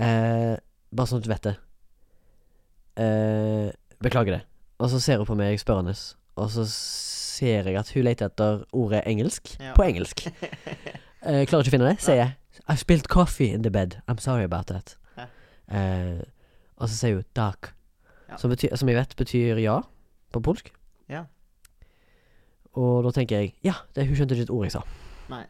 Eh, 0.00 0.56
bare 0.96 1.06
sånn 1.10 1.20
at 1.20 1.24
du 1.26 1.30
vet 1.30 1.42
det. 1.50 1.56
Eh, 2.96 3.70
beklager 4.02 4.38
det. 4.38 4.42
Og 4.82 4.90
så 4.90 5.00
ser 5.00 5.20
hun 5.20 5.26
på 5.28 5.36
meg 5.38 5.60
spørrende, 5.60 5.94
og 6.36 6.50
så 6.50 6.64
ser 6.68 7.68
jeg 7.68 7.76
at 7.78 7.90
hun 7.94 8.04
leter 8.04 8.26
etter 8.28 8.64
ordet 8.72 9.02
engelsk 9.06 9.54
Ja. 9.60 9.72
på 9.76 9.84
engelsk. 9.86 10.26
Eh, 11.22 11.44
klarer 11.46 11.62
ikke 11.62 11.70
å 11.70 11.76
finne 11.76 11.90
det. 11.92 12.00
Sier 12.02 12.16
jeg 12.18 12.32
I've 12.68 12.78
spilled 12.82 13.06
coffee 13.08 13.52
in 13.54 13.62
the 13.62 13.70
bed. 13.70 14.00
I'm 14.08 14.18
sorry 14.18 14.42
about 14.44 14.66
that. 14.66 14.96
Eh, 15.70 16.20
og 16.76 16.88
så 16.88 16.94
sier 16.96 17.14
hun 17.14 17.24
dark. 17.36 17.72
Ja. 18.28 18.36
Som, 18.36 18.50
betyr, 18.50 18.74
som 18.76 18.88
jeg 18.88 18.96
vet 18.98 19.14
betyr 19.16 19.58
ja 19.62 19.80
på 20.32 20.40
polsk. 20.42 20.72
Ja. 21.08 21.24
Og 22.78 23.02
da 23.04 23.12
tenker 23.14 23.42
jeg 23.42 23.52
ja, 23.66 23.74
det, 23.96 24.06
hun 24.08 24.16
skjønte 24.16 24.36
ikke 24.36 24.48
et 24.48 24.54
ord 24.54 24.64
jeg 24.66 24.74
sa. 24.76 24.82
Nei. 25.32 25.44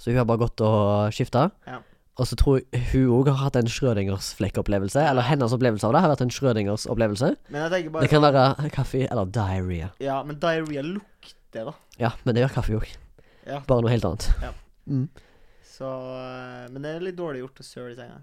Så 0.00 0.10
hun 0.10 0.18
har 0.18 0.26
bare 0.28 0.42
gått 0.42 0.62
og 0.64 1.14
skifta. 1.14 1.50
Ja. 1.68 1.78
Og 2.20 2.26
så 2.28 2.36
tror 2.36 2.58
jeg 2.58 2.82
hun 2.90 3.12
òg 3.16 3.30
har 3.30 3.38
hatt 3.46 3.56
en 3.56 3.70
Schrødingers 3.70 4.32
flekkopplevelse. 4.36 5.00
Eller 5.08 5.24
hennes 5.24 5.54
opplevelse 5.56 5.86
av 5.88 5.94
det 5.94 6.02
har 6.04 6.12
vært 6.12 6.24
en 6.26 6.32
Schrødingers 6.34 6.84
opplevelse. 6.90 7.30
Men 7.48 7.62
jeg 7.64 7.72
tenker 7.74 7.94
bare 7.94 8.04
Det 8.04 8.10
kan 8.12 8.24
være 8.26 8.72
kaffe 8.74 9.06
eller 9.06 9.30
diaré. 9.32 9.80
Ja, 10.02 10.18
men 10.26 10.40
diaré 10.42 10.84
lukter, 10.84 11.70
da. 11.70 11.74
Ja, 12.00 12.12
men 12.24 12.36
det 12.36 12.44
gjør 12.44 12.56
kaffe 12.58 12.76
òg. 12.80 12.90
Ja. 13.46 13.62
Bare 13.68 13.84
noe 13.84 13.92
helt 13.92 14.04
annet. 14.08 14.28
Ja. 14.42 14.52
Mm. 14.90 15.06
Så 15.64 15.88
eh, 15.88 16.66
Men 16.74 16.84
det 16.84 16.92
er 16.92 17.06
litt 17.06 17.16
dårlig 17.16 17.44
gjort 17.44 17.62
å 17.62 17.66
søle 17.66 17.94
i 17.94 17.98
senga. 17.98 18.20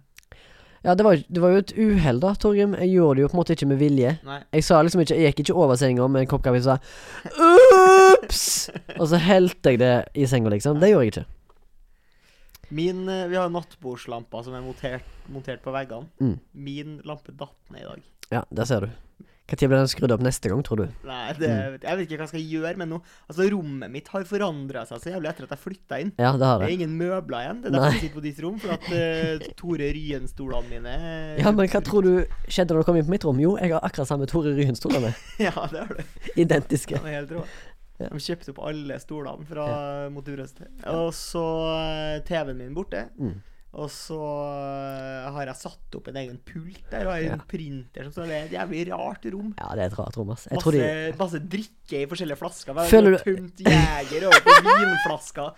Ja, 0.88 0.94
det 0.96 1.04
var, 1.04 1.18
det 1.20 1.42
var 1.44 1.52
jo 1.52 1.60
et 1.60 1.72
uhell, 1.76 2.20
da, 2.24 2.30
Torgrim. 2.40 2.76
Jeg 2.80 2.94
gjorde 2.96 3.18
det 3.18 3.24
jo 3.26 3.28
på 3.28 3.36
en 3.36 3.42
måte 3.42 3.56
ikke 3.58 3.68
med 3.68 3.80
vilje. 3.82 4.14
Nei. 4.24 4.38
Jeg 4.56 4.64
sa 4.64 4.78
liksom 4.80 5.02
ikke 5.04 5.18
Jeg 5.20 5.34
gikk 5.34 5.42
ikke 5.44 5.56
over 5.60 5.76
senga 5.76 6.06
med 6.08 6.24
en 6.24 6.30
kopp 6.32 6.46
kaffe 6.46 6.62
og 6.62 6.64
sa 6.64 6.78
Ops! 8.14 8.46
og 9.02 9.10
så 9.12 9.20
helte 9.20 9.74
jeg 9.74 9.82
det 9.82 9.92
i 10.16 10.30
senga, 10.32 10.54
liksom. 10.54 10.80
Det 10.80 10.94
gjorde 10.94 11.10
jeg 11.10 11.12
ikke. 11.12 11.26
Min 12.80 13.04
eh, 13.12 13.26
Vi 13.28 13.36
har 13.36 13.52
nattbordslampa 13.52 14.46
som 14.48 14.56
er 14.56 14.64
montert, 14.64 15.12
montert 15.32 15.60
på 15.66 15.76
veggene. 15.76 16.08
Mm. 16.24 16.38
Min 16.56 16.96
lampe 17.04 17.36
datt 17.36 17.60
ned 17.76 17.84
i 17.84 17.90
dag. 17.90 18.08
Ja, 18.32 18.46
der 18.56 18.72
ser 18.72 18.88
du. 18.88 19.28
Når 19.48 19.70
blir 19.72 19.78
den 19.80 19.88
skrudd 19.88 20.12
opp 20.12 20.24
neste 20.26 20.50
gang, 20.52 20.60
tror 20.68 20.82
du? 20.82 20.88
Nei, 21.08 21.32
det, 21.40 21.48
Mm. 21.48 21.78
jeg 21.82 21.98
vet 21.98 22.02
ikke 22.10 22.18
hva 22.20 22.26
jeg 22.26 22.32
skal 22.34 22.42
gjøre 22.52 22.78
med 22.82 22.90
nå 22.92 22.98
Altså, 23.30 23.46
rommet 23.54 23.92
mitt 23.94 24.08
har 24.12 24.26
forandra 24.28 24.82
seg 24.90 25.00
så 25.00 25.14
jævlig 25.14 25.30
etter 25.32 25.48
at 25.48 25.54
jeg 25.56 25.62
flytta 25.64 26.00
inn. 26.04 26.12
Ja, 26.20 26.34
det 26.36 26.44
har 26.50 26.60
Det 26.60 26.68
Det 26.68 26.74
er 26.74 26.76
ingen 26.82 26.98
møbler 27.00 27.46
igjen. 27.46 27.62
Det 27.64 27.70
er 27.70 27.72
Nei. 27.72 27.80
derfor 27.80 27.94
jeg 27.96 28.02
sitter 28.02 28.20
på 28.20 28.26
ditt 28.28 28.42
rom. 28.44 28.60
For 28.60 28.76
at 28.76 28.90
uh, 28.92 29.48
Tore 29.56 29.88
Ryen-stolene 29.96 30.70
mine 30.70 30.96
Ja, 31.44 31.52
men 31.56 31.68
hva 31.72 31.82
tror 31.82 32.04
du 32.04 32.12
skjedde 32.52 32.76
når 32.76 32.84
du 32.84 32.90
kom 32.92 33.00
inn 33.00 33.08
på 33.08 33.16
mitt 33.16 33.24
rom? 33.30 33.40
Jo, 33.40 33.56
jeg 33.58 33.72
har 33.72 33.80
akkurat 33.88 34.08
samme 34.12 34.28
Tore 34.28 34.52
Ryen-stolene. 34.58 35.14
Ja, 35.48 35.54
det 35.72 35.80
har 35.80 35.96
du. 35.96 36.04
Identiske. 36.36 37.00
Det 37.00 37.08
er 37.08 37.20
helt 37.22 37.32
rå. 37.40 37.46
Ja. 37.98 38.10
De 38.14 38.20
kjøpte 38.22 38.52
opp 38.54 38.60
alle 38.68 39.00
stolene 39.02 39.48
fra 39.50 39.64
Motorbrøstet. 40.14 40.68
Og 40.92 41.14
så 41.18 41.42
eh, 41.72 42.20
TV-en 42.28 42.60
min 42.60 42.76
borte. 42.76 43.08
Mm. 43.18 43.40
Og 43.78 43.90
så 43.92 44.16
eh, 44.18 45.26
har 45.36 45.46
jeg 45.52 45.58
satt 45.60 45.96
opp 46.00 46.08
en 46.10 46.16
egen 46.18 46.38
pult 46.48 46.80
der, 46.90 47.04
og 47.06 47.12
har 47.14 47.20
en 47.20 47.34
Ja. 47.36 47.44
printer 47.52 48.04
som 48.08 48.12
står 48.16 48.28
Det 48.28 48.38
er 48.38 48.46
et 48.48 48.54
jævlig 48.56 48.84
rart 48.94 49.26
rom. 49.34 49.50
Ja, 49.60 49.68
det 49.76 49.84
er 49.84 49.88
et 49.92 49.98
rart 50.00 50.16
rom, 50.18 50.30
ass. 50.32 50.48
Jeg 50.50 50.56
Masse, 50.58 50.72
de 50.72 51.14
masse 51.20 51.42
drikke 51.52 52.00
i 52.02 52.06
forskjellige 52.10 52.38
flasker. 52.40 52.74
Vi 52.74 52.86
Føler 52.90 53.12
du- 53.12 53.24
Tømt 53.28 53.60
Jeger 53.68 54.26
over 54.28 54.40
på 54.40 54.56
vinflasker. 54.66 55.52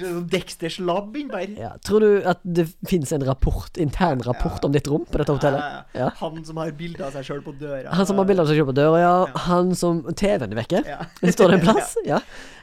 Sånn 0.00 0.28
Dexters 0.30 0.78
Lab 0.80 1.16
inni 1.16 1.30
der. 1.30 1.60
ja. 1.60 1.72
Tror 1.84 2.00
du 2.00 2.22
at 2.24 2.38
det 2.44 2.68
finnes 2.86 3.12
en 3.12 3.26
rapport, 3.26 3.76
intern 3.76 4.22
rapport 4.22 4.64
om 4.64 4.72
ditt 4.72 4.86
rom 4.88 5.04
på 5.04 5.18
dette 5.18 5.34
hotellet? 5.34 5.60
Ja, 5.60 5.82
Ja. 5.94 6.08
Han 6.22 6.44
som 6.44 6.56
har 6.56 6.70
bilde 6.70 7.02
av 7.04 7.12
seg 7.12 7.24
sjøl 7.24 7.42
på 7.42 7.52
døra. 7.58 7.90
Han 7.92 8.06
som 8.06 8.16
har 8.16 8.24
bilde 8.24 8.40
av 8.40 8.46
seg 8.48 8.56
selv 8.56 8.70
på 8.70 8.74
døra, 8.78 8.98
ja. 8.98 9.26
Ja. 9.26 9.38
Han 9.50 9.74
som 9.74 10.02
TV-en 10.14 10.52
er 10.52 10.62
vekke. 10.62 10.86
Ja. 10.86 11.04
Står 11.30 11.50
det 11.50 11.60
en 11.60 11.66
plass? 11.74 11.96
Ja. 12.06 12.20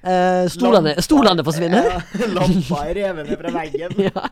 Eh, 0.07 0.47
stolene, 0.47 0.95
stolene 1.03 1.43
forsvinner. 1.43 1.83
Ja, 1.83 2.27
lampa 2.31 2.83
er 2.87 2.93
revet 2.95 3.27
ned 3.29 3.37
fra 3.37 3.51
veggen. 3.51 3.91
Ja. 4.07 4.27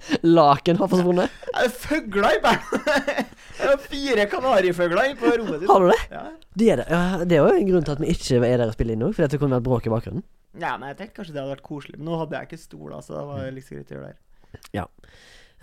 Laken 0.45 0.79
har 0.81 0.89
forsvunnet. 0.91 1.35
Er 1.55 1.67
det 1.67 1.73
fugler 1.73 2.37
i 2.37 2.41
bandet? 2.43 2.91
Det 3.55 3.69
er 3.71 3.79
fire 3.79 4.25
kanarifugler 4.27 5.13
på 5.17 5.29
rommet 5.31 5.61
ditt. 5.61 5.69
Har 5.69 5.79
du 5.79 5.87
det? 5.87 5.99
Ja. 6.11 6.23
Det 6.59 6.65
er 6.73 6.81
det. 6.81 6.85
Ja, 6.91 7.03
det 7.23 7.37
er 7.37 7.45
jo 7.45 7.53
en 7.55 7.69
grunn 7.69 7.85
til 7.87 7.93
at 7.93 8.01
vi 8.03 8.09
ikke 8.11 8.41
er 8.43 8.59
der 8.59 8.67
og 8.67 8.75
spiller 8.75 8.97
inn 8.97 9.01
nå, 9.01 9.13
fordi 9.15 9.29
det 9.31 9.39
kunne 9.39 9.55
vært 9.55 9.67
bråk 9.69 9.87
i 9.87 9.93
bakgrunnen. 9.93 10.25
ja, 10.59 10.73
men 10.75 10.89
jeg 10.91 10.97
tenkte 10.99 11.21
kanskje 11.21 11.35
det 11.37 11.41
hadde 11.41 11.53
vært 11.53 11.63
koselig. 11.69 11.95
Men 12.01 12.09
nå 12.09 12.19
hadde 12.19 12.35
jeg 12.35 12.49
ikke 12.49 12.59
stol, 12.59 12.97
så 12.99 13.15
det 13.15 13.23
var 13.29 13.47
litt 13.55 13.71
greit 13.71 13.93
å 13.93 13.95
gjøre 13.95 14.11
der. 14.11 14.19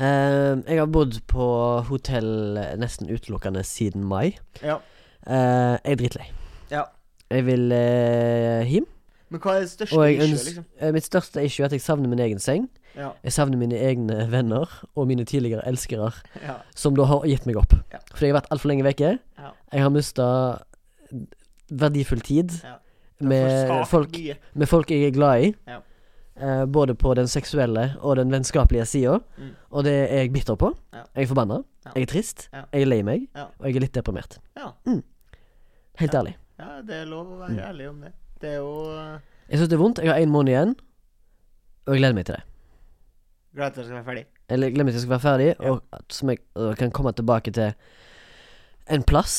Eh, 0.00 0.54
jeg 0.72 0.80
har 0.80 0.88
bodd 0.88 1.20
på 1.30 1.46
hotell 1.90 2.32
nesten 2.80 3.12
utelukkende 3.12 3.64
siden 3.66 4.08
mai. 4.08 4.32
Ja. 4.64 4.80
Uh, 5.22 5.76
jeg 5.84 5.92
er 5.92 5.98
dritlei. 6.00 6.24
Ja. 6.72 6.86
Jeg 7.30 7.46
vil 7.46 7.68
uh, 7.70 8.64
hjem. 8.66 8.88
Men 9.32 9.40
hva 9.40 9.54
er 9.56 9.64
det 9.64 9.70
største 9.72 9.96
issue, 10.12 10.28
liksom? 10.28 10.64
eh, 10.78 10.92
Mitt 10.92 11.06
største 11.08 11.42
issue 11.46 11.64
er 11.64 11.70
at 11.70 11.72
jeg 11.78 11.80
savner 11.84 12.10
min 12.12 12.20
egen 12.20 12.38
seng. 12.42 12.66
Ja. 12.94 13.08
Jeg 13.24 13.32
savner 13.32 13.56
mine 13.56 13.78
egne 13.80 14.26
venner 14.30 14.68
og 14.94 15.06
mine 15.08 15.24
tidligere 15.24 15.64
elskere, 15.66 16.10
ja. 16.46 16.58
som 16.76 16.94
da 16.98 17.06
har 17.08 17.24
gitt 17.24 17.46
meg 17.48 17.56
opp. 17.56 17.72
Ja. 17.94 18.02
Fordi 18.12 18.26
jeg 18.28 18.34
har 18.34 18.40
vært 18.42 18.50
altfor 18.52 18.68
lenge 18.72 18.84
vekke. 18.84 19.14
Jeg 19.72 19.80
har 19.86 19.90
mista 19.94 20.26
verdifull 21.72 22.20
tid 22.20 22.52
med 23.22 23.86
folk, 23.88 24.16
med 24.58 24.68
folk 24.68 24.90
jeg 24.92 25.08
er 25.08 25.14
glad 25.16 25.46
i. 25.46 25.50
Ja. 25.70 25.78
Eh, 26.42 26.64
både 26.66 26.94
på 26.96 27.12
den 27.14 27.28
seksuelle 27.28 27.92
og 28.00 28.16
den 28.16 28.30
vennskapelige 28.32 28.84
sida. 28.88 29.18
Mm. 29.38 29.50
Og 29.70 29.84
det 29.84 29.92
er 30.10 30.22
jeg 30.24 30.32
bitter 30.32 30.56
på. 30.60 30.72
Jeg 30.92 31.24
er 31.24 31.28
forbanna. 31.30 31.60
Jeg 31.94 32.02
er 32.06 32.10
trist. 32.12 32.48
Jeg 32.52 32.82
er 32.82 32.88
lei 32.88 33.02
meg. 33.06 33.26
Og 33.36 33.68
jeg 33.68 33.76
er 33.76 33.84
litt 33.86 33.94
deprimert. 33.96 34.38
Ja. 34.58 34.72
Helt 36.00 36.14
ærlig. 36.16 36.36
ja, 36.58 36.80
det 36.86 36.94
er 37.02 37.06
lov 37.10 37.26
å 37.34 37.38
være 37.42 37.52
Mm. 37.52 37.58
ærlig 37.68 37.88
om 37.90 38.00
det. 38.00 38.12
Det 38.42 38.50
er 38.50 38.58
jo 38.58 38.70
uh, 38.90 39.18
Jeg 39.48 39.58
syns 39.60 39.70
det 39.70 39.76
er 39.78 39.82
vondt. 39.82 40.00
Jeg 40.02 40.10
har 40.12 40.20
én 40.22 40.32
måned 40.32 40.52
igjen, 40.52 40.72
og 41.86 41.94
jeg 41.94 42.02
gleder 42.02 42.16
meg 42.18 42.26
til 42.26 42.34
det. 42.38 42.44
Glad 43.54 43.74
til 43.74 43.80
at 43.80 43.84
jeg 43.84 43.90
skal 43.90 43.98
være 44.00 44.08
ferdig. 44.10 44.24
Eller 44.52 44.70
gleder 44.72 44.84
meg 44.88 44.92
til 44.94 44.98
jeg 45.00 45.04
skal 45.06 45.14
være 45.16 45.26
ferdig, 45.26 45.50
Ja. 45.52 45.70
og 45.70 45.82
at 45.92 46.16
som 46.16 46.30
jeg 46.32 46.38
og 46.54 46.76
kan 46.80 46.90
komme 46.90 47.12
tilbake 47.12 47.52
til 47.54 47.74
en 48.90 49.02
plass 49.06 49.36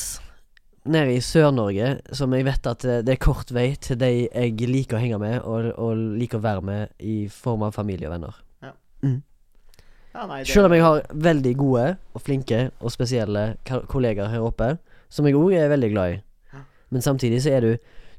nede 0.85 1.15
i 1.15 1.19
Sør-Norge 1.23 1.89
som 2.15 2.33
jeg 2.35 2.45
vet 2.45 2.67
at 2.67 2.85
eh, 2.85 3.01
det 3.07 3.13
er 3.15 3.19
kort 3.23 3.51
vei 3.55 3.69
til 3.79 3.95
de 3.99 4.09
jeg 4.27 4.55
liker 4.67 4.97
å 4.97 4.99
henge 5.03 5.19
med, 5.19 5.37
og, 5.41 5.69
og 5.79 5.97
liker 6.19 6.39
å 6.41 6.43
være 6.43 6.61
med 6.67 6.89
i 6.99 7.27
form 7.31 7.63
av 7.63 7.75
familie 7.75 8.07
og 8.09 8.15
venner. 8.17 8.39
Ja, 10.13 10.27
nei, 10.29 10.43
det, 10.43 10.51
Selv 10.51 10.67
om 10.69 10.73
jeg 10.75 10.83
har 10.83 11.01
veldig 11.09 11.53
gode 11.57 11.85
og 12.13 12.21
flinke 12.21 12.67
og 12.79 12.91
spesielle 12.93 13.55
kollegaer 13.89 14.29
her 14.29 14.45
oppe, 14.45 14.75
som 15.09 15.25
jeg 15.25 15.37
òg 15.39 15.55
er 15.57 15.71
veldig 15.71 15.89
glad 15.89 16.13
i. 16.13 16.19
Ja. 16.53 16.61
Men 16.93 17.01
samtidig 17.01 17.39
så 17.41 17.55
er 17.55 17.65
du 17.65 17.71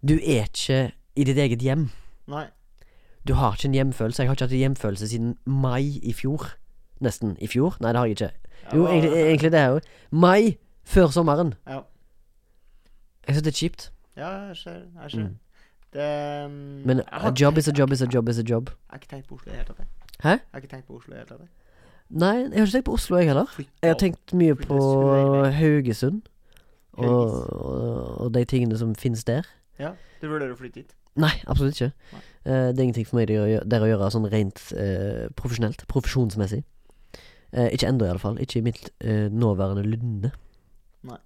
Du 0.08 0.14
er 0.14 0.44
ikke 0.44 0.92
i 1.16 1.24
ditt 1.24 1.38
eget 1.38 1.62
hjem. 1.64 1.88
Nei. 2.28 2.46
Du 3.28 3.34
har 3.34 3.52
ikke 3.52 3.68
en 3.68 3.74
hjemfølelse. 3.74 4.22
Jeg 4.22 4.28
har 4.28 4.34
ikke 4.34 4.44
hatt 4.44 4.52
en 4.52 4.58
hjemfølelse 4.58 5.08
siden 5.08 5.36
mai 5.46 6.00
i 6.02 6.12
fjor. 6.12 6.50
Nesten. 7.00 7.36
I 7.40 7.46
fjor? 7.46 7.76
Nei, 7.80 7.92
det 7.92 7.98
har 7.98 8.06
jeg 8.06 8.10
ikke. 8.10 8.30
Jo, 8.74 8.86
egentlig, 8.86 9.12
egentlig 9.12 9.52
det 9.52 9.60
er 9.60 9.66
jo 9.66 9.80
Mai 10.10 10.56
før 10.84 11.06
sommeren. 11.06 11.54
Ja. 11.66 11.80
Jeg 13.26 13.34
syns 13.34 13.42
det 13.42 13.52
er 13.52 13.58
kjipt. 13.58 13.92
Ja, 14.16 14.28
jeg 14.28 14.56
ser. 14.56 14.70
Jeg 15.02 15.10
ser. 15.10 15.18
Mm. 15.18 15.36
Det 15.94 16.44
um, 16.44 16.52
Men 16.86 17.00
a 17.12 17.32
job 17.40 17.58
is 17.58 17.68
a 17.68 17.72
job 17.78 17.92
is 17.92 18.02
a 18.02 18.06
job 18.14 18.28
is 18.28 18.38
a 18.38 18.42
job. 18.42 18.68
Jeg 18.68 18.90
har 18.90 18.96
ikke 18.96 19.10
tenkt 19.10 19.28
på 19.28 19.34
Oslo 19.34 19.50
i 19.50 19.54
det 19.54 19.58
hele 19.58 19.66
tatt. 19.66 19.86
Hæ? 20.20 20.28
Jeg 20.28 20.40
har 20.52 20.58
ikke 20.58 20.68
tenkt 20.68 20.86
på 20.86 20.96
Oslo 20.96 21.12
i 21.12 21.18
det 21.18 21.26
hele 21.26 21.38
tatt. 21.38 21.48
Nei, 22.10 22.36
jeg 22.36 22.50
har 22.52 22.66
ikke 22.66 22.72
tenkt 22.72 22.84
på 22.84 22.92
Oslo, 22.92 23.16
jeg 23.16 23.26
heller. 23.26 23.46
Jeg 23.82 23.90
har 23.90 23.98
tenkt 23.98 24.34
mye 24.34 24.54
på. 24.54 24.78
Haugesund. 25.50 26.22
Og, 26.92 28.20
og 28.20 28.34
de 28.34 28.44
tingene 28.44 28.78
som 28.78 28.94
finnes 28.94 29.24
der. 29.24 29.42
Ja, 29.80 29.94
du 30.20 30.28
vurderer 30.30 30.54
å 30.54 30.58
flytte 30.58 30.82
hit? 30.82 30.94
Nei, 31.20 31.32
absolutt 31.46 31.78
ikke. 31.78 31.92
Nei. 32.12 32.22
Uh, 32.44 32.70
det 32.70 32.78
er 32.78 32.84
ingenting 32.88 33.08
for 33.08 33.20
meg 33.20 33.30
der 33.30 33.84
å 33.84 33.88
gjøre, 33.88 34.10
sånn 34.12 34.26
rent 34.32 34.62
uh, 34.74 35.26
profesjonelt. 35.38 35.84
Profesjonsmessig. 35.90 36.64
Uh, 37.54 37.68
ikke 37.70 37.87
ennå, 37.88 38.08
iallfall. 38.08 38.40
Ikke 38.42 38.60
i 38.60 38.64
mitt 38.66 38.88
nåværende 39.04 39.84
lynne. 39.87 40.33
Nei. 41.06 41.20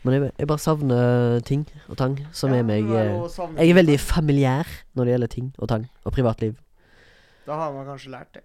Men 0.00 0.16
jeg, 0.16 0.30
jeg 0.40 0.48
bare 0.48 0.62
savner 0.62 1.42
ting 1.44 1.66
og 1.92 1.98
tang 2.00 2.14
som 2.32 2.54
er 2.56 2.62
meg 2.64 2.86
det 2.88 3.02
Jeg 3.04 3.66
er 3.66 3.76
veldig 3.76 3.96
familiær 4.00 4.70
når 4.96 5.04
det 5.04 5.12
gjelder 5.12 5.32
ting 5.34 5.50
og 5.58 5.68
tang 5.68 5.84
og 6.08 6.14
privatliv. 6.16 6.54
Da 7.44 7.58
har 7.60 7.74
man 7.74 7.84
kanskje 7.84 8.14
lært 8.14 8.32
det. 8.38 8.42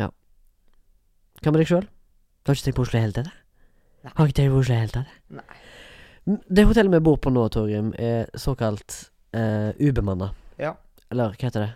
Ja. 0.00 0.08
Hva 1.42 1.52
med 1.52 1.60
deg 1.60 1.68
sjøl? 1.68 1.84
Du 1.84 2.50
har 2.50 2.56
ikke 2.56 2.70
tenkt 2.70 2.78
på 2.80 2.86
Oslo 2.86 2.98
i 2.98 3.04
hele 3.04 3.16
tatt? 3.18 3.28
Har 4.16 4.30
ikke 4.30 4.38
tenkt 4.40 4.54
på 4.54 4.62
Oslo 4.62 4.74
i 4.74 4.80
hele 4.80 4.96
tatt? 4.96 5.12
Det 6.24 6.64
hotellet 6.68 6.94
vi 6.94 7.02
bor 7.02 7.16
på 7.18 7.32
nå, 7.34 7.48
Torgrim, 7.50 7.90
er 7.98 8.28
såkalt 8.38 9.10
uh, 9.34 9.74
ubemanna. 9.82 10.30
Ja. 10.60 10.76
Eller 11.10 11.32
hva 11.32 11.48
heter 11.48 11.64
det? 11.64 11.72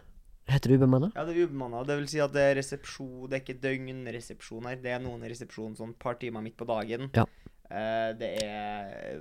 Heter 0.46 0.70
det 0.70 0.78
ubemanna? 0.78 1.10
Ja, 1.16 1.24
det 1.26 1.34
er 1.34 1.48
ubemanna. 1.48 1.82
Det 1.86 1.96
vil 1.98 2.06
si 2.10 2.20
at 2.22 2.30
det 2.34 2.44
er 2.52 2.54
resepsjon 2.60 3.26
Det 3.26 3.34
er 3.34 3.42
ikke 3.42 3.58
døgnresepsjon 3.64 4.68
her. 4.70 4.78
Det 4.82 4.92
er 4.94 5.02
noen 5.02 5.24
resepsjon 5.26 5.74
sånn 5.74 5.96
et 5.96 5.98
par 6.02 6.20
timer 6.20 6.44
midt 6.44 6.54
på 6.60 6.68
dagen. 6.68 7.10
Ja. 7.16 7.26
Eh, 7.66 8.12
det 8.20 8.30
er 8.44 9.18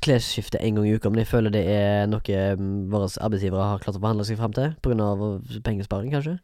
Klesskifte 0.00 0.60
en 0.60 0.76
gang 0.76 0.86
i 0.88 0.94
uka, 0.96 1.12
men 1.12 1.22
jeg 1.22 1.28
føler 1.30 1.52
det 1.52 1.62
er 1.72 2.08
noe 2.08 2.40
mm, 2.56 2.72
våre 2.92 3.06
arbeidsgivere 3.20 3.68
har 3.74 3.84
klart 3.84 3.96
å 3.96 4.02
behandle 4.02 4.26
seg 4.28 4.40
fram 4.40 4.56
til. 4.56 4.72
Pga. 4.84 5.10
pengesparing, 5.68 6.12
kanskje? 6.16 6.38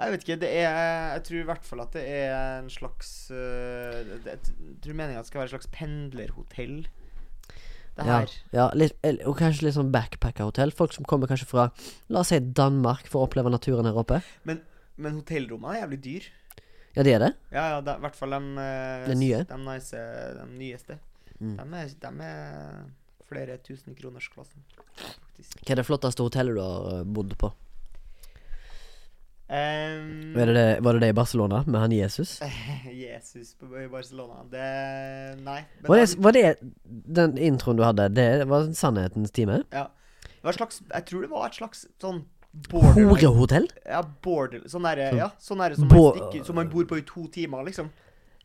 Jeg 0.00 0.14
vet 0.14 0.24
ikke, 0.24 0.38
det 0.40 0.50
er 0.62 0.70
Jeg 1.18 1.22
tror 1.26 1.40
i 1.40 1.48
hvert 1.50 1.66
fall 1.66 1.82
at 1.82 1.92
det 1.98 2.02
er 2.08 2.30
en 2.62 2.70
slags 2.72 3.10
Jeg 3.34 4.38
tror 4.80 4.96
meninga 4.96 5.22
skal 5.26 5.42
være 5.42 5.50
et 5.50 5.54
slags 5.58 5.70
pendlerhotell. 5.74 6.78
Det 8.00 8.10
her. 8.10 8.34
ja 8.56 8.66
litt, 8.78 8.96
og 9.28 9.36
kanskje 9.38 9.66
litt 9.66 9.76
sånn 9.76 9.92
backpackerhotell. 9.94 10.72
Folk 10.76 10.94
som 10.96 11.06
kommer 11.08 11.30
kanskje 11.30 11.48
fra 11.50 11.68
La 12.08 12.22
oss 12.24 12.32
si 12.32 12.40
Danmark 12.40 13.08
for 13.10 13.22
å 13.22 13.28
oppleve 13.28 13.52
naturen 13.52 13.88
her 13.88 13.98
oppe. 14.00 14.20
Men, 14.48 14.62
men 14.96 15.18
hotellrommene 15.20 15.76
er 15.76 15.84
jævlig 15.84 16.00
dyr. 16.06 16.30
Ja, 16.96 17.04
det 17.06 17.14
er 17.14 17.22
det. 17.22 17.32
Ja, 17.54 17.64
ja, 17.76 17.80
det, 17.86 17.96
i 18.00 18.04
hvert 18.06 18.16
fall 18.18 18.34
de, 18.34 18.40
øh, 18.58 19.06
De 19.06 19.18
nye? 19.20 19.44
De, 19.46 19.58
nice, 19.62 20.04
de 20.40 20.46
nyeste. 20.58 20.98
Mm. 21.38 21.56
De, 21.56 21.66
er, 21.78 21.92
de 22.02 22.30
er 22.30 22.80
flere 23.30 23.58
tusen 23.64 23.94
kroners 23.98 24.26
klassen, 24.32 24.64
faktisk. 24.98 25.60
Hva 25.62 25.74
er 25.74 25.80
det 25.80 25.86
flotteste 25.86 26.26
hotellet 26.26 26.58
du 26.58 26.62
har 26.64 26.88
eh, 26.98 27.04
bodd 27.06 27.36
på? 27.40 27.52
Um, 29.50 30.34
Var 30.36 30.46
det 30.46 30.54
det, 30.54 30.66
var 30.86 30.94
det 30.94 31.00
det 31.02 31.08
i 31.10 31.14
Barcelona, 31.18 31.64
med 31.66 31.80
han 31.80 31.92
Jesus? 31.92 32.36
Jesus 32.94 33.54
på 33.58 33.66
i 33.82 33.88
Barcelona. 33.90 34.44
Det 34.50 35.40
Nei. 35.42 35.64
Var 35.88 35.96
det, 35.98 36.18
var 36.22 36.32
det 36.36 36.52
den 37.18 37.34
introen 37.38 37.76
du 37.80 37.82
hadde, 37.82 38.06
det 38.14 38.44
var 38.46 38.68
sannhetens 38.78 39.32
time? 39.34 39.62
Ja. 39.74 39.88
Slags 40.54 40.78
Jeg 40.86 41.04
tror 41.06 41.20
det 41.26 41.30
var 41.32 41.48
et 41.50 41.58
slags 41.58 41.82
sånn 42.00 42.22
Horehotell? 42.72 43.66
Ja, 43.86 44.00
border 44.24 44.62
Sånn 44.70 44.86
derre 44.88 45.10
Sånn 45.10 45.18
Ja, 45.20 45.28
sånn 45.38 45.60
der, 45.62 45.74
som, 45.78 45.88
bo- 45.90 46.06
man 46.14 46.16
stikker- 46.16 46.46
som 46.46 46.56
man 46.58 46.70
bor 46.72 46.86
på 46.88 46.98
i 46.98 47.02
to 47.06 47.26
timer, 47.34 47.62
liksom. 47.66 47.90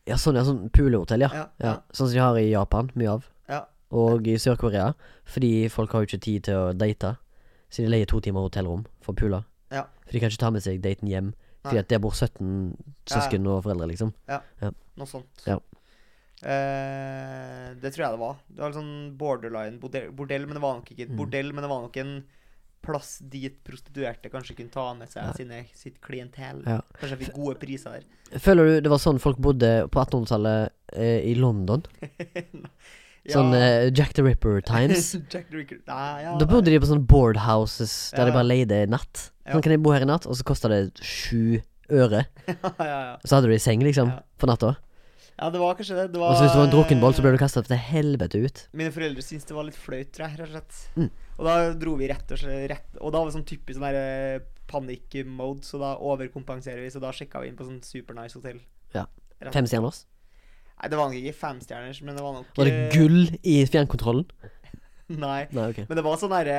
Ja, 0.06 0.14
sånn, 0.20 0.36
ja, 0.38 0.44
sånn 0.46 0.68
pulehotell, 0.70 1.24
ja. 1.24 1.30
Ja. 1.34 1.46
ja. 1.62 1.72
Sånn 1.90 2.06
som 2.10 2.14
de 2.14 2.22
har 2.22 2.36
i 2.38 2.50
Japan, 2.50 2.90
mye 2.94 3.14
av. 3.16 3.24
Ja. 3.50 3.64
Og 3.90 4.26
i 4.30 4.36
Sør-Korea. 4.38 4.92
Fordi 5.26 5.68
folk 5.72 5.90
har 5.94 6.04
jo 6.04 6.10
ikke 6.10 6.22
tid 6.22 6.44
til 6.46 6.54
å 6.60 6.72
date. 6.76 7.16
Så 7.70 7.82
de 7.82 7.90
leier 7.90 8.06
to 8.06 8.20
timer 8.22 8.46
hotellrom 8.46 8.84
for 9.02 9.14
å 9.14 9.18
pule. 9.18 9.40
Ja. 9.42 9.55
For 10.06 10.12
de 10.16 10.20
kan 10.22 10.30
ikke 10.30 10.38
ta 10.44 10.50
med 10.54 10.62
seg 10.64 10.80
daten 10.84 11.08
hjem. 11.10 11.32
Fordi 11.66 11.78
at 11.82 11.88
der 11.90 11.98
bor 11.98 12.14
17 12.14 12.76
søsken 13.10 13.46
og 13.50 13.64
foreldre, 13.66 13.88
liksom. 13.90 14.12
Ja, 14.30 14.40
Noe 14.96 15.06
sånt. 15.10 15.42
Ja. 15.46 15.58
Eh, 16.46 17.74
det 17.80 17.90
tror 17.94 18.04
jeg 18.04 18.12
det 18.14 18.20
var. 18.22 18.36
Det 18.48 18.60
var 18.60 18.70
litt 18.70 18.78
sånn 18.78 18.96
borderline 19.18 19.80
bordell, 19.82 20.10
bordell, 20.16 20.46
men 20.46 20.54
det 20.58 20.62
var 20.62 20.78
nok 20.78 20.90
ikke 20.92 21.06
et 21.08 21.10
Mm. 21.10 21.16
bordell, 21.18 21.52
men 21.52 21.62
det 21.64 21.70
var 21.70 21.82
nok 21.82 21.96
en 21.96 22.24
plass 22.86 23.18
dit 23.18 23.56
prostituerte 23.64 24.30
kanskje 24.30 24.54
kunne 24.56 24.70
ta 24.70 24.94
med 24.94 25.08
seg 25.10 25.24
Ja. 25.24 25.32
sine, 25.32 25.64
sitt 25.74 26.00
klientell. 26.00 26.62
Ja. 26.64 26.80
Kanskje 27.00 27.18
fikk 27.18 27.34
gode 27.34 27.58
priser 27.58 27.98
der. 27.98 28.38
Føler 28.38 28.64
du 28.66 28.80
det 28.82 28.90
var 28.90 28.98
sånn 28.98 29.18
folk 29.18 29.38
bodde 29.38 29.88
på 29.90 29.98
1800-tallet 30.04 30.70
eh, 30.92 31.20
i 31.30 31.34
London? 31.34 31.82
Sånn 33.32 33.54
eh, 33.56 33.90
Jack 33.90 34.12
the 34.14 34.22
Ripper 34.22 34.60
times? 34.62 35.12
Jack 35.32 35.48
the 35.50 35.56
Ricker. 35.58 35.78
Nei, 35.88 36.22
ja, 36.22 36.36
Da 36.38 36.46
bodde 36.46 36.70
de 36.70 36.78
på 36.82 36.86
sånne 36.90 37.06
boardhouses 37.10 37.94
der 38.14 38.24
Ja, 38.26 38.30
de 38.30 38.34
bare 38.36 38.46
leide 38.48 38.82
i 38.84 38.86
natt. 38.90 39.30
Ja. 39.46 39.52
Sånn 39.56 39.62
kan 39.66 39.72
jeg 39.74 39.82
bo 39.82 39.92
her 39.94 40.02
i 40.06 40.08
natt, 40.08 40.26
og 40.26 40.36
så 40.38 40.46
kosta 40.46 40.68
det 40.70 40.80
sju 41.02 41.60
øre. 41.90 42.24
ja, 42.48 42.72
ja, 42.78 42.86
ja. 42.86 43.14
Så 43.26 43.36
hadde 43.38 43.50
du 43.50 43.58
seng, 43.62 43.82
liksom, 43.86 44.10
Ja. 44.14 44.20
for 44.38 44.50
natta. 44.50 44.72
ja, 45.38 45.50
det 45.50 45.60
var 45.60 45.74
kanskje 45.78 45.96
det. 46.00 46.06
det 46.14 46.18
var, 46.22 46.30
Og 46.32 46.36
så 46.38 46.46
hvis 46.46 46.54
du 46.54 46.58
var 46.58 46.66
en 46.66 46.74
drukkenboll, 46.74 47.14
så 47.14 47.22
ble 47.22 47.32
du 47.36 47.38
kasta 47.42 47.62
til 47.66 47.76
helvete 47.76 48.40
ut. 48.42 48.62
Mine 48.72 48.90
foreldre 48.94 49.22
syntes 49.22 49.46
det 49.46 49.54
var 49.58 49.66
litt 49.68 49.76
flaut, 49.78 50.10
tror 50.16 50.26
jeg, 50.28 50.38
rett 50.40 50.48
og 50.48 50.54
slett. 50.56 50.80
Mm. 50.96 51.10
Og 51.36 51.44
da 51.50 51.54
dro 51.76 51.94
vi 52.00 52.08
rett 52.08 52.30
og 52.32 52.38
slett 52.40 52.70
rett, 52.72 52.86
Og 53.00 53.12
da 53.12 53.20
var 53.20 53.28
det 53.30 53.36
sånn 53.36 53.44
typisk 53.46 53.76
sånn 53.78 53.86
der 53.92 54.40
panikk-mode, 54.66 55.62
så 55.66 55.78
da 55.78 55.92
overkompenserer 56.00 56.80
vi. 56.82 56.90
Så 56.90 57.00
da 57.02 57.12
sjekka 57.14 57.42
vi 57.42 57.50
inn 57.52 57.58
på 57.58 57.66
sånn 57.68 57.82
supernice 57.84 58.34
hotell. 58.38 58.58
Ja. 58.94 59.04
Rett- 59.40 59.52
Fem 59.54 59.66
stjerners. 59.68 60.04
Nei, 60.76 60.90
det 60.92 60.98
var 60.98 61.08
nok 61.08 61.16
ikke 61.22 61.38
femstjerners, 61.40 62.02
men 62.04 62.16
det 62.18 62.22
var 62.24 62.34
nok 62.36 62.58
Var 62.58 62.68
det 62.68 62.76
eh, 62.76 62.86
gull 62.92 63.20
i 63.42 63.56
fjernkontrollen? 63.70 64.26
Nei. 65.24 65.46
Nei, 65.54 65.66
okay. 65.70 65.86
Men 65.88 66.00
det 66.00 66.04
var 66.04 66.18
sånn 66.20 66.34
derre 66.34 66.56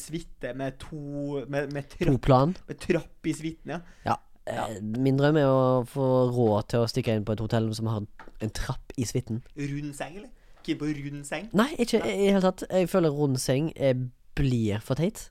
suite 0.00 0.54
med 0.56 0.78
to 0.80 1.42
Med, 1.52 1.72
med, 1.74 1.90
To 1.92 1.98
trapp, 2.06 2.22
plan. 2.24 2.54
med 2.68 2.80
trapp 2.80 3.28
i 3.28 3.34
suiten, 3.36 3.74
ja. 3.76 4.16
Ja, 4.44 4.66
Min 4.80 5.16
drøm 5.20 5.38
er 5.40 5.48
å 5.48 5.84
få 5.88 6.06
råd 6.32 6.70
til 6.72 6.82
å 6.84 6.88
stikke 6.90 7.14
inn 7.16 7.24
på 7.24 7.36
et 7.36 7.40
hotell 7.44 7.70
som 7.76 7.88
har 7.88 8.02
en 8.44 8.52
trapp 8.52 8.92
i 9.00 9.06
suiten. 9.08 9.38
Rund 9.56 9.94
seng, 9.96 10.18
eller? 10.20 10.32
Ikke 10.64 10.78
på 10.80 10.90
rund 10.96 11.22
seng? 11.28 11.46
Nei, 11.56 11.70
ikke 11.80 12.00
i 12.02 12.10
det 12.26 12.34
hele 12.34 12.42
tatt. 12.44 12.64
Jeg 12.72 12.90
føler 12.92 13.12
rund 13.14 13.38
seng 13.40 13.70
eh, 13.76 13.94
blir 14.36 14.82
for 14.84 15.00
teit. 15.00 15.26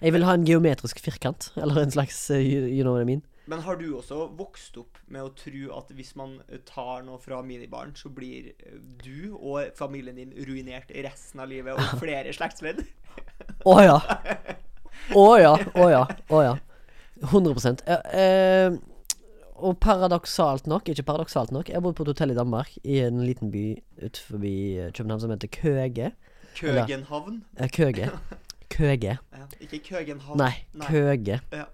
Jeg 0.00 0.14
vil 0.16 0.24
ha 0.26 0.34
en 0.34 0.46
geometrisk 0.48 1.02
firkant, 1.04 1.50
eller 1.60 1.82
en 1.84 1.92
slags 1.94 2.18
eh, 2.34 2.40
you 2.42 2.82
know 2.86 2.94
what 2.96 3.04
I 3.04 3.08
mean. 3.08 3.22
Men 3.50 3.64
har 3.66 3.80
du 3.80 3.88
også 3.98 4.28
vokst 4.38 4.76
opp 4.78 5.00
med 5.10 5.26
å 5.26 5.32
tro 5.34 5.72
at 5.74 5.88
hvis 5.98 6.12
man 6.18 6.36
eh, 6.46 6.60
tar 6.68 7.02
noe 7.06 7.18
fra 7.22 7.40
minibaren, 7.42 7.96
så 7.98 8.12
blir 8.14 8.52
eh, 8.52 8.76
du 9.02 9.34
og 9.34 9.72
familien 9.78 10.20
din 10.20 10.34
ruinert 10.46 10.92
resten 10.94 11.42
av 11.42 11.50
livet 11.50 11.74
og 11.74 11.96
flere 12.02 12.34
slektsledd? 12.36 12.84
Å 13.70 13.74
ja. 13.82 13.96
Å 15.18 15.26
ja. 15.40 15.56
Å 15.74 15.88
ja. 15.90 16.04
Å 16.30 16.44
ja. 16.46 16.54
100 17.20 17.82
ja, 17.84 17.98
eh, 18.16 18.76
Og 19.60 19.74
paradoksalt 19.82 20.70
nok, 20.70 20.88
ikke 20.88 21.04
paradoksalt 21.10 21.50
nok, 21.52 21.68
jeg 21.68 21.76
har 21.76 21.82
bodd 21.84 21.98
på 21.98 22.06
et 22.06 22.12
hotell 22.14 22.32
i 22.32 22.38
Danmark, 22.38 22.70
i 22.80 23.02
en 23.02 23.18
liten 23.26 23.50
by 23.52 23.64
utenfor 23.98 24.46
København 24.94 25.24
som 25.26 25.34
heter 25.34 25.50
Køge. 25.58 26.12
Køgenhavn? 26.54 27.42
Eh, 27.58 27.68
Køge. 27.74 28.08
Køge. 28.70 29.18
Ja, 29.18 29.44
ikke 29.60 29.82
Køgenhavn. 29.90 30.38
Nei, 30.38 30.54
Køge. 30.86 31.42
Ja. 31.52 31.66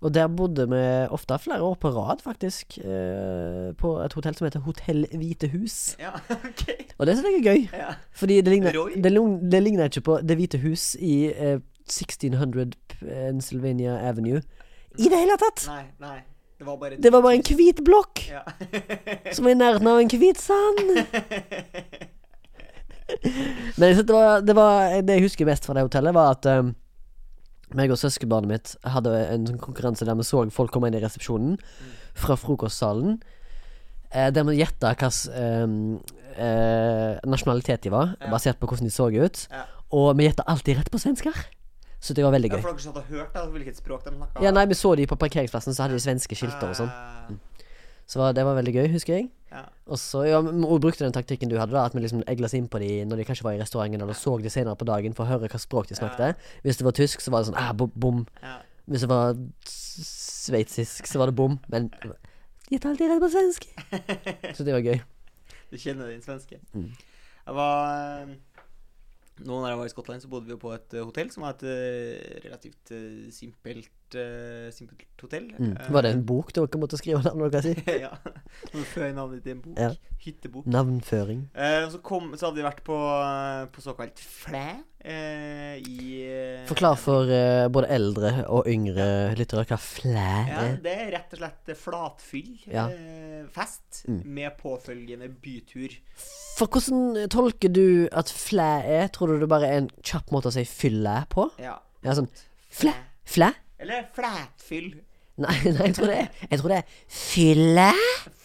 Og 0.00 0.14
der 0.14 0.28
bodde 0.32 0.64
vi 0.70 0.82
ofte 1.12 1.36
flere 1.38 1.62
år 1.62 1.74
på 1.80 1.90
rad, 1.92 2.22
faktisk. 2.24 2.78
Eh, 2.78 3.74
på 3.76 3.90
et 4.00 4.14
hotell 4.16 4.36
som 4.36 4.46
heter 4.46 4.62
Hotell 4.64 5.04
Hvite 5.12 5.50
Hus. 5.52 5.96
Ja, 6.00 6.14
ok. 6.48 6.64
Og 6.98 7.06
det 7.06 7.18
syns 7.18 7.28
jeg 7.28 7.40
er 7.40 7.44
gøy. 7.44 7.66
Ja. 7.76 7.90
Fordi 8.16 8.40
det 8.40 8.54
ligner, 8.54 8.72
det, 8.94 9.12
det 9.52 9.62
ligner 9.62 9.90
ikke 9.90 10.06
på 10.08 10.18
Det 10.24 10.36
hvite 10.40 10.58
hus 10.64 10.94
i 10.96 11.28
eh, 11.34 11.60
1600 11.84 12.70
Pennsylvania 12.96 13.98
Avenue. 14.08 14.40
I 14.98 15.08
det 15.08 15.18
hele 15.20 15.36
tatt! 15.40 15.66
Nei, 15.68 15.84
nei. 16.00 16.18
Det 16.60 16.66
var 16.66 16.76
bare 16.76 16.96
Det 17.00 17.12
var 17.12 17.22
bare 17.24 17.38
en 17.38 17.44
hvit 17.56 17.78
blokk 17.84 18.20
Ja. 18.28 18.42
som 19.34 19.44
var 19.46 19.54
i 19.54 19.56
nærheten 19.56 19.86
av 19.88 20.00
en 20.00 20.10
hvit 20.12 20.40
sand. 20.40 20.80
Men 23.80 23.96
det, 23.96 24.12
var, 24.12 24.40
det 24.40 24.54
var 24.56 25.00
Det 25.02 25.16
jeg 25.16 25.24
husker 25.24 25.48
best 25.48 25.64
fra 25.66 25.74
det 25.74 25.82
hotellet, 25.86 26.14
var 26.14 26.36
at 26.36 26.46
um, 26.60 26.74
meg 27.74 27.90
og 27.90 27.98
søskenbarnet 28.00 28.48
mitt 28.50 28.76
hadde 28.84 29.12
en 29.34 29.46
sånn 29.46 29.58
konkurranse 29.62 30.04
der 30.04 30.14
vi 30.18 30.22
så 30.26 30.42
folk 30.50 30.72
komme 30.74 30.88
inn 30.90 30.94
i 30.98 31.00
resepsjonen 31.02 31.58
fra 32.14 32.36
frokostsalen. 32.36 33.20
Eh, 34.12 34.30
der 34.34 34.44
vi 34.44 34.56
gjetta 34.58 34.90
hvilken 34.98 35.28
nasjonalitet 37.26 37.82
de 37.82 37.90
var, 37.90 38.16
Ja. 38.20 38.30
basert 38.30 38.58
på 38.58 38.66
hvordan 38.66 38.88
de 38.88 38.90
så 38.90 39.06
ut. 39.12 39.46
Ja. 39.50 39.64
Og 39.92 40.16
vi 40.16 40.26
gjetta 40.28 40.44
alltid 40.46 40.76
rett 40.78 40.90
på 40.90 40.98
svensker. 40.98 41.34
Så 42.00 42.14
det 42.14 42.24
var 42.24 42.32
veldig 42.32 42.48
Ja, 42.50 42.56
gøy. 42.56 42.62
for 42.62 42.72
dere 42.72 42.80
satt 42.80 42.96
hadde 42.96 43.06
hørt 43.10 43.32
da, 43.34 43.46
hvilket 43.46 43.76
språk 43.76 44.04
de 44.04 44.10
snakka? 44.16 44.42
Ja, 44.42 44.50
nei, 44.50 44.64
vi 44.66 44.74
så 44.74 44.96
de 44.96 45.06
på 45.06 45.16
parkeringsplassen, 45.18 45.74
så 45.74 45.82
hadde 45.84 45.98
de 45.98 46.00
svenske 46.00 46.34
skilter 46.34 46.70
og 46.70 46.74
sånn. 46.76 47.38
Så 48.10 48.18
var, 48.18 48.32
det 48.34 48.42
var 48.46 48.56
veldig 48.58 48.72
gøy, 48.74 48.88
husker 48.90 49.14
jeg. 49.16 49.28
Ja. 49.50 49.64
Og 49.90 49.98
så 50.02 50.24
ja, 50.26 50.40
vi 50.42 50.78
brukte 50.82 51.04
den 51.04 51.14
taktikken 51.14 51.50
du 51.50 51.56
hadde, 51.58 51.74
da 51.74 51.84
at 51.86 51.94
vi 51.94 52.02
liksom 52.02 52.24
egla 52.30 52.48
oss 52.48 52.56
inn 52.58 52.66
på 52.70 52.80
dem 52.82 53.10
når 53.10 53.22
de 53.22 53.26
kanskje 53.28 53.46
var 53.46 53.54
i 53.54 53.60
restauranten, 53.60 54.02
eller 54.02 54.18
så 54.18 54.34
de 54.42 54.50
senere 54.50 54.78
på 54.78 54.88
dagen 54.88 55.14
for 55.14 55.26
å 55.26 55.30
høre 55.30 55.50
hva 55.50 55.60
språk 55.62 55.90
de 55.90 55.98
snakket. 55.98 56.42
Hvis 56.66 56.80
det 56.80 56.86
var 56.86 56.96
tysk, 56.98 57.22
så 57.22 57.34
var 57.34 57.44
det 57.44 57.52
sånn 57.52 57.60
ah, 57.60 57.70
bom. 57.74 58.24
Ja. 58.42 58.56
Hvis 58.90 59.06
det 59.06 59.10
var 59.12 59.38
sveitsisk, 59.70 61.06
så 61.06 61.22
var 61.22 61.30
det 61.30 61.38
bom. 61.38 61.58
Men 61.70 61.90
de 62.70 62.78
alltid 62.78 63.10
redd 63.10 63.22
på 63.22 63.30
svensk. 63.32 63.66
Så 64.56 64.66
det 64.66 64.74
var 64.76 64.84
gøy. 64.86 65.00
Du 65.70 65.78
kjenner 65.78 66.10
din 66.10 66.22
svenske. 66.22 66.60
Mm. 66.70 66.92
Jeg 67.46 67.56
var 67.56 67.88
eh, 68.22 68.34
Nå 69.40 69.56
når 69.56 69.70
jeg 69.72 69.78
var 69.80 69.88
i 69.88 69.92
Skottland, 69.94 70.22
så 70.22 70.30
bodde 70.30 70.50
vi 70.50 70.58
på 70.60 70.70
et 70.74 70.94
eh, 70.94 71.02
hotell 71.06 71.32
som 71.34 71.46
var 71.46 71.56
et 71.56 71.64
eh, 71.66 72.38
relativt 72.44 72.92
eh, 72.94 73.30
simpelt, 73.34 73.90
eh, 74.18 74.68
simpelt 74.74 75.04
hotell. 75.20 75.50
Mm. 75.58 75.74
Eh, 75.76 75.90
Var 75.92 76.02
det 76.06 76.10
en 76.16 76.22
bok 76.26 76.52
dere 76.56 76.80
måtte 76.80 76.98
skrive 77.00 77.20
navnet 77.26 77.52
deres 77.52 77.70
i? 77.70 77.98
ja. 78.06 78.10
Føye 78.94 79.12
navnet 79.16 79.46
i 79.46 79.52
en 79.54 79.60
bok. 79.64 79.76
Ja. 79.78 79.90
Hyttebok. 80.20 80.66
Navnføring. 80.68 81.46
Uh, 81.56 81.86
så, 81.92 81.98
kom, 82.04 82.32
så 82.36 82.48
hadde 82.50 82.60
vi 82.60 82.64
vært 82.66 82.82
på, 82.84 82.96
på 83.72 83.80
såkalt 83.84 84.20
flæ 84.20 84.64
uh, 84.76 85.76
i 85.80 86.18
Forklar 86.68 86.98
for 87.00 87.30
både 87.72 87.88
eldre 87.94 88.32
og 88.52 88.68
yngre 88.68 89.06
lyttere 89.38 89.64
hva 89.70 89.78
flæ 89.80 90.12
er. 90.18 90.50
Ja, 90.52 90.66
det 90.84 90.92
er 91.06 91.12
rett 91.16 91.32
og 91.36 91.40
slett 91.40 91.72
flatfyll. 91.80 92.52
Ja. 92.68 92.88
Fest 93.54 94.04
Mm. 94.10 94.20
med 94.36 94.54
påfølgende 94.60 95.26
bytur. 95.42 95.92
For 96.56 96.66
hvordan 96.70 97.28
tolker 97.32 97.68
du 97.72 98.08
at 98.16 98.30
flæ 98.32 98.68
er? 98.86 99.08
Tror 99.12 99.32
du 99.32 99.40
det 99.42 99.48
bare 99.50 99.66
er 99.68 99.80
en 99.82 99.88
kjapp 100.06 100.30
måte 100.32 100.48
å 100.48 100.54
si 100.54 100.62
fylle 100.68 101.16
på? 101.32 101.48
Ja. 101.60 101.74
Ja, 102.04 102.14
sånn 102.16 102.28
flæ? 102.72 102.92
Flæ? 103.28 103.50
Eller 103.80 104.06
flætfyll. 104.14 104.90
Nei, 105.40 105.56
nei, 105.76 105.86
jeg 105.88 105.94
tror 105.96 106.10
det 106.12 106.18
Jeg 106.50 106.58
tror 106.60 106.68
det 106.74 106.78
er 106.82 106.96
fylle, 107.08 107.90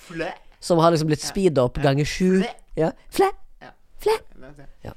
Flæ. 0.06 0.30
som 0.64 0.80
har 0.80 0.94
liksom 0.96 1.10
blitt 1.10 1.24
speeda 1.26 1.66
opp 1.68 1.80
ganger 1.84 2.08
sju. 2.08 2.44
Ja. 2.78 2.92
Flæ. 3.12 3.32
Flæ. 4.00 4.16
Ja. 4.86 4.94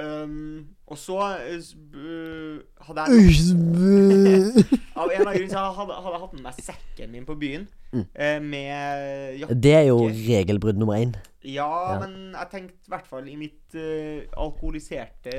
Um, 0.00 0.66
og 0.88 0.96
så 0.98 1.18
uh, 1.20 2.60
hadde 2.86 3.02
jeg 3.04 3.10
Av 5.00 5.10
en 5.12 5.26
av 5.28 5.34
grunnene 5.34 5.50
så 5.52 5.64
hadde, 5.76 5.98
hadde 5.98 6.14
jeg 6.14 6.22
hatt 6.22 6.32
med 6.38 6.44
meg 6.46 6.62
sekken 6.64 7.12
min 7.14 7.28
på 7.28 7.36
byen 7.40 7.68
Mm. 7.90 8.04
Uh, 8.14 8.36
med 8.46 9.38
jakke. 9.40 9.54
Det 9.58 9.72
er 9.74 9.80
jo 9.88 9.96
regelbrudd 10.06 10.76
nummer 10.78 10.94
én. 10.94 11.10
Ja, 11.42 11.66
Ja. 11.66 11.96
men 11.98 12.12
jeg 12.36 12.46
tenkte 12.52 12.86
i 12.86 12.92
hvert 12.92 13.08
fall 13.10 13.26
i 13.26 13.34
mitt 13.34 13.74
uh, 13.74 14.20
alkoholiserte 14.38 15.32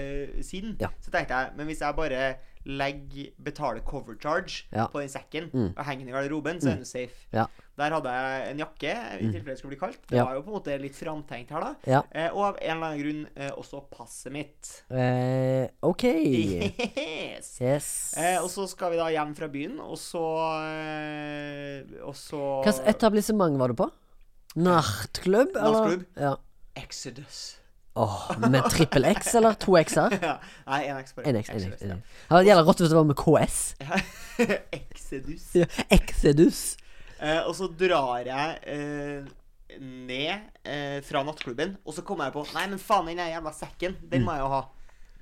sinn 0.43 0.73
Ja. 0.81 0.89
Så 0.99 1.13
tenkte 1.13 1.31
jeg 1.37 1.53
Men 1.55 1.69
hvis 1.69 1.79
jeg 1.79 1.95
bare 1.95 2.19
legge, 2.65 3.31
betale 3.41 3.81
cover 3.81 4.15
charge 4.21 4.65
Ja. 4.71 4.87
på 4.87 4.99
den 5.01 5.09
sekken 5.09 5.49
Mm. 5.53 5.73
og 5.77 5.85
henge 5.85 5.99
den 6.05 6.09
i 6.09 6.11
garderoben, 6.11 6.59
så 6.61 6.69
er 6.71 6.75
den 6.75 6.85
safe. 6.85 7.27
Ja. 7.33 7.45
Der 7.77 7.89
hadde 7.89 8.09
jeg 8.13 8.51
en 8.51 8.59
jakke, 8.59 8.91
i 9.19 9.23
Mm. 9.25 9.31
tilfelle 9.33 9.45
det 9.55 9.57
skulle 9.57 9.75
bli 9.77 9.79
kaldt. 9.87 10.01
Det 10.07 10.17
Ja. 10.17 10.25
var 10.25 10.33
jo 10.35 10.41
på 10.41 10.47
en 10.53 10.59
måte 10.61 10.79
litt 10.81 10.93
framtenkt 10.95 11.49
her, 11.49 11.59
da. 11.61 11.75
Ja. 11.87 12.01
Eh, 12.11 12.29
og 12.31 12.43
av 12.43 12.57
en 12.61 12.77
eller 12.77 12.85
annen 12.87 13.01
grunn 13.01 13.27
eh, 13.35 13.49
også 13.51 13.83
passet 13.89 14.31
mitt. 14.31 14.83
Eh, 14.91 15.67
OK. 15.81 16.03
yes. 16.03 17.57
Yes. 17.61 18.13
Eh, 18.17 18.37
og 18.43 18.49
så 18.49 18.67
skal 18.69 18.91
vi 18.91 18.97
da 18.97 19.07
hjem 19.09 19.35
fra 19.35 19.47
byen, 19.47 19.79
og 19.79 19.97
så 19.97 20.21
eh, 20.85 21.83
Og 22.05 22.13
så 22.15 22.63
Hvilket 22.65 22.87
etablissement 22.95 23.57
var 23.57 23.67
du 23.69 23.73
på? 23.73 23.89
Nachtklubb? 24.55 25.55
eller? 25.55 25.71
Nachtklubb. 25.71 26.05
Ja. 26.19 26.35
Exodus. 26.75 27.57
Åh, 27.93 28.31
med 28.39 28.63
trippel 28.71 29.05
X 29.05 29.35
eller 29.35 29.53
to 29.59 29.75
X-er? 29.77 30.13
ja. 30.21 30.37
Nei, 30.67 30.85
en 30.87 31.01
X 31.01 31.15
bare. 31.15 31.27
En 31.27 31.35
X, 31.41 31.49
en 31.49 31.65
X. 31.73 31.81
En 31.81 31.97
X. 31.97 32.21
Ja, 32.29 32.37
det 32.37 32.47
gjelder 32.47 32.69
rått 32.69 32.83
hvis 32.83 32.93
det 32.93 32.97
var 32.97 33.09
med 33.09 33.19
KS. 33.19 33.57
ja. 33.81 33.99
Exodus. 34.77 35.49
Ja. 35.59 35.67
Exodus. 35.91 36.61
Eh, 37.19 37.41
og 37.43 37.51
så 37.57 37.67
drar 37.67 38.23
jeg 38.25 38.55
eh, 38.71 39.27
ned 39.81 40.31
eh, 40.63 41.01
fra 41.05 41.25
nattklubben, 41.27 41.75
og 41.85 41.97
så 41.97 42.05
kommer 42.07 42.29
jeg 42.29 42.37
på 42.37 42.45
Nei, 42.55 42.65
men 42.71 42.79
faen, 42.81 43.11
den 43.11 43.19
jævla 43.19 43.53
sekken, 43.55 43.99
den 44.11 44.23
må 44.25 44.37
jeg 44.37 44.45
jo 44.45 44.53
ha. 44.55 44.61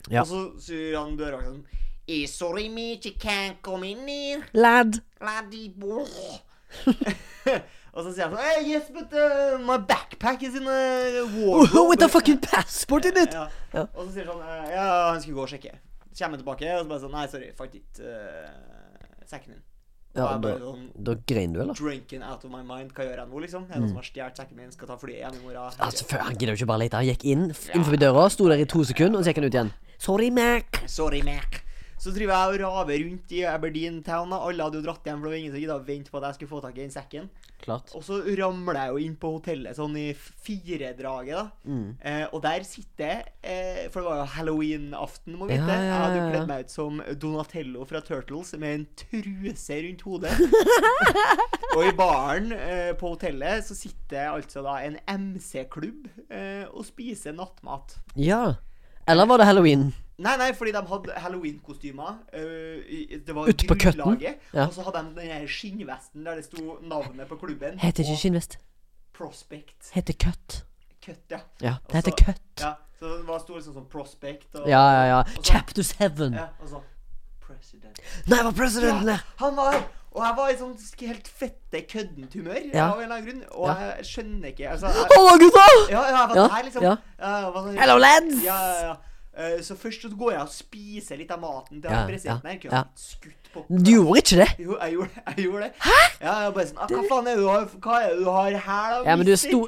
Mm. 0.05 0.13
Ja. 0.13 0.22
Og 0.22 0.30
så 0.30 0.43
sier 0.63 0.99
han 1.01 1.17
dørvakten 1.20 1.57
sånn 1.57 1.86
«Eh, 2.09 2.24
Sorry, 2.26 2.70
mate, 2.74 3.09
you 3.09 3.17
can't 3.22 3.59
come 3.61 3.86
in 3.86 4.07
here. 4.09 4.45
Lad. 4.53 5.01
Laddie 5.22 5.70
boy. 5.70 6.05
og 7.99 8.07
så 8.07 8.13
sier 8.15 8.27
han 8.27 8.35
sånn 8.35 8.45
hey, 8.45 8.65
Yes, 8.71 8.89
but 8.95 9.13
uh, 9.13 9.59
my 9.61 9.77
backpack 9.77 10.43
is 10.47 10.55
in 10.55 10.67
a 10.67 11.25
wardrobe. 11.35 11.89
With 11.91 12.05
a 12.05 12.09
fucking 12.11 12.39
passport 12.43 13.09
in 13.09 13.19
it! 13.19 13.35
Ja. 13.35 13.47
Ja. 13.75 13.85
Og 13.93 14.07
så 14.07 14.17
sier 14.17 14.29
han 14.31 14.39
sånn 14.39 14.73
Ja, 14.73 14.89
han 15.11 15.23
skulle 15.23 15.39
gå 15.41 15.47
og 15.47 15.51
sjekke. 15.51 15.75
Så 16.09 16.23
kommer 16.23 16.37
han 16.37 16.43
tilbake, 16.43 16.69
og 16.77 16.85
så 16.85 16.91
bare 16.93 17.03
sånn 17.05 17.17
Nei, 17.17 17.25
sorry, 17.31 17.51
fant 17.57 17.75
ikke 17.79 18.13
uh, 18.13 19.25
sekken 19.29 19.57
din. 19.57 19.65
Ja, 20.17 20.31
da, 20.41 20.55
sånn 20.57 20.87
da 21.05 21.13
grein 21.29 21.53
du, 21.53 21.59
eller? 21.61 21.77
Drinking 21.77 22.23
out 22.25 22.41
of 22.43 22.51
my 22.51 22.63
mind. 22.65 22.95
Hva 22.97 23.05
gjør 23.05 23.21
jeg 23.21 23.29
nå, 23.29 23.43
liksom? 23.45 23.67
Er 23.69 23.75
det 23.75 23.83
noen 23.83 23.91
som 23.93 24.01
har 24.01 24.07
stjålet 24.07 24.41
sekken 24.41 24.57
min? 24.57 24.71
Skal 24.73 24.89
ta 24.89 24.97
flyet 24.99 25.19
igjen 25.19 25.37
i 25.37 25.43
morgen? 25.43 25.69
Mm. 25.77 25.85
Altså, 25.85 26.07
før, 26.09 26.25
Han 26.25 26.39
gidder 26.39 26.55
jo 26.55 26.63
ikke 26.63 26.71
bare 26.71 26.83
lete. 26.85 26.99
Han 26.99 27.09
gikk 27.11 27.25
inn 27.29 27.45
innenfor 27.51 27.97
inn 27.97 28.03
døra, 28.03 28.25
sto 28.33 28.49
der 28.49 28.63
i 28.63 28.67
to 28.69 28.81
sekunder, 28.89 29.21
og 29.21 29.27
så 29.27 29.31
gikk 29.31 29.43
han 29.43 29.49
ut 29.49 29.59
igjen. 29.59 29.73
Sorry, 30.01 30.31
Mac. 30.33 30.81
Sorry, 30.89 31.21
Mac. 31.27 31.61
Så 31.99 32.13
driver 32.15 32.31
jeg 32.31 32.53
og 32.53 32.61
raver 32.63 33.01
rundt 33.03 33.31
i 33.35 33.41
Aberdeen 33.43 34.01
Town. 34.03 34.29
da. 34.31 34.37
Alle 34.47 34.63
hadde 34.63 34.79
jo 34.79 34.85
dratt 34.85 35.03
hjem, 35.03 35.19
for 35.19 35.27
det 35.27 35.33
var 35.33 35.39
ingen 35.41 35.51
som 35.51 35.59
gidda 35.59 35.75
å 35.75 35.85
vente 35.85 36.11
på 36.13 36.17
at 36.21 36.29
jeg 36.29 36.37
skulle 36.39 36.53
få 36.53 36.61
tak 36.63 36.77
i 36.77 36.83
den 36.85 36.93
sekken. 36.95 37.25
Klart. 37.59 37.91
Og 37.97 38.05
så 38.07 38.21
ramler 38.39 38.77
jeg 38.79 38.93
jo 38.93 39.01
inn 39.03 39.15
på 39.19 39.31
hotellet 39.33 39.75
sånn 39.75 39.97
i 39.99 40.05
firedraget, 40.15 41.35
da. 41.35 41.43
Mm. 41.67 41.89
Eh, 41.99 42.23
og 42.31 42.39
der 42.45 42.63
sitter 42.63 43.03
jeg, 43.11 43.33
eh, 43.43 43.81
For 43.91 43.99
det 43.99 44.07
var 44.07 44.21
jo 44.21 44.29
halloween-aften, 44.37 45.35
må 45.35 45.49
Ja, 45.49 45.57
vite. 45.59 45.75
ja, 45.75 45.83
Jeg 45.89 45.99
hadde 45.99 46.15
jo 46.15 46.21
ja, 46.21 46.23
ja. 46.23 46.31
kledd 46.37 46.47
meg 46.53 46.63
ut 46.63 46.71
som 46.71 47.01
Donatello 47.19 47.85
fra 47.89 48.01
Turtles 48.07 48.53
med 48.63 48.79
en 48.79 48.87
truse 49.03 49.81
rundt 49.83 50.01
hodet. 50.07 50.33
og 51.75 51.83
i 51.83 51.91
baren 51.99 52.51
eh, 52.55 52.93
på 52.95 53.11
hotellet 53.13 53.65
så 53.67 53.75
sitter 53.75 54.31
altså 54.31 54.63
da 54.63 54.79
en 54.87 54.97
MC-klubb 55.05 56.07
eh, 56.31 56.63
og 56.71 56.85
spiser 56.87 57.35
nattmat. 57.35 57.97
Ja. 58.15 58.55
Eller 59.09 59.25
var 59.27 59.41
det 59.43 59.49
halloween? 59.51 59.89
Nei, 60.20 60.34
nei, 60.38 60.49
fordi 60.53 60.72
de 60.76 60.82
hadde 60.89 61.13
halloween-kostymer. 61.24 62.17
eh, 62.34 63.20
det 63.26 63.36
var 63.36 63.47
Ute 63.47 63.67
på 63.67 63.76
køtten? 63.80 64.22
Ja. 64.53 64.65
Og 64.65 64.74
så 64.76 64.84
hadde 64.84 65.05
de 65.15 65.22
den 65.22 65.47
skinnvesten 65.47 66.26
der 66.26 66.36
det 66.36 66.45
sto 66.45 66.78
navnet 66.82 67.28
på 67.30 67.38
klubben. 67.39 67.80
Heter 67.80 68.03
ikke 68.03 68.17
skinnvest. 68.20 68.57
Prospect. 69.13 69.91
Heter 69.93 70.13
cut. 70.13 70.63
Cut, 71.05 71.20
ja. 71.32 71.39
Ja, 71.61 71.76
det 71.88 71.95
heter 71.95 72.11
så- 72.11 72.26
cut. 72.26 72.41
ja. 72.59 72.74
Så 72.99 73.05
det 73.17 73.28
var 73.28 73.39
stor 73.39 73.59
sånn 73.63 73.74
sånn 73.78 73.88
Prospect 73.89 74.55
og 74.59 74.67
Ja, 74.67 74.82
ja, 74.91 75.03
ja. 75.07 75.24
så- 75.24 75.41
Chapter 75.43 75.84
7. 75.84 76.34
Ja, 76.36 76.47
og 76.61 76.67
så 76.70 76.82
President. 77.39 77.99
Nei, 78.28 78.43
var 78.43 78.51
presidenten 78.51 79.07
Ja, 79.07 79.17
han 79.38 79.55
var 79.55 79.74
Og 80.11 80.24
jeg 80.26 80.36
var 80.36 80.49
i 80.49 80.55
sånn 80.57 80.76
helt 81.07 81.28
fette 81.28 81.82
køddent 81.88 82.34
humør 82.34 82.74
Ja. 82.74 82.91
av 82.91 82.97
en 82.99 83.03
eller 83.03 83.15
annen 83.15 83.26
grunn. 83.26 83.43
Og 83.51 83.67
Ja. 83.70 83.76
jeg 83.95 84.05
skjønner 84.05 84.47
ikke 84.51 84.70
Altså 84.70 84.88
jeg, 84.88 85.07
Hallo, 85.15 85.38
gutta! 85.38 85.65
Ja, 85.89 86.01
ja, 86.01 86.17
jeg 86.17 86.30
var 86.30 86.36
Ja, 86.36 86.47
der, 86.47 86.63
liksom. 86.63 86.82
ja. 86.84 86.95
var 87.51 87.61
sånn- 87.63 87.78
Hello, 87.80 87.97
lads! 87.97 88.43
Ja, 88.43 88.57
ja, 88.57 88.82
ja. 88.88 88.95
Eh, 89.39 89.61
så 89.63 89.75
først 89.79 90.01
så 90.03 90.09
går 90.19 90.33
jeg 90.33 90.41
og 90.43 90.49
spiser 90.51 91.19
litt 91.19 91.29
av 91.31 91.39
maten 91.39 91.79
til 91.79 91.91
Ja, 91.93 92.01
presidenten. 92.09 92.49
Ja, 92.49 92.51
her. 92.51 92.59
Kunne 92.59 92.75
ja. 92.75 92.83
skutt 92.99 93.51
på 93.53 93.63
Du 93.69 93.91
gjorde 93.93 94.19
ikke 94.19 94.39
det? 94.41 94.47
Jo, 94.59 94.75
jeg 94.81 94.95
gjorde, 94.97 95.23
jeg 95.29 95.45
gjorde 95.45 95.61
det. 95.63 95.71
Hæ? 95.85 95.99
Ja, 96.19 96.33
jeg 96.43 96.53
bare 96.57 96.67
sånn 96.69 96.81
ah, 96.83 96.91
Hva 96.91 97.03
faen 97.13 97.29
er 97.29 97.39
det 97.39 97.45
du 97.45 97.47
har 97.47 97.69
Hva 97.85 98.01
er 98.03 98.11
det 98.11 98.19
du 98.19 98.29
har 98.35 98.57
her, 98.67 98.97
da? 98.97 98.99
Ja, 99.07 99.15
men 99.15 99.29
du 99.29 99.33
sto 99.39 99.61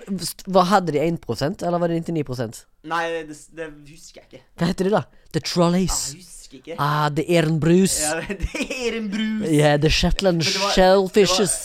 Hva 0.52 0.66
Hadde 0.74 0.96
de 0.98 1.06
1 1.06 1.64
eller 1.64 1.80
var 1.80 1.94
det 1.94 2.02
99 2.04 2.62
Nei, 2.92 3.02
det, 3.30 3.38
det 3.56 3.70
husker 3.88 4.22
jeg 4.22 4.28
ikke. 4.28 4.44
Hva 4.60 4.70
heter 4.74 4.90
de, 4.90 4.94
da? 4.98 5.04
The 5.32 5.40
Jeg 5.40 5.48
Trolleys. 5.48 6.00
husker 6.18 6.58
ikke. 6.60 6.76
Ah, 6.82 7.10
The 7.14 7.24
Ehrenbrus. 7.32 8.00
Ja, 8.02 8.22
det 8.44 8.66
er 8.76 8.98
en 8.98 9.10
brus. 9.14 9.48
Yeah, 9.48 9.80
The 9.80 9.90
Shetland 9.94 10.42
det 10.42 10.50
Shellfishes. 10.76 11.60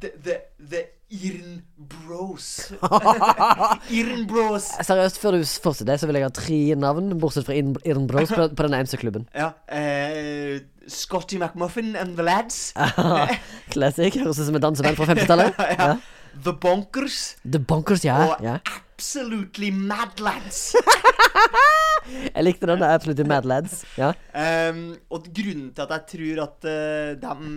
The, 0.00 0.12
the, 0.24 0.38
the 0.70 0.84
Irn 1.10 1.62
Bros. 1.78 2.72
Irn 3.98 4.24
Bros. 4.26 4.64
Seriøst, 4.82 5.20
før 5.22 5.36
du 5.36 5.44
fortsetter, 5.62 6.00
så 6.02 6.08
vil 6.10 6.18
jeg 6.18 6.26
ha 6.26 6.32
tre 6.34 6.58
navn, 6.82 7.12
bortsett 7.22 7.46
fra 7.46 7.54
Irn- 7.54 8.06
Bros 8.10 8.32
på, 8.34 8.48
på 8.58 8.66
denne 8.66 8.80
MC-klubben. 8.82 9.28
Ja. 9.36 9.52
eh, 9.70 10.60
Scotty 10.90 11.38
McMuffin 11.38 11.94
and 11.96 12.16
the 12.18 12.26
Lads. 12.26 12.72
Classic. 13.74 14.14
Høres 14.18 14.40
ut 14.42 14.48
som 14.50 14.58
en 14.58 14.66
danseband 14.66 14.98
fra 14.98 15.08
50-tallet. 15.14 15.54
Ja. 15.78 15.92
The 16.44 16.52
Bonkers. 16.60 17.36
The 17.48 17.58
Bonkers, 17.64 18.02
ja. 18.04 18.16
Og 18.34 18.42
ja. 18.44 18.58
Absolutely 19.00 19.70
Mad 19.70 20.20
Lads. 20.24 20.72
Jeg 22.36 22.44
likte 22.46 22.68
den. 22.70 22.80
Absolutt 22.86 23.20
Mad 23.28 23.44
Lads. 23.44 23.82
Ja. 23.98 24.12
Um, 24.70 24.94
og 25.12 25.26
grunnen 25.36 25.68
til 25.76 25.84
at 25.84 25.92
jeg 25.92 26.04
tror 26.14 26.40
at 26.46 26.64
uh, 26.64 27.10
de 27.20 27.50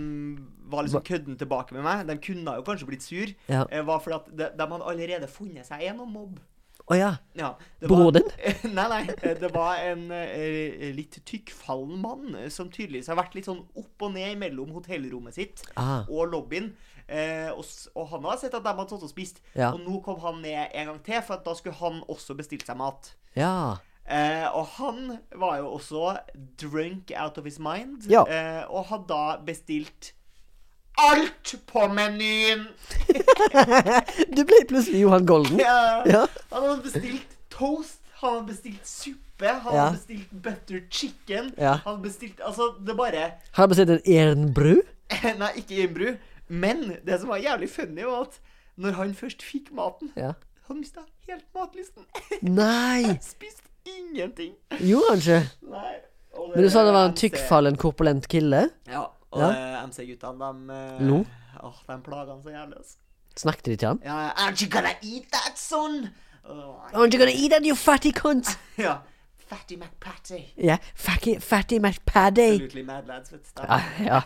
var 0.73 0.83
liksom 0.85 1.03
kødden 1.07 1.37
tilbake 1.39 1.73
med 1.77 1.85
meg 1.85 2.03
De 2.09 2.15
kunne 2.21 2.55
jo 2.57 2.65
kanskje 2.67 2.87
blitt 2.89 3.05
sur, 3.05 3.31
Ja. 3.47 3.63
uh, 3.71 3.85
var 3.87 4.01
fordi 4.03 4.17
at 4.19 4.27
de, 4.41 4.49
de 4.59 4.67
hadde 4.73 4.89
allerede 4.91 5.29
funnet 5.31 5.69
seg 5.69 5.85
en 5.93 6.01
å 6.03 6.09
mobbe. 6.09 6.43
Å 6.89 6.97
ja. 6.97 7.09
Ja, 7.37 7.53
Broren 7.85 8.17
din? 8.19 8.29
nei, 8.75 8.87
nei. 8.89 9.01
eh, 9.21 9.35
Det 9.39 9.51
var 9.53 9.79
en 9.93 10.07
uh, 10.11 10.85
litt 10.97 11.21
tykkfallen 11.29 12.01
mann 12.03 12.33
eh, 12.35 12.49
som 12.51 12.67
tydeligvis 12.73 13.07
har 13.13 13.19
vært 13.21 13.37
litt 13.37 13.47
sånn 13.47 13.61
opp 13.77 14.07
og 14.09 14.15
ned 14.17 14.35
mellom 14.43 14.73
hotellrommet 14.75 15.37
sitt 15.39 15.63
Ah. 15.77 16.01
og 16.09 16.33
lobbyen. 16.33 16.73
Eh, 17.09 17.49
og, 17.51 17.65
og 17.97 18.07
han 18.11 18.25
har 18.29 18.37
sett 18.37 18.53
at 18.53 18.61
de 18.63 18.69
hadde 18.69 18.85
tatt 18.91 19.03
og 19.07 19.09
spist. 19.09 19.41
Ja. 19.57 19.71
Og 19.73 19.81
nå 19.81 19.99
kom 20.05 20.19
han 20.21 20.41
ned 20.45 20.69
en 20.77 20.91
gang 20.93 20.99
til, 21.07 21.21
for 21.25 21.39
at 21.39 21.45
da 21.47 21.55
skulle 21.57 21.75
han 21.81 22.03
også 22.07 22.35
bestilt 22.37 22.67
seg 22.69 22.77
mat. 22.77 23.13
Ja. 23.35 23.77
Eh, 24.09 24.45
og 24.53 24.65
han 24.77 25.17
var 25.37 25.57
jo 25.61 25.71
også 25.79 26.15
drunk 26.61 27.11
out 27.17 27.37
of 27.41 27.45
his 27.49 27.59
mind. 27.59 28.05
Ja. 28.09 28.23
Eh, 28.29 28.63
og 28.69 28.85
hadde 28.93 29.09
da 29.09 29.23
bestilt 29.45 30.13
alt 30.99 31.55
på 31.69 31.85
menyen! 31.95 32.67
Du 34.35 34.41
ble 34.45 34.61
plutselig 34.69 35.01
Johan 35.05 35.25
Golden. 35.29 35.59
Ja. 35.61 36.03
Ja. 36.09 36.23
Han 36.51 36.65
hadde 36.65 36.83
bestilt 36.85 37.35
toast, 37.53 37.99
han 38.19 38.33
hadde 38.39 38.47
bestilt 38.51 38.87
suppe, 38.89 39.47
han 39.47 39.73
Ja. 39.75 39.85
hadde 39.85 39.97
bestilt 39.97 40.31
butter 40.43 40.81
chicken. 40.91 41.53
Ja. 41.57 41.77
Han 41.85 41.95
hadde 41.95 42.03
bestilt 42.09 42.41
Altså, 42.45 42.73
det 42.85 42.97
bare 42.97 43.31
Har 43.55 43.67
du 43.67 43.73
bestilt 43.75 43.89
en 43.95 44.01
Ehrenbru? 44.05 44.81
Nei, 45.41 45.51
ikke 45.57 45.79
innbru. 45.85 46.09
Men 46.49 46.97
det 47.05 47.19
som 47.21 47.29
var 47.29 47.37
jævlig 47.43 47.69
funny, 47.69 48.03
var 48.03 48.21
at 48.27 48.39
når 48.79 48.91
han 48.97 49.13
først 49.15 49.43
fikk 49.43 49.71
maten, 49.75 50.11
Ja. 50.17 50.33
han 50.67 50.79
mista 50.79 51.01
helt 51.27 51.45
matlysten. 51.55 52.05
Nei! 52.41 53.17
Spiste 53.21 53.69
ingenting. 53.85 54.53
Han 54.71 55.17
ikke? 55.19 55.41
Nei. 55.69 55.95
Men 56.55 56.63
du 56.63 56.69
sa 56.69 56.83
det 56.85 56.93
var 56.93 57.09
en 57.09 57.15
tykkfallen, 57.17 57.77
korpulent 57.77 58.27
kille. 58.31 58.69
Ja. 58.87 59.05
Og 59.31 59.41
Ja. 59.41 59.83
MC-guttene, 59.85 60.39
de 60.39 60.73
eh, 60.73 61.01
Lo? 61.05 61.19
Åh, 61.63 61.79
de 61.87 61.97
plaga 62.05 62.31
han 62.33 62.41
så 62.43 62.49
jævlig, 62.53 62.77
altså. 62.77 62.97
Snakket 63.37 63.65
de 63.65 63.75
til 63.75 63.87
han? 63.87 63.99
Ja, 64.03 64.29
Aren't 64.37 64.61
you 64.63 64.69
gonna 64.71 64.93
eat 65.03 65.27
that, 65.31 65.57
son? 65.59 66.07
Oh, 66.49 66.79
Aren't 66.93 67.13
you 67.13 67.19
gonna 67.19 67.31
eat 67.35 67.51
that, 67.51 67.65
you 67.65 67.75
fatty 67.75 68.11
cunt? 68.11 68.57
ja. 68.77 68.97
Fatty 69.49 69.77
McPatty. 69.77 70.43
Ja, 70.61 70.77
fatty, 70.93 71.39
fatty 71.39 71.79
McPaddy. 71.79 72.51
Absolutely 72.53 72.83
mad 72.83 73.07
lads, 73.07 73.31
with 73.31 73.47
stuff. 73.49 73.65
Ja, 73.65 73.81
ja. 74.05 74.21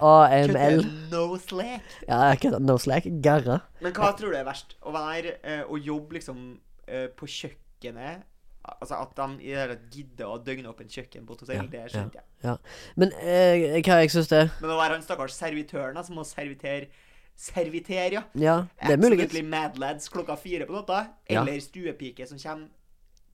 AML. 0.00 0.82
Kutte 0.82 1.10
No 1.10 1.38
slack. 1.38 1.82
Ja. 2.08 2.58
No 2.58 2.76
slack. 2.78 3.08
Garra. 3.22 3.62
Men 3.80 3.94
hva 3.96 4.10
tror 4.18 4.34
du 4.34 4.36
er 4.36 4.44
verst? 4.44 4.76
Å 4.84 4.92
være 4.92 5.38
eh, 5.40 5.62
Å 5.64 5.80
jobbe 5.80 6.18
liksom 6.18 6.42
eh, 6.88 7.08
på 7.16 7.28
kjøkkenet 7.28 8.26
Altså 8.66 8.98
at 8.98 9.12
de 9.16 9.26
i 9.46 9.52
det 9.52 9.58
hele 9.60 9.76
gidder 9.94 10.28
å 10.28 10.38
døgne 10.42 10.68
opp 10.68 10.80
en 10.82 10.88
kjøkken 10.90 11.26
på 11.26 11.36
et 11.36 11.42
hotell, 11.44 11.60
Ja, 11.60 11.66
det 11.70 11.82
skjønte 11.92 12.18
jeg. 12.18 12.30
Ja. 12.44 12.54
Men 12.98 13.12
eh, 13.22 13.76
hva 13.86 14.00
jeg 14.02 14.12
syns 14.12 14.32
det 14.32 14.44
Men 14.58 14.72
å 14.74 14.78
være 14.80 14.96
han 14.98 15.04
stakkars 15.06 15.36
servitøren 15.38 16.00
som 16.04 16.18
må 16.18 16.26
servitere 16.26 16.90
Servitere, 17.36 18.08
ja. 18.16 18.22
Ja, 18.32 18.54
det 18.80 18.94
er 18.94 18.96
muligens. 18.96 19.26
Absolutely 19.28 19.42
mad 19.44 19.74
lads 19.76 20.08
klokka 20.08 20.38
fire 20.40 20.64
på 20.64 20.72
natta. 20.72 21.02
Ja. 21.28 21.42
Eller 21.42 21.58
stuepike 21.60 22.24
som 22.24 22.40
kommer 22.40 22.70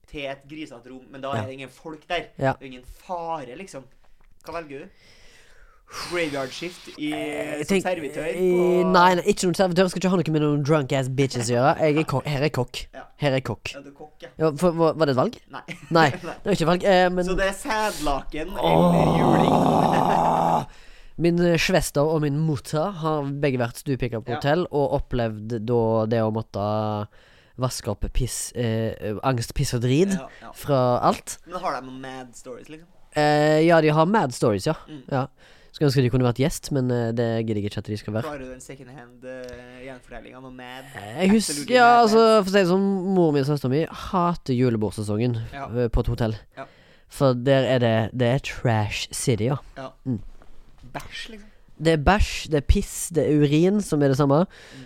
til 0.09 0.29
et 0.29 0.45
grisete 0.49 0.91
rom, 0.91 1.03
men 1.11 1.23
da 1.23 1.33
er 1.37 1.47
det 1.47 1.57
ingen 1.57 1.73
folk 1.73 2.07
der. 2.09 2.29
Ja. 2.37 2.53
Det 2.53 2.67
er 2.67 2.71
ingen 2.71 2.87
fare, 3.05 3.57
liksom. 3.59 3.85
Hva 4.43 4.57
velger 4.59 4.85
du? 4.85 5.03
graveyard 5.93 6.51
shift 6.53 6.87
i, 6.97 7.09
Jeg 7.11 7.65
som 7.67 7.81
servitør 7.83 8.25
eh, 8.25 8.37
på 8.39 8.91
Nei, 8.93 9.09
nei, 9.17 9.25
ikke 9.29 9.47
noen 9.47 9.57
servitør. 9.57 9.89
Skal 9.91 10.01
ikke 10.01 10.13
ha 10.13 10.19
noe 10.19 10.35
med 10.35 10.43
noen 10.43 10.63
drunk 10.65 10.93
ass 10.97 11.09
bitches 11.19 11.51
å 11.51 11.57
gjøre. 11.57 11.73
Jeg 11.81 11.99
er 12.01 12.07
kok 12.09 12.29
Her 12.29 12.45
er 12.47 12.53
kokk. 12.53 12.79
Her 13.23 13.37
er 13.37 13.43
kokk. 13.45 13.73
Ja, 13.75 13.81
du 13.83 13.91
er 13.91 13.97
kokk, 13.97 14.15
ja. 14.23 14.31
Ja, 14.41 14.51
for, 14.59 14.77
var, 14.79 14.95
var 14.99 15.09
det 15.09 15.15
et 15.15 15.19
valg? 15.19 15.37
Nei. 15.53 15.63
Nei, 15.93 16.07
det 16.21 16.47
var 16.47 16.55
ikke 16.55 16.65
et 16.65 16.71
valg. 16.71 16.87
Eh, 16.93 17.03
men 17.13 17.27
Så 17.27 17.37
det 17.39 17.49
er 17.51 17.59
sædlaken 17.59 18.55
eller 18.57 19.13
juling. 19.19 19.53
Min 21.23 21.43
eh, 21.45 21.59
svester 21.61 22.09
og 22.09 22.23
min 22.23 22.39
mutter 22.41 22.95
har 23.03 23.27
begge 23.43 23.61
vært 23.61 23.83
stuepiker 23.83 24.23
på 24.25 24.33
hotell, 24.33 24.65
og 24.73 24.95
opplevd 24.97 25.59
da 25.61 25.83
det 26.09 26.23
å 26.25 26.31
måtte 26.33 26.63
vaske 27.59 27.89
opp 27.91 28.05
piss, 28.13 28.51
eh, 28.55 29.13
angst, 29.23 29.53
piss 29.53 29.73
og 29.77 29.81
drit 29.85 30.13
Ja, 30.15 30.27
ja. 30.41 30.51
fra 30.57 30.99
alt. 31.05 31.37
Men 31.45 31.59
har 31.61 31.75
de 31.81 31.87
noen 31.87 32.01
mad 32.01 32.35
stories, 32.35 32.69
liksom? 32.69 32.87
Eh, 33.15 33.61
ja, 33.67 33.79
de 33.81 33.89
har 33.93 34.05
mad 34.09 34.33
stories, 34.33 34.65
ja. 34.65 34.73
Mm. 34.89 35.03
ja. 35.11 35.27
Skulle 35.73 35.87
ønske 35.89 36.01
de 36.05 36.09
kunne 36.13 36.25
vært 36.25 36.37
gjest, 36.41 36.71
men 36.73 36.89
eh, 36.93 37.11
det 37.17 37.27
gidder 37.47 37.61
jeg 37.61 37.69
ikke 37.71 37.81
at 37.81 37.87
de 37.89 37.97
skal 37.97 38.13
være. 38.13 38.23
Klarer 38.27 38.43
du 38.45 38.51
den 38.51 38.61
second 38.61 38.89
hand 38.93 39.23
uh, 39.25 39.79
gjenfortellinga? 39.85 40.41
Noe 40.41 40.51
mad? 40.53 40.89
Jeg 41.17 41.31
husker, 41.33 41.63
ja, 41.73 41.87
mad 41.87 42.01
altså. 42.03 42.21
For 42.43 42.49
å 42.49 42.53
si 42.53 42.57
det 42.59 42.67
sånn, 42.69 42.89
mor 43.15 43.31
min 43.33 43.41
og 43.45 43.49
søstera 43.49 43.73
mi 43.73 43.81
hater 43.89 44.53
julebordsesongen 44.57 45.39
Ja. 45.53 45.65
eh, 45.69 45.89
på 45.93 46.03
et 46.05 46.11
hotell. 46.13 46.35
Ja. 46.57 46.67
For 47.13 47.33
der 47.37 47.65
er 47.69 47.79
det 47.81 47.95
Det 48.17 48.27
er 48.35 48.39
trash 48.41 49.07
city, 49.13 49.45
ja. 49.51 49.57
Ja 49.77 49.91
Bæsj, 50.93 51.29
liksom? 51.33 51.49
Det 51.83 51.93
er 51.97 52.01
bæsj, 52.03 52.49
det 52.53 52.59
er 52.61 52.67
piss, 52.67 53.09
det 53.15 53.25
er 53.27 53.43
urin, 53.43 53.81
som 53.83 54.01
er 54.03 54.13
det 54.13 54.17
samme. 54.19 54.41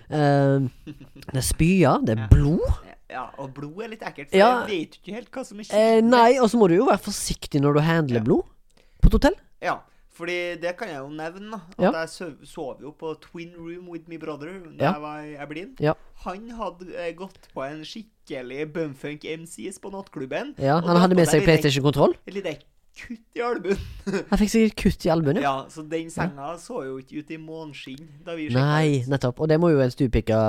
Uh, 0.09 0.67
det 0.85 1.39
er 1.41 1.45
spya, 1.45 1.97
det 2.05 2.17
er 2.17 2.27
blod. 2.31 2.63
Ja, 3.09 3.29
og 3.39 3.53
blod 3.55 3.83
er 3.85 3.93
litt 3.93 4.01
ekkelt, 4.03 4.29
for 4.31 4.37
Ja. 4.37 4.65
jeg 4.65 4.67
vet 4.73 4.97
ikke 4.99 5.13
helt 5.15 5.29
hva 5.31 5.45
som 5.47 5.59
er 5.63 5.69
Eh, 5.71 6.01
nei, 6.03 6.37
og 6.41 6.49
så 6.51 6.57
må 6.59 6.67
du 6.67 6.75
jo 6.75 6.85
være 6.89 6.99
forsiktig 7.05 7.61
når 7.63 7.73
du 7.77 7.79
handler 7.79 8.19
Ja. 8.19 8.23
blod 8.23 8.43
på 9.01 9.07
et 9.07 9.13
hotell. 9.13 9.35
Ja, 9.61 9.77
fordi 10.17 10.59
det 10.59 10.75
kan 10.77 10.89
jeg 10.89 10.97
jo 10.97 11.07
nevne, 11.09 11.51
da. 11.51 11.59
At 11.77 11.83
Ja. 11.85 11.91
jeg 12.01 12.09
sov, 12.09 12.33
sov 12.43 12.81
jo 12.81 12.91
på 12.91 13.13
twin 13.21 13.53
room 13.55 13.87
with 13.87 14.09
my 14.09 14.17
brother 14.17 14.59
da 14.77 14.91
jeg 14.91 15.01
var 15.01 15.19
i 15.23 15.35
Aberdeen. 15.39 15.75
Ja. 15.79 15.93
Han 16.25 16.49
hadde 16.49 16.91
eh, 16.97 17.13
gått 17.13 17.47
på 17.55 17.63
en 17.63 17.83
skikkelig 17.85 18.73
bumfunk 18.73 19.23
MCs 19.23 19.79
på 19.79 19.89
nattklubben. 19.91 20.55
Ja, 20.59 20.81
Han 20.81 20.97
hadde 20.97 21.15
med 21.15 21.27
seg 21.27 21.41
litt 21.41 21.47
PlayStation-kontroll. 21.47 22.15
Litt, 22.25 22.43
lite 22.43 22.57
kutt 22.97 23.37
i 23.37 23.41
albuen. 23.45 23.79
Han 24.31 24.39
fikk 24.41 24.51
sikkert 24.53 24.75
kutt 24.83 25.05
i 25.07 25.11
albuen. 25.13 25.39
Ja. 25.41 25.43
Ja, 25.47 25.65
så 25.73 25.83
den 25.91 26.09
senga 26.13 26.53
så 26.61 26.81
jo 26.87 26.97
ikke 27.01 27.21
ut 27.23 27.31
i 27.35 27.37
måneskinn 27.41 28.07
da 28.25 28.35
vi 28.37 28.47
sjekket 28.49 28.59
Nei, 28.61 29.03
nettopp. 29.11 29.39
Og 29.45 29.49
det 29.51 29.59
må 29.61 29.69
jo 29.73 29.81
en 29.83 29.93
stupika 29.93 30.39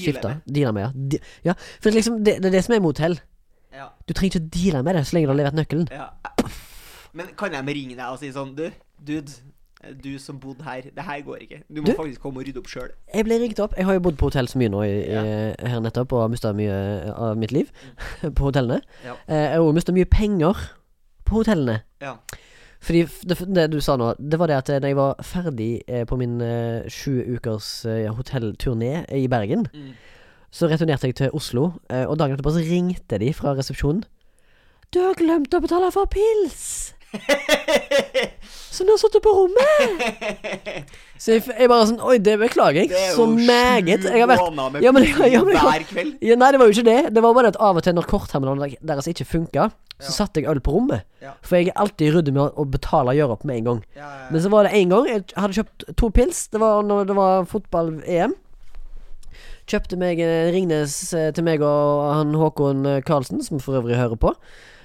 skifte. 0.00 0.34
med. 0.34 0.42
Deale 0.58 0.72
med, 0.76 0.82
ja. 0.88 0.90
De, 1.14 1.22
ja. 1.50 1.54
For 1.80 1.90
det 1.90 2.00
liksom, 2.00 2.20
det, 2.26 2.38
det 2.42 2.50
er 2.52 2.56
det 2.58 2.64
som 2.66 2.74
er 2.78 2.84
mot 2.84 2.98
hell. 3.04 3.18
Ja, 3.72 3.88
Du 4.08 4.12
trenger 4.12 4.34
ikke 4.36 4.44
å 4.44 4.50
deale 4.58 4.82
med 4.84 4.98
det 4.98 5.06
så 5.08 5.16
lenge 5.16 5.30
du 5.30 5.32
har 5.32 5.40
levert 5.44 5.56
nøkkelen. 5.62 5.88
ja. 5.92 6.10
Men 7.12 7.26
kan 7.36 7.52
jeg 7.52 7.66
ringe 7.76 7.92
deg 7.98 8.06
og 8.08 8.16
si 8.22 8.30
sånn 8.32 8.54
Du, 8.56 8.66
dude. 9.04 9.32
Du 9.98 10.12
som 10.22 10.36
bodde 10.38 10.62
her, 10.62 10.84
det 10.94 11.02
her 11.02 11.24
går 11.26 11.40
ikke. 11.42 11.56
Du 11.66 11.80
må 11.82 11.88
Du? 11.90 11.96
faktisk 11.98 12.22
komme 12.22 12.38
og 12.38 12.46
rydde 12.46 12.60
opp 12.62 12.68
sjøl. 12.70 12.92
Jeg 13.12 13.26
ble 13.26 13.34
ringt 13.42 13.58
opp. 13.64 13.72
Jeg 13.76 13.84
har 13.88 13.96
jo 13.96 14.02
bodd 14.04 14.14
på 14.20 14.28
hotell 14.28 14.46
så 14.48 14.60
mye 14.60 14.70
nå 14.70 14.82
i, 14.86 14.92
Ja. 15.10 15.22
her 15.72 15.80
nettopp, 15.82 16.12
og 16.14 16.20
har 16.22 16.28
mista 16.30 16.52
mye 16.54 16.76
av 17.12 17.34
mitt 17.36 17.50
liv 17.50 17.72
på 18.38 18.46
hotellene. 18.46 18.78
Ja. 19.04 19.16
Eh, 19.26 19.40
jeg 19.48 19.56
har 19.56 19.64
òg 19.66 19.74
mista 19.74 19.92
mye 19.96 20.06
penger 20.06 20.54
på 21.32 21.40
hotellene. 21.42 21.80
Ja. 22.04 22.14
Fordi 22.82 23.04
det, 23.30 23.36
det 23.54 23.66
du 23.70 23.78
sa 23.84 23.94
nå, 23.96 24.12
det 24.18 24.38
var 24.40 24.50
det 24.50 24.56
at 24.58 24.70
da 24.72 24.78
når 24.82 24.90
jeg 24.92 24.98
var 24.98 25.20
ferdig 25.22 25.68
eh, 25.86 26.02
på 26.10 26.16
min 26.18 26.40
eh, 26.42 26.88
sju 26.90 27.12
ukers 27.36 27.68
eh, 27.86 28.08
hotellturné 28.10 29.04
i 29.14 29.26
Bergen, 29.30 29.68
Mm. 29.72 29.92
så 30.52 30.68
returnerte 30.68 31.06
jeg 31.08 31.14
til 31.20 31.30
Oslo, 31.38 31.68
eh, 31.88 32.02
og 32.04 32.18
dagen 32.20 32.34
etterpå 32.36 32.52
så 32.56 32.64
ringte 32.66 33.18
de 33.22 33.30
fra 33.32 33.54
resepsjonen. 33.56 34.02
Du 34.92 34.98
har 35.00 35.14
glemt 35.16 35.54
å 35.56 35.62
betale 35.64 35.88
for 35.94 36.10
pils! 36.12 36.92
Så 38.72 38.86
nå 38.88 38.94
satt 38.96 39.12
du 39.12 39.20
på 39.20 39.32
rommet! 39.36 40.00
Så 41.22 41.36
jeg, 41.36 41.42
jeg 41.52 41.68
bare 41.70 41.84
sånn 41.90 42.00
Oi, 42.02 42.16
det 42.24 42.38
beklager 42.40 42.82
jeg 42.88 43.12
så 43.14 43.26
meget. 43.30 44.02
Jeg 44.08 44.22
har 44.24 44.30
vært 44.30 44.40
Ja, 44.82 44.90
men- 44.96 45.04
ja, 45.30 45.42
men- 45.44 45.54
hver 45.60 45.84
kveld. 45.90 46.16
ja, 46.24 46.34
Nei, 46.40 46.48
det 46.54 46.58
var 46.62 46.66
jo 46.70 46.74
ikke 46.74 46.86
det. 46.88 47.14
Det 47.14 47.22
var 47.22 47.34
bare 47.36 47.52
at 47.52 47.58
av 47.62 47.76
og 47.78 47.84
til 47.86 47.94
når 47.94 48.08
kortterminalen 48.10 48.74
deres 48.82 49.06
ikke 49.12 49.28
funka, 49.28 49.68
så 50.02 50.08
Ja. 50.08 50.14
satte 50.16 50.40
jeg 50.42 50.48
øl 50.50 50.58
på 50.64 50.72
rommet. 50.74 51.04
Ja. 51.22 51.34
For 51.46 51.56
jeg 51.60 51.68
er 51.68 51.78
alltid 51.84 52.14
ryddig 52.16 52.32
med 52.34 52.56
å, 52.58 52.64
betale 52.66 53.12
og 53.12 53.20
gjøre 53.20 53.36
opp 53.36 53.44
med 53.44 53.56
en 53.60 53.64
gang. 53.64 53.84
Men 54.32 54.40
så 54.42 54.50
var 54.50 54.64
det 54.66 54.72
en 54.80 54.88
gang 54.88 55.06
jeg 55.06 55.24
hadde 55.36 55.54
kjøpt 55.60 55.94
to 55.96 56.10
pils. 56.10 56.48
Det 56.50 56.58
var 56.64 56.82
når 56.82 57.06
det 57.06 57.14
var 57.20 57.44
fotball-EM. 57.44 58.34
Kjøpte 59.70 59.96
meg 59.96 60.18
eh, 60.18 60.50
Ringnes 60.50 60.96
eh, 61.14 61.30
til 61.30 61.44
meg 61.46 61.62
og 61.62 62.14
han 62.16 62.32
Håkon 62.34 62.84
eh, 62.96 63.00
Karlsen, 63.06 63.44
som 63.46 63.60
for 63.62 63.78
øvrig 63.78 63.94
hører 63.96 64.18
på. 64.18 64.34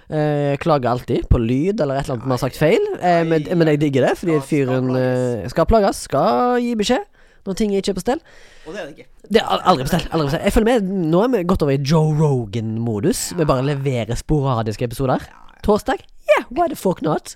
Eh, 0.07 0.55
klager 0.63 0.87
alltid 0.89 1.25
på 1.27 1.39
lyd 1.43 1.81
eller 1.83 1.97
et 1.99 2.05
eller 2.05 2.15
annet 2.15 2.27
vi 2.29 2.31
har 2.31 2.39
sagt 2.39 2.59
feil. 2.59 2.83
Eh, 3.01 3.23
men, 3.27 3.43
men 3.59 3.71
jeg 3.73 3.81
digger 3.81 4.07
det, 4.07 4.13
fordi 4.21 4.37
fyren 4.47 4.93
eh, 4.95 5.47
skal 5.51 5.67
plages. 5.67 6.05
Skal 6.07 6.61
gi 6.63 6.75
beskjed 6.79 7.03
når 7.47 7.57
ting 7.59 7.73
ikke 7.75 7.91
er 7.91 7.97
på 7.97 8.03
stell. 8.03 8.21
Og 8.67 8.75
det 8.75 8.79
er 8.81 8.85
det 8.87 8.93
ikke. 8.95 9.09
Det 9.27 9.41
er 9.41 9.65
aldri 9.71 9.87
på 9.87 9.91
stell. 9.91 10.05
Aldri 10.11 10.27
på 10.27 10.33
stell. 10.33 10.45
Jeg 10.47 10.55
følger 10.55 10.69
med, 10.69 10.93
Nå 11.11 11.23
er 11.23 11.33
vi 11.33 11.43
gått 11.47 11.63
over 11.63 11.75
i 11.75 11.81
Joe 11.83 12.15
Rogan-modus. 12.15 13.23
Vi 13.39 13.47
bare 13.47 13.65
leverer 13.67 14.19
sporadiske 14.19 14.87
episoder. 14.87 15.23
Torsdag? 15.67 16.03
Yeah, 16.27 16.47
why 16.51 16.67
the 16.71 16.79
fuck 16.79 17.01
not? 17.03 17.35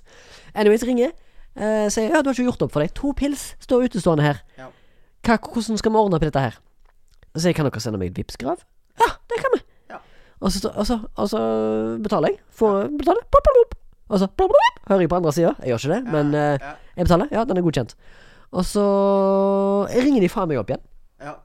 Anyways, 0.54 0.84
ringer. 0.88 1.12
Uh, 1.56 1.88
sier 1.92 2.08
ja, 2.08 2.20
du 2.24 2.30
har 2.30 2.36
ikke 2.36 2.48
gjort 2.48 2.64
opp 2.64 2.72
for 2.76 2.84
deg. 2.84 2.92
To 2.96 3.12
pils 3.16 3.50
står 3.64 3.88
utestående 3.88 4.24
her. 4.24 4.40
Hva, 5.24 5.36
hvordan 5.36 5.80
skal 5.80 5.92
vi 5.92 6.00
ordne 6.00 6.16
opp 6.16 6.24
dette 6.24 6.44
her? 6.44 6.56
Så 7.36 7.48
jeg 7.48 7.56
kan 7.56 7.68
dere 7.68 7.80
sende 7.80 8.00
meg 8.00 8.12
et 8.12 8.20
Vipps-grav? 8.20 8.64
Ja, 9.00 9.08
det 9.32 9.40
kan 9.40 9.56
vi. 9.56 9.64
Og, 10.42 10.50
så, 10.50 10.68
og, 10.74 10.86
så, 10.86 10.98
og 11.14 11.28
så 11.30 11.40
betaler 12.02 12.32
jeg. 12.32 12.42
Får 12.58 12.90
betale. 12.98 13.22
Og 14.12 14.20
så 14.20 14.28
hører 14.88 15.04
jeg 15.04 15.08
på 15.08 15.18
andre 15.20 15.32
sida. 15.32 15.54
Jeg 15.62 15.72
gjør 15.72 15.84
ikke 15.84 15.94
det, 15.94 16.00
men 16.12 16.34
eh, 16.36 16.64
jeg 16.98 17.06
betaler. 17.06 17.30
Ja, 17.32 17.44
den 17.48 17.60
er 17.60 17.64
godkjent. 17.64 17.94
Og 18.52 18.66
så 18.68 18.82
ringer 19.88 20.20
de 20.20 20.28
faen 20.28 20.50
meg 20.50 20.60
opp 20.60 20.72
igjen. 20.72 20.84
ja. 21.22 21.38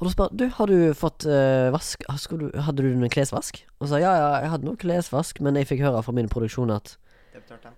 Og 0.00 0.08
da 0.08 0.14
spør 0.14 0.30
du, 0.32 0.46
har 0.56 0.70
du 0.70 0.94
fått 0.96 1.26
uh, 1.28 1.68
vask 1.74 2.32
du, 2.40 2.46
Hadde 2.56 2.86
du 2.86 2.88
en 2.88 3.12
klesvask? 3.12 3.58
Og 3.84 3.90
så 3.90 4.00
ja, 4.00 4.14
ja, 4.16 4.30
jeg 4.40 4.52
hadde 4.54 4.64
noe 4.64 4.80
klesvask, 4.80 5.42
men 5.44 5.58
jeg 5.60 5.68
fikk 5.68 5.82
høre 5.84 6.00
fra 6.06 6.14
min 6.16 6.30
produksjon 6.32 6.72
at 6.72 6.94
de. 7.36 7.74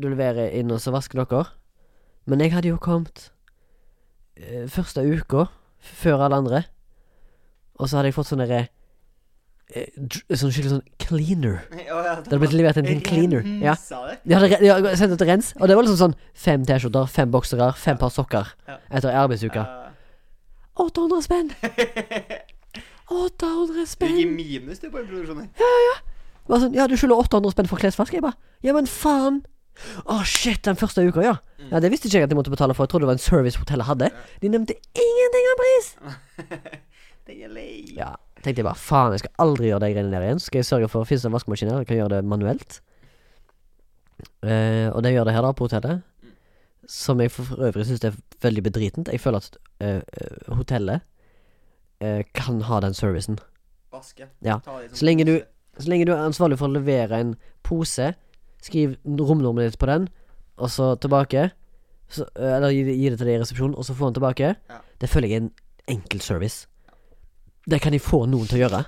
du 0.00 0.08
leverer 0.08 0.56
inn, 0.56 0.72
og 0.72 0.80
så 0.80 0.94
vasker 0.94 1.20
dere. 1.20 1.50
Men 2.24 2.40
jeg 2.40 2.54
hadde 2.56 2.72
jo 2.72 2.80
kommet 2.80 3.28
uh, 4.40 4.64
første 4.72 5.04
uka 5.04 5.50
før 5.82 6.24
alle 6.24 6.40
andre, 6.40 6.62
og 7.78 7.88
så 7.88 7.98
hadde 7.98 8.10
jeg 8.10 8.16
fått 8.16 8.28
sånn 8.30 8.42
derre 8.44 8.60
eh, 9.74 9.88
Sånn 10.36 10.52
skikkelig 10.52 10.72
sånn 10.74 10.84
cleaner. 11.02 11.60
Ja, 11.88 11.98
ja, 12.04 12.14
Det 12.20 12.28
hadde 12.32 12.40
blitt 12.44 12.56
levert 12.56 12.80
en 12.82 13.00
cleaner. 13.06 13.46
Ja. 13.62 13.74
De 14.24 14.36
hadde, 14.36 14.58
de 14.60 14.70
hadde 14.72 14.94
sendt 15.00 15.16
ut 15.16 15.26
rens, 15.28 15.52
og 15.58 15.68
det 15.70 15.76
var 15.78 15.86
liksom 15.86 16.00
sånn 16.00 16.16
fem 16.34 16.66
T-skjorter, 16.68 17.08
fem 17.10 17.32
boksere, 17.32 17.72
fem 17.80 17.98
par 18.00 18.12
sokker 18.14 18.52
Ja. 18.68 18.78
etter 18.90 19.14
arbeidsuka. 19.24 19.64
arbeidsuke. 20.76 21.22
spenn! 21.22 21.52
800 23.12 23.86
spenn! 23.86 23.88
800 23.92 23.96
Du 24.00 24.06
gikk 24.08 24.18
i 24.22 24.28
minus 24.30 24.78
du 24.80 24.88
på 24.90 24.98
den 25.02 25.08
produksjonen. 25.10 25.48
Bare 26.48 26.60
sånn, 26.64 26.74
ja, 26.76 26.86
du 26.88 26.96
skylder 26.96 27.20
800 27.22 27.52
spenn 27.54 27.68
for 27.70 27.80
klesvask. 27.82 28.14
Jeg 28.16 28.24
bare, 28.24 28.38
ja, 28.64 28.72
men 28.76 28.88
faen. 28.90 29.42
Å, 30.04 30.18
shit, 30.28 30.60
den 30.66 30.76
første 30.76 31.04
uka, 31.06 31.22
ja. 31.24 31.36
Ja, 31.70 31.80
Det 31.80 31.90
visste 31.92 32.08
ikke 32.08 32.18
jeg 32.20 32.26
at 32.26 32.32
jeg 32.32 32.36
måtte 32.38 32.52
betale 32.52 32.74
for. 32.76 32.84
Jeg 32.84 32.92
trodde 32.92 33.06
det 33.06 33.12
var 33.12 33.18
en 33.18 33.24
service 33.24 33.56
hotellet 33.60 33.88
hadde. 33.88 34.10
De 34.42 34.50
nevnte 34.52 34.76
ingenting 34.92 35.50
om 35.52 35.60
pris. 35.62 35.86
Den 37.26 37.42
er 37.46 37.48
lei. 37.54 37.84
Ja, 37.96 38.14
tenkte 38.42 38.60
jeg 38.62 38.66
bare, 38.66 38.78
faen, 38.82 39.12
jeg 39.14 39.20
skal 39.22 39.34
aldri 39.44 39.68
gjøre 39.70 39.80
de 39.84 39.92
greiene 39.94 40.10
der 40.10 40.24
igjen. 40.26 40.40
Skal 40.42 40.58
jeg 40.62 40.66
sørge 40.66 40.88
for 40.90 41.04
Fins 41.06 41.22
det 41.22 41.30
en 41.30 41.36
vaskemaskin 41.36 41.70
her? 41.70 41.78
Jeg 41.84 41.86
kan 41.92 41.96
gjøre 42.00 42.16
det 42.16 42.24
manuelt. 42.26 42.80
Uh, 44.42 44.90
og 44.94 45.02
det 45.04 45.12
gjør 45.14 45.28
det 45.28 45.34
her, 45.36 45.44
da, 45.46 45.52
på 45.54 45.66
hotellet. 45.68 46.02
Som 46.90 47.20
jeg 47.22 47.30
for 47.30 47.62
øvrig 47.62 47.86
syns 47.86 48.02
er 48.08 48.16
veldig 48.42 48.64
bedritent. 48.66 49.08
Jeg 49.12 49.20
føler 49.22 49.38
at 49.38 49.56
eh, 49.86 50.00
hotellet 50.50 51.04
uh, 52.02 52.22
kan 52.34 52.58
ha 52.66 52.80
den 52.82 52.94
servicen. 52.98 53.38
Vaske. 53.94 54.26
Ja. 54.42 54.56
Sånn 54.66 54.90
Så 54.98 55.06
lenge 55.06 55.24
du- 55.28 55.44
Så 55.78 55.88
lenge 55.88 56.04
du 56.04 56.12
er 56.12 56.26
ansvarlig 56.26 56.58
for 56.58 56.68
å 56.68 56.74
levere 56.74 57.16
en 57.22 57.30
pose, 57.64 58.10
skriv 58.60 58.96
romnummeret 59.06 59.70
ditt 59.72 59.78
på 59.80 59.86
den, 59.88 60.08
og 60.58 60.68
så 60.68 60.90
tilbake. 61.00 61.46
Så, 62.12 62.26
eller 62.36 62.68
gi, 62.74 62.82
det- 62.84 62.96
gi 62.98 63.08
det 63.08 63.18
til 63.18 63.26
deg 63.30 63.38
i 63.38 63.42
resepsjonen, 63.44 63.78
og 63.78 63.84
så 63.86 63.94
få 63.94 64.10
den 64.10 64.18
tilbake. 64.18 64.50
Ja. 64.68 64.80
Det 65.00 65.08
føler 65.08 65.28
jeg 65.28 65.36
er 65.38 65.44
en 65.46 65.52
enkel 65.88 66.20
service. 66.20 66.66
Det 67.68 67.80
kan 67.80 67.92
jeg 67.94 68.00
få 68.02 68.24
noen 68.26 68.46
til 68.50 68.58
å 68.58 68.68
gjøre. 68.68 68.84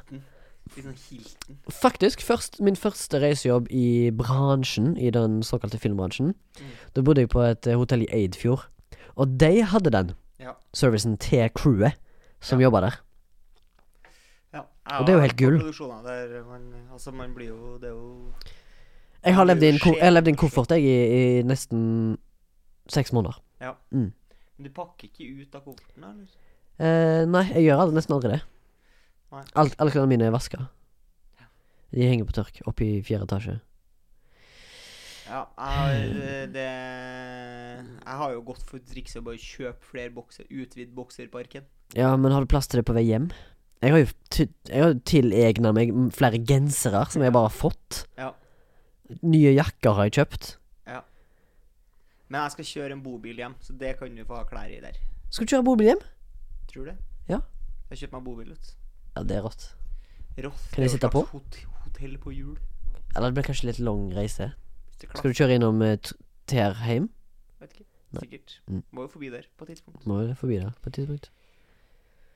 Litt 0.74 0.86
sånn. 0.88 1.58
Faktisk, 1.70 2.22
først, 2.24 2.60
min 2.64 2.74
første 2.76 3.20
reisejobb 3.22 3.68
i 3.70 4.10
bransjen, 4.10 4.96
i 4.98 5.10
den 5.14 5.42
såkalte 5.46 5.78
filmbransjen, 5.78 6.34
Mm. 6.58 6.70
da 6.94 7.02
bodde 7.02 7.20
jeg 7.22 7.28
på 7.30 7.40
et 7.50 7.66
eh, 7.66 7.74
hotell 7.76 8.02
i 8.02 8.08
Eidfjord. 8.12 8.64
Og 9.16 9.38
de 9.38 9.62
hadde 9.62 9.90
den 9.90 10.14
Ja. 10.40 10.52
servicen 10.72 11.16
til 11.18 11.48
crewet 11.54 11.94
som 12.40 12.58
jobba 12.60 12.80
der. 12.80 12.98
ja. 14.54 14.60
Og 15.00 15.06
det 15.06 15.12
er 15.14 15.16
jo 15.16 15.20
helt 15.20 15.36
gull. 15.36 15.58
Der 16.04 16.44
man 16.44 16.72
Altså, 16.92 17.10
man 17.12 17.34
blir 17.34 17.48
jo 17.48 17.78
Det 17.78 17.88
er 17.88 17.92
jo 17.92 18.32
Jeg 19.24 19.34
har 19.34 19.44
levd 19.44 19.62
i 19.62 19.68
en, 20.30 20.36
koffert 20.36 20.68
jeg, 20.70 20.82
i, 20.82 21.38
i 21.38 21.42
nesten 21.42 22.18
seks 22.88 23.12
måneder. 23.12 23.38
Men 23.90 24.12
du 24.62 24.68
pakker 24.70 25.08
ikke 25.08 25.42
ut 25.42 25.54
av 25.54 25.62
kofferten, 25.64 26.04
eller? 26.04 26.26
Eh, 26.78 27.24
nei, 27.26 27.42
jeg 27.54 27.64
gjør 27.64 27.80
aldri, 27.80 27.94
nesten 27.96 28.14
aldri 28.14 28.30
det. 28.34 28.42
Alt, 29.54 29.76
alle 29.78 29.92
klærne 29.94 30.10
mine 30.10 30.26
er 30.28 30.34
vaska. 30.34 30.66
De 31.94 32.08
henger 32.08 32.26
på 32.26 32.34
tørk 32.34 32.58
oppe 32.66 32.86
i 32.86 33.02
fjerde 33.06 33.28
etasje. 33.28 33.54
Ja, 35.24 35.44
jeg, 35.56 36.50
det 36.52 36.64
Jeg 36.66 38.16
har 38.20 38.32
jo 38.34 38.42
gått 38.44 38.64
for 38.68 38.82
trikset 38.84 39.22
å 39.22 39.24
bare 39.24 39.40
kjøpe 39.40 39.88
flere 39.92 40.12
bokser, 40.12 40.48
utvide 40.50 40.92
bokserparken. 40.94 41.64
Ja, 41.96 42.10
men 42.20 42.34
har 42.34 42.44
du 42.44 42.50
plass 42.50 42.68
til 42.68 42.82
det 42.82 42.86
på 42.88 42.96
vei 42.96 43.06
hjem? 43.06 43.30
Jeg 43.84 43.94
har 43.94 44.02
jo 44.02 44.10
Jeg 44.68 44.82
har 44.82 44.98
tilegna 45.06 45.72
meg 45.76 45.94
flere 46.16 46.40
gensere 46.44 47.04
som 47.12 47.24
jeg 47.24 47.32
bare 47.36 47.48
har 47.48 47.56
fått. 47.56 48.04
Ja. 48.18 48.32
Nye 49.22 49.54
jakker 49.54 49.96
har 49.96 50.08
jeg 50.08 50.18
kjøpt. 50.18 50.54
Ja. 50.90 51.02
Men 52.28 52.42
jeg 52.42 52.56
skal 52.56 52.70
kjøre 52.74 52.98
en 52.98 53.04
bobil 53.04 53.40
hjem, 53.40 53.56
så 53.64 53.76
det 53.80 53.96
kan 54.00 54.14
du 54.16 54.24
få 54.26 54.40
ha 54.40 54.46
klær 54.48 54.72
i 54.72 54.80
der. 54.82 54.98
Skal 55.30 55.46
du 55.46 55.54
kjøre 55.54 55.68
bobil 55.70 55.92
hjem? 55.92 56.02
Tror 56.72 56.90
det? 56.90 56.98
Ja. 57.28 57.40
Jeg 57.84 57.94
har 57.94 58.02
kjøpt 58.02 58.16
meg 58.18 58.26
bobil, 58.26 58.50
vet. 58.56 58.74
Ja, 59.14 59.22
det 59.22 59.38
er 59.38 59.44
rått. 59.46 59.66
Rått. 60.44 60.66
Kan 60.74 60.84
jeg 60.84 60.94
sitte 60.96 61.10
på? 61.12 61.24
Hot 61.30 61.58
hotell 61.84 62.16
på 62.22 62.32
hjul. 62.34 62.56
Eller 63.14 63.30
det 63.30 63.36
blir 63.38 63.46
kanskje 63.46 63.70
litt 63.70 63.80
lang 63.82 64.08
reise. 64.14 64.50
Skal 64.98 65.30
du 65.30 65.38
kjøre 65.38 65.58
innom 65.58 65.82
uh, 65.84 65.94
Terheim? 66.50 67.08
Vet 67.62 67.76
ikke. 67.76 67.86
Nei. 68.14 68.24
Sikkert. 68.24 68.56
Mm. 68.70 68.82
Må 68.94 69.06
jo 69.06 69.12
forbi 69.14 69.30
der 69.30 69.46
på 69.54 69.66
et 69.66 69.74
tidspunkt. 69.74 70.02
Må 70.10 70.20
jo 70.24 70.34
forbi 70.38 70.58
der 70.62 70.74
på 70.82 70.90
et 70.90 70.98
tidspunkt. 70.98 71.30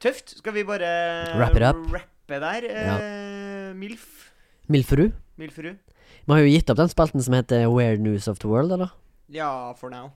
Tøft. 0.02 0.36
Skal 0.38 0.54
vi 0.54 0.64
bare 0.68 0.92
Wrap 1.34 1.58
it 1.58 1.66
up. 1.66 1.82
rappe 1.94 2.40
der? 2.44 2.68
Eh, 2.70 3.74
Milf. 3.74 4.30
Milferud? 4.70 5.16
Milferud. 5.40 5.82
Vi 6.28 6.32
har 6.32 6.44
jo 6.44 6.54
gitt 6.54 6.70
opp 6.70 6.78
den 6.78 6.90
spalten 6.92 7.24
som 7.24 7.34
heter 7.34 7.66
Weird 7.72 8.04
News 8.04 8.28
of 8.30 8.38
the 8.38 8.50
World, 8.50 8.72
eller? 8.76 8.94
Ja, 9.32 9.72
for 9.74 9.90
now. 9.90 10.12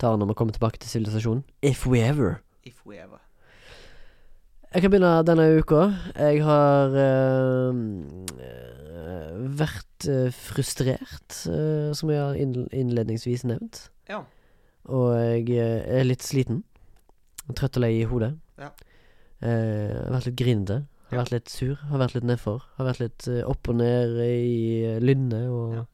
Tar 0.00 0.14
den 0.14 0.22
når 0.22 0.30
vi 0.30 0.34
kommer 0.34 0.52
tilbake 0.56 0.78
til 0.80 0.88
sivilisasjonen. 0.88 1.44
If 1.62 1.86
we 1.86 2.00
ever. 2.00 2.40
If 2.64 2.86
we 2.86 2.96
ever. 2.96 3.20
Jeg 4.70 4.84
kan 4.84 4.92
begynne 4.92 5.10
denne 5.26 5.46
uka. 5.58 5.80
Jeg 6.14 6.42
har 6.46 6.92
eh, 6.94 7.78
vært 9.58 10.06
eh, 10.06 10.28
frustrert, 10.34 11.34
uh, 11.50 11.90
som 11.96 12.12
jeg 12.12 12.20
har 12.22 12.38
innledningsvis 12.38 13.42
nevnt. 13.50 13.88
Ja. 14.10 14.20
Og 14.90 15.10
jeg 15.18 15.58
er 15.58 16.06
litt 16.06 16.22
sliten. 16.22 16.62
Trøtt 17.50 17.80
og 17.80 17.82
lei 17.82 17.96
i 17.98 18.06
hodet. 18.06 18.36
Ja. 18.62 18.70
Uh, 19.42 20.06
har 20.06 20.14
vært 20.20 20.30
litt 20.30 20.38
grinete. 20.38 20.78
Har 21.10 21.16
Ja. 21.18 21.22
vært 21.24 21.34
litt 21.34 21.50
sur. 21.50 21.74
Har 21.90 21.98
vært 21.98 22.14
litt 22.14 22.28
nedfor. 22.30 22.62
Har 22.78 22.86
vært 22.92 23.00
litt 23.02 23.26
opp 23.50 23.68
og 23.72 23.74
ned 23.80 24.14
i 24.22 24.84
eh, 24.86 25.00
lynne 25.02 25.40
og 25.50 25.72
Ja. 25.80 25.84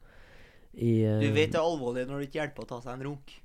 i 0.77 0.93
Du 1.25 1.31
vet 1.33 1.53
det 1.53 1.57
er 1.57 1.65
alvorlig 1.65 2.05
når 2.05 2.19
det 2.21 2.29
ikke 2.29 2.43
hjelper 2.45 2.67
å 2.67 2.69
ta 2.69 2.81
seg 2.85 2.93
en 2.99 3.07
runk. 3.09 3.39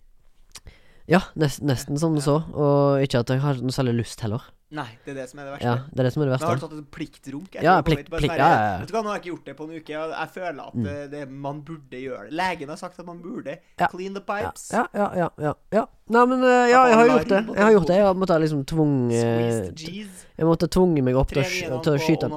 Ja, 1.07 1.21
nest, 1.39 1.61
nesten 1.63 1.97
som 1.97 2.19
så. 2.19 2.41
Og 2.51 2.99
ikke 3.05 3.19
at 3.23 3.29
jeg 3.32 3.39
har 3.39 3.55
noe 3.63 3.71
særlig 3.71 3.95
lyst 4.03 4.19
heller. 4.19 4.43
Nei, 4.72 4.88
det 5.03 5.11
er 5.11 5.17
det 5.19 5.24
som 5.30 5.39
er 5.41 5.49
det 5.49 5.53
verste. 5.57 5.67
Ja, 5.67 5.74
det 5.91 5.99
er 5.99 6.07
det 6.07 6.11
som 6.13 6.22
er 6.24 6.30
det 6.30 6.32
verste. 6.32 6.45
Men 6.47 6.51
har 6.53 6.59
du 6.59 6.63
tatt 6.63 6.76
en 6.78 6.86
pliktrunk? 6.95 7.55
Ja, 7.59 7.74
plikt- 7.84 8.07
sånn 8.07 8.24
ja, 8.39 8.47
ja. 8.47 8.78
Vet 8.80 8.88
du 8.88 8.93
hva, 8.95 9.01
nå 9.03 9.11
har 9.11 9.17
jeg 9.17 9.24
ikke 9.26 9.32
gjort 9.34 9.45
det 9.49 9.55
på 9.57 9.67
en 9.67 9.74
uke. 9.76 9.97
og 9.99 10.13
Jeg 10.15 10.30
føler 10.38 10.61
at 10.67 10.76
Mm. 10.76 10.84
det, 10.88 11.11
det, 11.11 11.24
man 11.30 11.61
burde 11.61 11.97
gjøre 11.99 12.30
det. 12.30 12.34
Legen 12.39 12.69
har 12.69 12.78
sagt 12.80 12.99
at 12.99 13.05
man 13.05 13.19
burde. 13.22 13.57
Ja. 13.80 13.88
Clean 13.91 14.13
the 14.15 14.22
pipes. 14.22 14.69
ja, 14.72 14.88
ja, 14.95 15.11
ja, 15.15 15.30
ja, 15.38 15.53
ja. 15.74 15.86
Nei, 16.11 16.26
men 16.28 16.41
eh, 16.43 16.67
ja, 16.72 16.88
jeg 16.88 16.95
har 16.99 17.07
gjort 17.07 17.28
det. 17.30 17.41
Jeg 17.55 17.63
har 17.63 17.72
gjort 17.72 17.88
det. 17.88 17.95
Jeg 17.95 18.05
har 18.05 18.15
måttet 18.19 18.41
liksom 18.43 18.65
G's. 18.65 20.26
Jeg 20.41 20.47
måtte 20.47 20.67
tvunget 20.67 21.03
meg 21.05 21.15
opp 21.15 21.30
til 21.32 21.41
å, 21.43 21.97
skyte. 22.01 22.28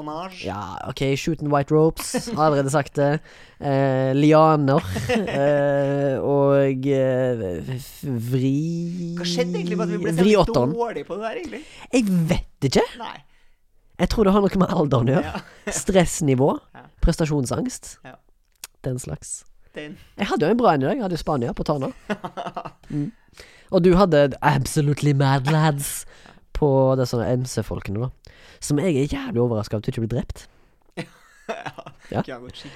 Ja, 0.44 0.60
OK, 0.90 1.00
shooting 1.16 1.50
white 1.50 1.72
ropes. 1.74 2.28
Har 2.36 2.50
allerede 2.50 2.70
sagt 2.70 2.94
det. 2.94 3.20
Eh, 3.60 4.12
lianer. 4.14 4.82
Eh, 5.34 6.18
og 6.20 6.86
eh, 6.86 7.70
vri 8.04 9.14
Hva 9.18 9.26
skjedde 9.26 9.58
egentlig 9.58 9.76
med 9.78 9.88
at 9.88 9.92
vi 9.94 9.98
ble 10.04 10.12
så 10.14 10.44
dårlige 10.54 11.06
på 11.08 11.16
det 11.18 11.24
der, 11.24 11.38
egentlig? 11.40 11.60
Jeg 11.92 12.04
vet 12.28 12.68
ikke. 12.68 12.84
Nei. 13.00 13.16
Jeg 14.00 14.10
tror 14.10 14.26
det 14.26 14.32
har 14.34 14.42
noe 14.42 14.60
med 14.60 14.72
alderen 14.74 15.10
å 15.10 15.16
gjøre. 15.16 15.42
Stressnivå. 15.80 16.50
Prestasjonsangst. 17.04 17.98
Ja. 18.04 18.16
Den 18.84 18.98
slags. 18.98 19.44
den. 19.74 19.96
Jeg 20.18 20.26
hadde 20.30 20.46
jo 20.46 20.54
en 20.54 20.58
bra 20.60 20.74
en 20.74 20.82
i 20.82 20.86
dag. 20.86 20.96
Jeg 20.98 21.06
hadde 21.06 21.20
Spania 21.20 21.52
på 21.56 21.66
Tana. 21.66 21.92
Mm. 22.94 23.10
Og 23.72 23.80
du 23.82 23.94
hadde 23.96 24.36
Absolutely 24.44 25.14
Mad 25.16 25.48
Lads 25.50 26.04
på 26.54 26.68
det 27.00 27.06
sånne 27.10 27.30
MC-folkene, 27.40 28.04
da. 28.06 28.34
Som 28.62 28.78
jeg 28.78 28.92
er 29.00 29.08
jævlig 29.08 29.40
overraska 29.40 29.74
over 29.74 29.82
at 29.82 29.88
du 29.88 29.90
ikke 29.94 30.04
ble 30.04 30.18
drept. 30.18 30.44
Ja. 32.12 32.20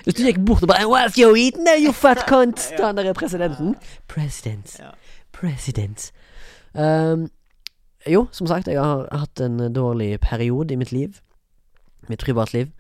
Hvis 0.05 0.17
du 0.17 0.23
gikk 0.25 0.41
bort 0.49 0.65
og 0.65 0.71
bare 0.73 0.89
What's 0.89 1.19
you 1.21 1.37
eating 1.37 1.69
you 1.85 1.93
fat 1.93 2.25
cunt? 2.29 2.71
Ja. 2.73 2.87
Han 2.87 2.97
der 2.97 3.11
er 3.11 3.17
presidenten. 3.17 3.77
President. 4.09 4.79
Ja. 4.81 4.91
President. 5.37 6.09
Um, 6.75 7.29
jo, 8.07 8.27
som 8.31 8.47
sagt, 8.47 8.69
jeg 8.69 8.79
har 8.79 9.09
hatt 9.13 9.41
en 9.41 9.73
dårlig 9.75 10.21
periode 10.21 10.75
i 10.75 10.77
mitt 10.79 10.93
liv. 10.93 11.21
Mitt 12.09 12.23
privatliv. 12.25 12.71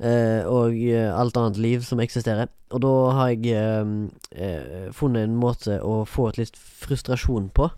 eh, 0.00 0.42
og 0.46 0.74
eh, 0.74 1.10
alt 1.14 1.36
annet 1.36 1.56
liv 1.58 1.82
som 1.86 2.00
eksisterer. 2.00 2.48
Og 2.70 2.82
da 2.82 2.92
har 3.14 3.28
jeg 3.28 3.46
eh, 3.54 3.86
eh, 4.32 4.92
funnet 4.92 5.24
en 5.28 5.36
måte 5.38 5.78
å 5.82 6.04
få 6.04 6.28
et 6.28 6.38
litt 6.38 6.56
frustrasjon 6.56 7.50
på. 7.54 7.70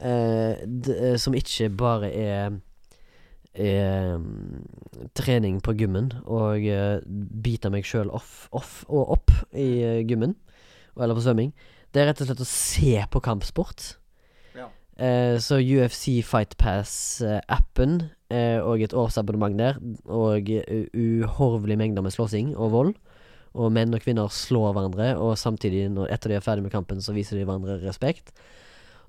eh, 0.00 0.62
eh, 0.62 1.16
som 1.16 1.34
ikke 1.34 1.68
bare 1.70 2.12
er 2.14 2.60
trening 5.18 5.56
på 5.60 5.72
gymmen 5.74 6.12
og 6.24 6.62
bite 7.42 7.70
meg 7.74 7.82
sjøl 7.84 8.08
off, 8.14 8.46
off 8.54 8.84
og 8.88 9.10
opp 9.16 9.32
i 9.58 10.04
gymmen, 10.06 10.36
eller 10.94 11.18
på 11.18 11.24
svømming. 11.24 11.50
Det 11.90 12.00
er 12.00 12.06
rett 12.12 12.22
og 12.22 12.28
slett 12.30 12.44
å 12.44 12.46
se 12.46 12.94
på 13.10 13.20
kampsport. 13.20 13.96
Eh, 15.00 15.38
så 15.40 15.56
UFC 15.56 16.20
Fight 16.26 16.58
Pass-appen 16.60 18.02
eh, 18.28 18.58
og 18.60 18.82
et 18.84 18.92
årsabonnement 18.92 19.56
der, 19.56 19.78
og 20.04 20.50
uh, 20.52 20.90
uhorvelige 20.92 21.80
mengder 21.80 22.04
med 22.04 22.12
slåssing 22.12 22.52
og 22.56 22.74
vold. 22.74 22.92
Og 23.56 23.72
menn 23.74 23.96
og 23.96 24.04
kvinner 24.04 24.28
slår 24.30 24.74
hverandre, 24.76 25.14
og 25.18 25.38
samtidig, 25.40 25.88
når, 25.90 26.12
etter 26.14 26.30
de 26.30 26.36
er 26.38 26.44
ferdig 26.44 26.66
med 26.66 26.74
kampen, 26.74 27.00
så 27.02 27.14
viser 27.16 27.40
de 27.40 27.46
hverandre 27.48 27.80
respekt. 27.82 28.34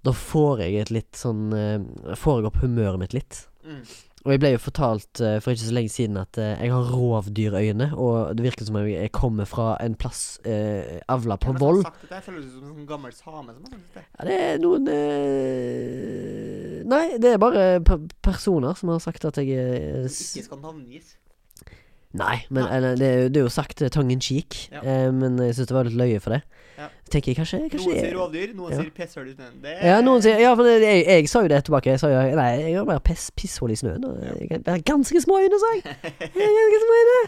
Da 0.01 0.13
får 0.17 0.63
jeg 0.63 0.79
et 0.81 0.93
litt 0.95 1.17
sånn 1.19 1.51
eh, 1.53 2.15
Får 2.17 2.39
jeg 2.39 2.47
opp 2.49 2.63
humøret 2.63 3.01
mitt 3.03 3.13
litt. 3.13 3.43
Mm. 3.67 3.83
Og 4.21 4.31
jeg 4.35 4.39
ble 4.43 4.51
jo 4.53 4.59
fortalt 4.61 5.21
uh, 5.25 5.39
for 5.41 5.49
ikke 5.55 5.65
så 5.65 5.73
lenge 5.73 5.89
siden 5.89 6.17
at 6.21 6.37
uh, 6.37 6.51
jeg 6.61 6.69
har 6.69 6.89
rovdyrøyne, 6.93 7.87
og 7.97 8.35
det 8.37 8.43
virker 8.45 8.67
som 8.67 8.75
om 8.77 8.85
jeg 8.85 9.09
kommer 9.15 9.47
fra 9.49 9.71
en 9.81 9.95
plass 9.97 10.37
uh, 10.45 10.99
avla 11.09 11.39
på 11.41 11.55
det 11.55 11.61
vold. 11.63 11.81
dette? 11.87 12.11
Jeg 12.13 12.23
føler 12.27 12.43
meg 12.43 12.51
som 12.53 12.75
en 12.83 12.89
gammel 12.91 13.15
same 13.17 13.55
som 13.55 13.63
har 13.65 13.71
sagt 13.73 13.95
det. 13.97 14.03
Ja, 14.19 14.27
det 14.29 14.37
er 14.45 14.61
noen 14.61 14.85
Nei, 16.91 17.03
det 17.21 17.33
er 17.35 17.41
bare 17.41 17.65
pe 17.85 17.97
personer 18.25 18.77
som 18.77 18.89
har 18.93 19.01
sagt 19.03 19.25
at 19.29 19.37
jeg 19.41 20.05
Som 20.11 20.39
ikke 20.41 20.47
skal 20.49 20.61
navngis. 20.67 21.15
Nei, 22.17 22.41
men 22.51 22.65
Nei. 22.65 22.71
eller, 22.77 22.97
det, 22.99 23.07
er 23.07 23.21
jo- 23.21 23.29
det 23.31 23.39
er 23.39 23.45
jo 23.45 23.51
sagt 23.53 23.83
tongue 23.95 24.11
in 24.11 24.19
cheek, 24.21 24.67
Ja. 24.73 24.81
men 25.15 25.37
jeg 25.39 25.55
syns 25.55 25.69
det 25.69 25.75
var 25.77 25.87
litt 25.87 25.95
løye 25.95 26.19
for 26.19 26.35
det. 26.35 26.41
Ja. 26.81 26.87
Tenker 27.13 27.31
jeg 27.31 27.37
kanskje, 27.37 27.59
kanskje 27.69 27.91
Noen 27.91 27.99
sier 28.01 28.15
rovdyr, 28.17 28.53
noen 28.57 28.73
Ja. 28.73 28.79
sier 28.81 28.91
pisshull 28.97 29.29
i 29.29 29.35
snøen. 29.35 29.61
Det 29.61 29.75
Ja, 29.85 29.99
noen 30.01 30.21
sier 30.25 30.39
Ja, 30.41 30.55
for 30.57 30.65
det, 30.65 30.75
jeg, 30.81 31.05
jeg 31.07 31.29
sa 31.29 31.43
jo 31.45 31.51
det 31.53 31.61
tilbake. 31.69 31.93
Jeg 31.93 32.01
sa 32.01 32.09
jo 32.09 32.21
Nei, 32.39 32.49
jeg 32.65 32.75
har 32.79 32.85
bare 32.89 33.03
piss, 33.05 33.29
pisshull 33.37 33.71
i 33.75 33.77
snøen. 33.77 34.03
Og 34.09 34.17
jeg 34.41 34.61
har 34.65 34.81
ganske 34.89 35.21
små 35.23 35.39
øyne, 35.43 35.59
sa 35.61 35.71
jeg. 35.77 35.83
Jeg 36.41 36.49
har 36.49 36.61
ganske 36.65 36.83
små 36.87 36.99
øyne. 37.01 37.23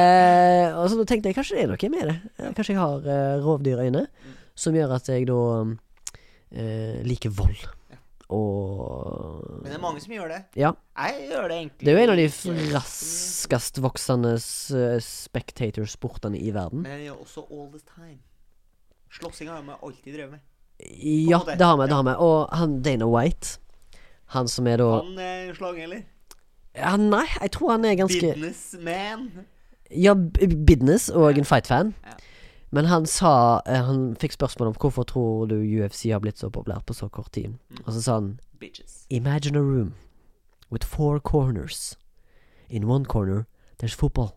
Eh, 0.00 0.78
og 0.78 0.88
så 0.90 0.98
da 1.02 1.04
tenkte 1.10 1.28
jeg 1.32 1.36
kanskje 1.40 1.56
det 1.58 1.64
er 1.64 1.72
noe 1.74 1.90
med 1.96 2.08
det. 2.12 2.16
Eh, 2.38 2.52
Kanskje 2.54 2.74
jeg 2.74 2.80
har 2.82 3.08
eh, 3.18 3.38
rovdyrøyne, 3.44 4.06
Mm. 4.24 4.34
som 4.54 4.74
gjør 4.76 4.94
at 4.94 5.08
jeg 5.10 5.26
da 5.26 5.40
eh, 6.54 7.00
liker 7.04 7.30
vold. 7.34 7.64
Og 8.34 9.60
Men 9.62 9.68
det 9.70 9.74
er 9.76 9.82
mange 9.82 10.00
som 10.00 10.12
gjør 10.14 10.30
det. 10.32 10.38
Ja. 10.56 10.70
Jeg 10.96 11.26
gjør 11.30 11.48
det 11.50 11.56
egentlig 11.58 11.84
Det 11.84 11.88
er 11.92 11.98
jo 11.98 12.02
en 12.04 12.12
av 12.14 12.16
de 12.16 12.24
ikke 12.24 12.54
raskest 12.74 13.80
voksende 13.84 14.32
uh, 14.38 14.96
spectator-sportene 15.04 16.40
i 16.40 16.50
verden. 16.54 16.82
Men 16.86 16.92
jeg 16.96 17.08
gjør 17.10 17.20
også 17.26 17.44
all 17.50 17.68
the 17.74 17.82
time. 17.84 18.18
Slåssing 19.18 19.48
har 19.48 19.62
vi 19.62 19.70
alltid 19.82 20.14
drevet 20.14 20.30
med. 20.30 20.40
Ja, 21.30 21.38
det 21.46 21.64
har 21.64 21.76
vi. 21.78 21.86
det 21.86 21.94
har 21.94 22.02
vi 22.02 22.14
Og 22.18 22.48
han 22.52 22.82
Dana 22.82 23.06
White, 23.06 23.58
han 24.34 24.48
som 24.48 24.66
er 24.66 24.76
da 24.82 24.88
Han 25.00 25.18
er 25.18 25.48
en 25.48 25.54
slange, 25.54 25.82
eller? 25.82 26.02
ja, 26.74 26.96
Nei, 26.96 27.26
jeg 27.40 27.50
tror 27.54 27.70
han 27.76 27.84
er 27.84 27.94
ganske 27.94 28.32
Businessman. 28.34 29.28
Ja, 29.90 30.14
business 30.66 31.08
og 31.08 31.38
en 31.38 31.44
fight-fan. 31.44 31.94
Ja. 32.04 32.16
Men 32.74 32.84
han 32.90 33.06
sa 33.06 33.60
eh, 33.66 33.84
Han 33.86 34.16
fikk 34.18 34.32
spørsmål 34.32 34.72
om 34.72 34.74
hvorfor 34.74 35.04
tror 35.06 35.46
du 35.46 35.54
UFC 35.62 36.08
har 36.10 36.18
blitt 36.18 36.38
så 36.38 36.50
populært 36.50 36.86
på 36.86 36.94
så 36.94 37.08
kort 37.08 37.30
tid. 37.32 37.54
Mm. 37.70 37.84
Og 37.86 37.92
så 37.92 38.02
sa 38.02 38.14
han 38.18 38.40
Bitches. 38.60 39.06
Imagine 39.10 39.56
a 39.56 39.62
room 39.62 39.94
with 40.72 40.84
four 40.86 41.20
corners. 41.20 41.96
In 42.68 42.88
one 42.90 43.04
corner 43.04 43.44
there's 43.78 43.94
football. 43.94 44.34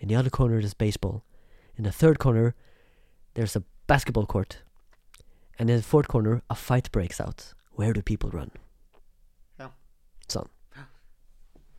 In 0.00 0.08
the 0.08 0.16
other 0.16 0.30
corner 0.30 0.60
there's 0.60 0.74
baseball. 0.74 1.22
In 1.78 1.84
the 1.84 1.92
third 1.92 2.18
corner 2.18 2.52
there's 3.34 3.56
a 3.56 3.62
basketball 3.86 4.26
court. 4.26 4.62
And 5.58 5.70
in 5.70 5.76
the 5.76 5.82
fourth 5.82 6.08
corner 6.08 6.42
a 6.50 6.54
fight 6.54 6.90
breaks 6.92 7.20
out. 7.20 7.54
Where 7.74 7.92
do 7.92 8.02
people 8.02 8.30
run? 8.30 8.50
Ja. 9.58 9.70
Sånn. 10.28 10.48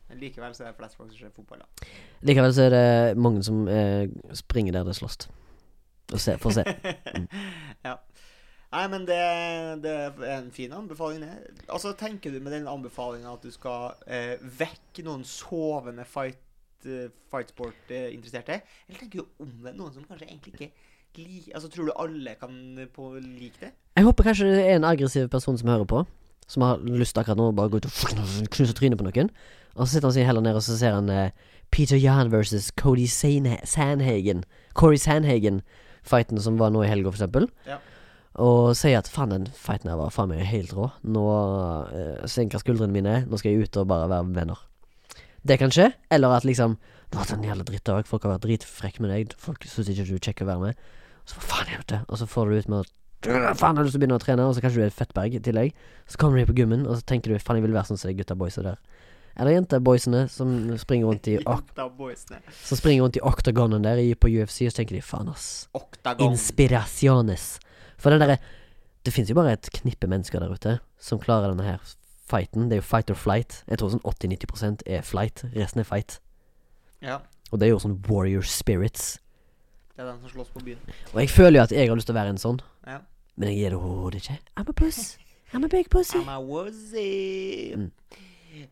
Men 0.08 0.20
likevel 0.20 0.54
så 0.54 0.64
er 0.64 0.70
det 0.70 0.78
flest 0.78 0.96
folk 0.98 1.10
som 1.10 1.18
ser 1.18 1.32
fotball, 1.34 1.64
da. 1.64 1.86
Likevel 2.28 2.52
så 2.54 2.68
er 2.68 2.74
det 2.74 3.16
mange 3.18 3.42
som 3.42 3.64
eh, 3.68 4.06
springer 4.36 4.76
der 4.76 4.84
det 4.86 4.94
slåss. 4.94 5.28
Og 6.12 6.20
se, 6.20 6.36
for 6.38 6.52
å 6.52 6.58
se. 6.58 6.64
ja. 7.88 7.96
Nei, 8.74 8.84
men 8.90 9.06
det, 9.08 9.18
det 9.82 9.94
er 9.96 10.36
en 10.36 10.50
fin 10.54 10.72
anbefaling, 10.74 11.24
det. 11.24 11.66
Altså, 11.68 11.94
tenker 11.98 12.34
du 12.34 12.40
med 12.42 12.54
den 12.54 12.68
anbefalinga 12.70 13.32
at 13.32 13.42
du 13.46 13.50
skal 13.54 13.94
eh, 14.06 14.34
vekke 14.58 15.04
noen 15.06 15.22
sovende 15.26 16.06
fight, 16.06 16.42
eh, 16.86 17.10
fightsport-interesserte? 17.32 18.60
Eller 18.88 19.02
tenker 19.02 19.22
du 19.22 19.44
om 19.46 19.54
det 19.66 19.76
noen 19.78 19.94
som 19.94 20.06
kanskje 20.06 20.28
egentlig 20.28 20.54
ikke 20.54 20.70
li 21.18 21.44
Altså, 21.54 21.70
tror 21.70 21.88
du 21.88 21.94
alle 21.96 22.34
kan 22.40 22.54
på 22.94 23.14
like 23.18 23.60
det? 23.60 23.72
Jeg 23.96 24.06
håper 24.06 24.26
kanskje 24.28 24.50
det 24.50 24.62
er 24.66 24.78
en 24.78 24.88
aggressiv 24.88 25.28
person 25.30 25.58
som 25.58 25.70
hører 25.70 25.86
på, 25.88 26.04
som 26.50 26.64
har 26.66 26.82
lyst 26.82 27.18
akkurat 27.18 27.38
nå 27.38 27.50
å 27.52 27.56
bare 27.56 27.70
gå 27.72 27.80
ut 27.80 27.86
og 27.88 28.48
knuse 28.56 28.74
trynet 28.74 28.98
på 28.98 29.06
noen. 29.06 29.30
Og 29.74 29.86
så 29.86 29.94
sitter 29.94 30.08
han 30.08 30.16
seg 30.16 30.28
heller 30.28 30.44
ned 30.44 30.58
og 30.58 30.64
så 30.66 30.76
ser 30.78 30.96
han 30.96 31.10
eh, 31.10 31.30
Peter 31.74 31.98
Jan 31.98 32.30
versus 32.30 32.70
Cody 32.70 33.06
Sandhagen. 33.06 34.44
Corey 34.74 34.98
Sandhagen-fighten 35.00 36.38
som 36.42 36.58
var 36.60 36.70
nå 36.74 36.84
i 36.84 36.90
helga, 36.90 37.10
for 37.10 37.18
eksempel. 37.18 37.48
Ja. 37.66 37.80
Og 38.42 38.74
sier 38.78 38.98
at 38.98 39.10
faen, 39.10 39.30
den 39.30 39.48
fighten 39.54 39.90
her 39.90 39.98
var 39.98 40.14
faen 40.14 40.30
meg 40.30 40.42
helt 40.46 40.74
rå. 40.74 40.88
Nå 41.06 41.24
eh, 41.94 42.24
senker 42.30 42.62
skuldrene 42.62 42.94
mine. 42.94 43.20
Nå 43.30 43.38
skal 43.38 43.54
jeg 43.54 43.66
ut 43.66 43.78
og 43.82 43.90
bare 43.90 44.10
være 44.10 44.34
venner. 44.34 44.62
Det 45.46 45.58
kan 45.60 45.74
skje. 45.74 45.92
Eller 46.14 46.34
at 46.34 46.46
liksom 46.48 46.78
Nå 47.12 47.20
har 47.20 47.28
det 47.28 47.34
en 47.36 47.44
jævla 47.46 47.64
drittdag. 47.68 48.06
Folk 48.10 48.24
har 48.26 48.32
vært 48.32 48.46
dritfrekke 48.46 49.02
med 49.04 49.12
deg. 49.12 49.34
Folk 49.38 49.62
syns 49.70 49.90
ikke 49.92 50.06
du 50.08 50.16
er 50.16 50.22
kjekk 50.24 50.40
å 50.42 50.48
være 50.48 50.62
med. 50.64 50.86
Så 51.24 51.38
hva 51.38 51.48
faen 51.48 51.86
det? 51.88 52.02
Og 52.08 52.20
så 52.20 52.28
får 52.28 52.50
du 52.50 52.58
ut 52.58 52.70
med 52.72 52.84
at 52.84 52.92
Faen, 53.24 53.72
har 53.72 53.80
du 53.80 53.86
lyst 53.86 53.94
til 53.94 54.02
å 54.02 54.02
begynne 54.02 54.16
å 54.18 54.20
trene, 54.20 54.44
og 54.44 54.52
så 54.52 54.60
kanskje 54.60 54.76
du 54.76 54.84
er 54.84 54.90
et 54.90 54.96
fettberg 54.98 55.32
i 55.32 55.40
tillegg. 55.40 55.70
Så 56.04 56.18
kommer 56.20 56.36
du 56.36 56.50
på 56.50 56.58
gymmen, 56.58 56.82
og 56.84 56.98
så 56.98 57.06
tenker 57.08 57.32
du 57.32 57.38
faen, 57.40 57.56
jeg 57.56 57.64
vil 57.64 57.72
være 57.72 57.88
sånn 57.88 58.00
som 58.02 58.10
de 58.10 58.18
gutta 58.18 58.36
boysa 58.36 58.64
der. 58.66 58.76
Eller 59.40 59.56
jenteboysene 59.56 60.26
som 60.28 60.50
springer 60.78 61.08
rundt 61.08 61.30
i. 61.32 61.38
Som 62.68 62.78
springer 62.78 63.06
rundt 63.06 63.16
i 63.16 63.22
oktagonen 63.24 63.82
der 63.82 64.02
i, 64.02 64.10
på 64.14 64.28
UFC, 64.28 64.60
og 64.68 64.74
så 64.74 64.82
tenker 64.82 64.98
de 64.98 65.02
faen, 65.02 65.32
ass. 65.32 65.46
Oktagon. 65.74 66.34
Inspirasjones. 66.34 67.48
For 67.96 68.12
den 68.12 68.20
derre 68.20 68.38
Det 69.04 69.12
finnes 69.12 69.28
jo 69.28 69.36
bare 69.36 69.52
et 69.52 69.68
knippe 69.68 70.08
mennesker 70.08 70.40
der 70.40 70.52
ute 70.52 70.78
som 70.96 71.18
klarer 71.20 71.50
denne 71.52 71.64
her 71.66 71.80
fighten. 72.24 72.70
Det 72.70 72.78
er 72.78 72.80
jo 72.80 72.86
fight 72.88 73.10
or 73.12 73.18
flight. 73.20 73.58
Jeg 73.68 73.80
tror 73.80 73.90
sånn 73.92 74.00
80-90% 74.00 74.84
er 74.88 75.02
flight. 75.04 75.42
Resten 75.52 75.82
er 75.82 75.88
fight. 75.88 76.14
Ja. 77.04 77.18
Og 77.50 77.60
det 77.60 77.66
er 77.68 77.74
jo 77.74 77.82
sånn 77.82 77.98
warrior 78.08 78.46
spirits. 78.48 79.18
Det 79.94 80.02
er 80.02 80.08
den 80.10 80.20
som 80.24 80.30
slåss 80.32 80.48
på 80.54 80.62
byen. 80.66 80.78
Og 81.12 81.20
jeg 81.22 81.30
føler 81.30 81.60
jo 81.60 81.64
at 81.68 81.72
jeg 81.72 81.88
har 81.88 81.96
lyst 81.98 82.08
til 82.10 82.16
å 82.16 82.20
være 82.20 82.32
en 82.34 82.40
sånn, 82.42 82.60
Ja. 82.86 82.98
men 83.36 83.48
jeg 83.52 83.66
er 83.66 83.70
det 83.70 83.78
overhodet 83.78 84.22
ikke. 84.24 84.38
I'm 84.58 84.68
a 84.68 84.72
puss. 84.72 85.18
I'm 85.54 85.64
a 85.64 85.68
big 85.68 85.88
pussy. 85.90 86.18
I'm 86.18 86.28
a 86.28 86.40
wuzzy. 86.42 87.74
Mm. 87.76 87.90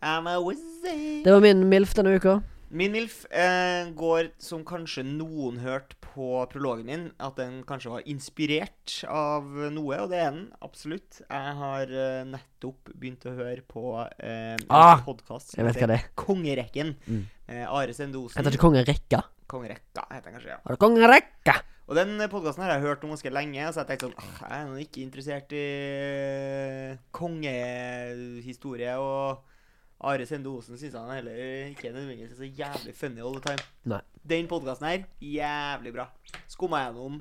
I'm 0.02 0.26
a 0.26 0.38
wuzzy. 0.42 1.22
Det 1.24 1.30
var 1.32 1.40
min 1.40 1.62
MILF 1.70 1.94
denne 1.94 2.16
uka. 2.18 2.40
Min 2.72 2.90
MILF 2.92 3.26
eh, 3.30 3.90
går, 3.94 4.30
som 4.40 4.62
kanskje 4.64 5.02
noen 5.04 5.58
hørte 5.60 5.94
på 6.00 6.40
prologen 6.50 6.86
min, 6.88 7.02
at 7.20 7.36
den 7.36 7.58
kanskje 7.68 7.90
var 7.92 8.06
inspirert 8.08 8.94
av 9.12 9.44
noe, 9.74 9.98
og 10.00 10.08
det 10.10 10.18
er 10.22 10.30
den 10.32 10.46
absolutt. 10.64 11.20
Jeg 11.28 11.54
har 11.58 11.92
eh, 11.92 12.22
nettopp 12.32 12.94
begynt 12.96 13.26
å 13.28 13.34
høre 13.36 13.60
på 13.68 13.84
eh, 14.18 14.54
en 14.56 14.64
Ah, 14.72 15.02
podkast 15.04 15.52
Jeg 15.58 15.68
vet 15.68 15.78
hva 15.82 15.90
det 15.92 16.00
er. 16.00 16.08
Kongerekken. 16.16 16.94
Mm. 17.06 17.22
Eh, 17.52 17.66
Are 17.68 17.92
Sendosen. 17.94 18.40
Heter 18.40 18.56
ikke 18.56 19.22
kongerekka? 19.52 20.02
Kongerekka 20.02 20.06
heter 20.14 20.30
den 20.30 20.34
kanskje, 20.38 20.50
ja. 20.54 20.58
Har 20.64 20.74
du 20.76 20.80
kongerekka? 20.82 21.54
Og 21.90 21.96
den 21.98 22.12
podkasten 22.30 22.62
har 22.64 22.70
jeg 22.76 22.84
hørt 22.86 23.02
om 23.04 23.10
ganske 23.12 23.30
lenge, 23.34 23.64
så 23.74 23.82
jeg 23.82 23.88
tenkte 23.90 24.06
sånn 24.08 24.18
«Ah, 24.22 24.42
Jeg 24.48 24.58
er 24.62 24.68
nå 24.70 24.76
ikke 24.80 25.02
interessert 25.02 25.52
i 25.52 25.62
eh, 25.62 26.98
kongehistorie, 27.82 28.94
og 29.02 29.42
Are 30.02 30.26
Sende 30.26 30.50
Osen 30.50 30.78
syns 30.80 30.96
han 30.98 31.10
heller 31.14 31.36
ikke 31.70 31.90
er 31.90 31.94
nødvendigvis 31.96 32.38
så 32.38 32.48
jævlig 32.48 32.94
funny 32.98 33.22
all 33.22 33.36
the 33.38 33.42
time. 33.44 33.66
Nei. 33.92 34.00
Den 34.26 34.48
podkasten 34.50 34.88
her, 34.88 35.04
jævlig 35.22 35.92
bra. 35.94 36.08
Skumma 36.50 36.80
gjennom 36.86 37.20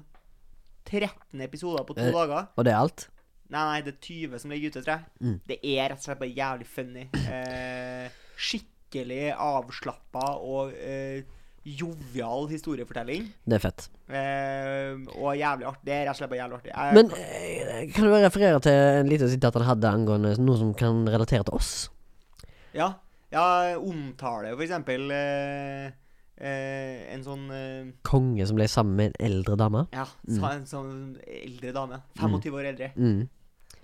13 0.90 1.42
episoder 1.46 1.84
på 1.86 1.94
to 1.98 2.02
Eh. 2.08 2.14
dager. 2.16 2.48
Og 2.58 2.66
det 2.66 2.74
er 2.74 2.80
alt? 2.80 3.10
Nei, 3.52 3.60
nei, 3.68 3.82
det 3.82 3.94
er 3.94 4.00
20 4.08 4.40
som 4.40 4.52
ligger 4.54 4.70
ute, 4.72 4.82
tror 4.86 4.94
jeg. 4.96 5.06
Mm. 5.22 5.38
Det 5.48 5.60
er 5.64 5.90
rett 5.92 6.00
og 6.00 6.06
slett 6.08 6.20
bare 6.24 6.36
jævlig 6.38 6.68
funny. 6.72 7.04
Eh, 7.28 8.10
skikkelig 8.38 9.34
avslappa 9.36 10.26
og 10.40 10.72
eh, 10.74 11.22
jovial 11.64 12.47
historiefortelling. 12.49 13.28
Det 13.45 13.57
er 13.57 13.64
fett. 13.64 13.88
Eh, 14.09 14.97
og 15.14 15.38
jævlig 15.38 15.68
artig. 15.70 15.86
Det 15.86 15.93
er 15.93 16.03
rett 16.07 16.16
og 16.16 16.20
slett 16.20 16.32
bare 16.32 16.41
jævlig 16.41 16.57
artig. 16.57 16.74
Jeg, 16.74 16.97
Men 16.97 17.12
eh, 17.18 17.93
kan 17.93 18.07
du 18.07 18.12
bare 18.12 18.26
referere 18.26 18.62
til 18.66 18.82
en 19.01 19.09
liten 19.12 19.30
sitat 19.30 19.59
han 19.59 19.68
hadde 19.68 19.93
angående 19.93 20.36
noe 20.41 20.59
som 20.59 20.74
kan 20.78 21.05
relatere 21.07 21.45
til 21.47 21.57
oss? 21.57 21.74
ja, 22.72 22.93
ja, 23.32 23.43
omtale 23.80 24.53
for 24.55 24.64
eksempel 24.64 25.12
eh, 25.12 25.91
eh, 26.39 27.01
en 27.12 27.24
sånn 27.26 27.43
eh, 27.51 27.89
Konge 28.07 28.47
som 28.47 28.55
ble 28.59 28.68
sammen 28.72 28.95
med 28.95 29.12
en 29.12 29.26
eldre 29.28 29.57
dame? 29.59 29.86
Ja, 29.95 30.05
sa 30.39 30.53
en 30.55 30.66
sånn 30.68 30.95
eldre 31.28 31.74
dame. 31.76 32.01
25 32.20 32.57
år 32.57 32.72
eldre. 32.74 32.91
Mm. 32.95 33.28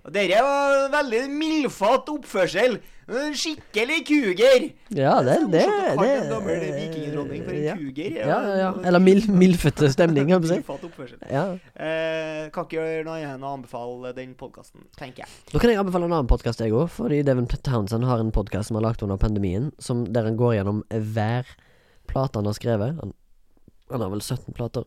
Dere 0.08 0.40
var 0.44 0.86
veldig 0.92 1.24
mildfatt 1.32 2.08
oppførsel. 2.08 2.78
Skikkelig 3.08 3.98
kuger. 4.08 4.64
Ja, 4.92 5.14
det, 5.24 5.36
det, 5.48 5.62
det, 5.64 5.94
det 5.96 6.08
en 6.12 6.26
gammel 6.28 6.64
vikingdronning 6.76 7.44
for 7.46 7.56
en 7.56 7.64
ja. 7.64 7.76
kuger. 7.76 8.16
Ja, 8.20 8.38
ja, 8.44 8.56
ja. 8.60 8.70
Eller 8.88 9.00
mild, 9.00 9.30
mildfødte 9.32 9.88
stemning, 9.92 10.28
kan 10.28 10.44
si. 10.44 10.58
Mildfatt 10.58 10.84
oppførsel. 10.88 11.22
Ja. 11.32 11.44
Eh, 11.72 12.48
kan 12.52 12.68
ikke 12.68 12.76
gjøre 12.76 13.06
noe 13.08 13.16
annet 13.16 13.38
enn 13.38 13.46
å 13.48 13.54
anbefale 13.56 14.12
den 14.16 14.34
podkasten, 14.38 14.84
tenker 15.00 15.24
jeg. 15.24 15.32
Da 15.52 15.62
kan 15.62 15.72
jeg 15.72 15.80
anbefale 15.80 16.08
en 16.08 16.18
annen 16.18 16.30
podkast, 16.30 16.60
jeg 16.64 16.76
òg. 16.76 16.90
Fordi 16.98 17.22
Devon 17.24 17.48
Townsend 17.48 18.08
har 18.08 18.20
en 18.20 18.34
podkast 18.34 18.68
som 18.68 18.80
har 18.80 18.86
lagt 18.90 19.04
under 19.04 19.20
pandemien, 19.20 19.72
som, 19.80 20.04
der 20.12 20.28
han 20.28 20.36
går 20.40 20.58
gjennom 20.58 20.84
hver 20.92 21.48
plate 22.12 22.40
han 22.40 22.48
har 22.48 22.60
skrevet. 22.60 23.00
Han, 23.00 23.16
han 23.92 24.04
har 24.04 24.12
vel 24.12 24.24
17 24.24 24.52
plater. 24.56 24.84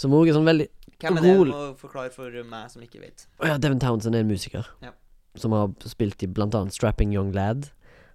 Som 0.00 0.14
òg 0.16 0.30
er 0.30 0.36
sånn 0.38 0.48
veldig 0.48 0.68
Hvem 1.00 1.18
er 1.18 1.24
det? 1.24 1.34
Gol- 1.36 1.52
Må 1.52 1.66
forklare 1.80 2.12
for 2.12 2.32
meg 2.48 2.70
som 2.72 2.82
ikke 2.84 3.00
vet. 3.02 3.26
Å 3.40 3.48
ja, 3.52 3.58
Devon 3.60 3.80
Townsend 3.82 4.16
er 4.16 4.24
en 4.24 4.28
musiker. 4.32 4.66
Ja. 4.84 4.92
Som 5.38 5.52
har 5.56 5.70
spilt 5.88 6.22
i 6.24 6.28
blant 6.28 6.56
annet 6.58 6.74
Strapping 6.76 7.12
Young 7.14 7.30
Lad. 7.36 7.70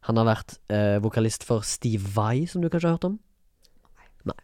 Han 0.10 0.20
har 0.22 0.28
vært 0.28 0.58
eh, 0.70 0.98
vokalist 1.02 1.46
for 1.48 1.64
Steve 1.66 2.06
Vai, 2.14 2.46
som 2.50 2.62
du 2.62 2.70
kanskje 2.70 2.92
har 2.92 2.98
hørt 3.00 3.08
om? 3.10 3.16
Nei. 4.30 4.36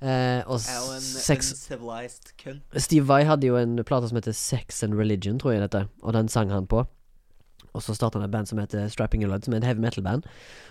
Eh, 0.00 0.42
og 0.46 0.60
Jeg 0.62 0.76
er 0.76 0.84
jo 0.86 0.92
en 0.94 1.08
sex 1.08 1.50
uncivilized. 1.56 2.30
Steve 2.78 3.06
Vai 3.10 3.24
hadde 3.26 3.48
jo 3.50 3.56
en 3.58 3.74
plate 3.84 4.08
som 4.12 4.20
heter 4.20 4.36
Sex 4.38 4.84
and 4.86 4.94
Religion, 4.94 5.38
tror 5.42 5.56
jeg 5.56 5.64
dette, 5.66 5.82
og 6.02 6.14
den 6.14 6.30
sang 6.30 6.50
han 6.54 6.68
på. 6.70 6.84
Og 7.74 7.82
så 7.84 7.94
starta 7.94 8.18
han 8.18 8.26
et 8.26 8.32
band 8.32 8.48
som 8.50 8.58
heter 8.58 8.88
Strapping 8.90 9.22
Young 9.22 9.44
som 9.44 9.54
er 9.54 9.60
et 9.60 9.66
heavy 9.68 9.82
metal-band. 9.84 10.24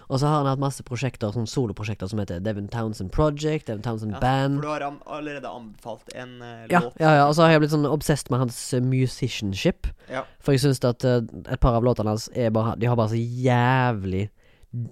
Og 0.09 0.19
så 0.19 0.27
har 0.27 0.41
han 0.41 0.49
hatt 0.49 0.61
masse 0.61 0.83
prosjekter, 0.83 1.31
sånn 1.31 1.47
soloprosjekter 1.47 2.09
som 2.11 2.19
heter 2.19 2.41
Devon 2.43 2.67
Townsend 2.71 3.11
Project, 3.15 3.67
Devon 3.69 3.83
Townsend 3.85 4.17
Ja, 4.17 4.21
Band. 4.23 4.57
For 4.59 4.67
du 4.67 4.71
har 4.73 4.85
allerede 5.05 5.47
anbefalt 5.47 6.11
en 6.15 6.41
uh, 6.41 6.65
Ja, 6.71 6.81
låt. 6.87 6.97
ja, 6.99 7.13
ja, 7.21 7.27
og 7.27 7.35
så 7.37 7.45
har 7.45 7.53
jeg 7.55 7.63
blitt 7.63 7.75
sånn 7.75 7.87
obsessed 7.89 8.31
med 8.33 8.43
hans 8.43 8.57
eh, 8.73 8.81
musicianship. 8.83 9.87
Ja. 10.09 10.25
For 10.43 10.55
jeg 10.57 10.65
syns 10.65 10.83
at 10.87 11.05
uh, 11.05 11.21
et 11.45 11.61
par 11.63 11.77
av 11.77 11.85
låtene 11.87 12.15
hans 12.15 12.27
er 12.33 12.51
bare 12.55 12.75
De 12.79 12.89
har 12.89 12.97
bare 12.99 13.13
så 13.13 13.21
jævlig 13.21 14.27